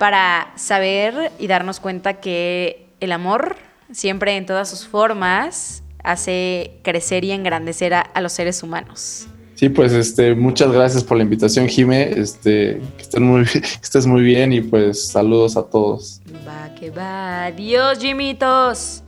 para 0.00 0.50
saber 0.56 1.30
y 1.38 1.46
darnos 1.46 1.78
cuenta 1.78 2.14
que 2.20 2.86
el 3.00 3.12
amor, 3.12 3.56
siempre 3.92 4.34
en 4.38 4.46
todas 4.46 4.70
sus 4.70 4.86
formas, 4.86 5.82
hace 6.02 6.78
crecer 6.82 7.22
y 7.22 7.32
engrandecer 7.32 7.92
a, 7.92 8.20
los 8.22 8.32
seres 8.32 8.62
humanos. 8.62 9.26
Sí, 9.56 9.68
pues 9.68 9.92
este, 9.92 10.34
muchas 10.34 10.72
gracias 10.72 11.04
por 11.04 11.18
la 11.18 11.22
invitación, 11.22 11.68
Jime. 11.68 12.18
Este, 12.18 12.80
que, 12.96 13.02
estén 13.02 13.24
muy, 13.24 13.44
que 13.52 13.58
estés 13.58 14.06
muy 14.06 14.22
bien 14.22 14.54
y 14.54 14.62
pues 14.62 15.08
saludos 15.08 15.58
a 15.58 15.64
todos. 15.64 16.22
Va 16.48 16.74
que 16.76 16.88
va. 16.88 17.44
Adiós, 17.44 17.98
Jimitos. 17.98 19.02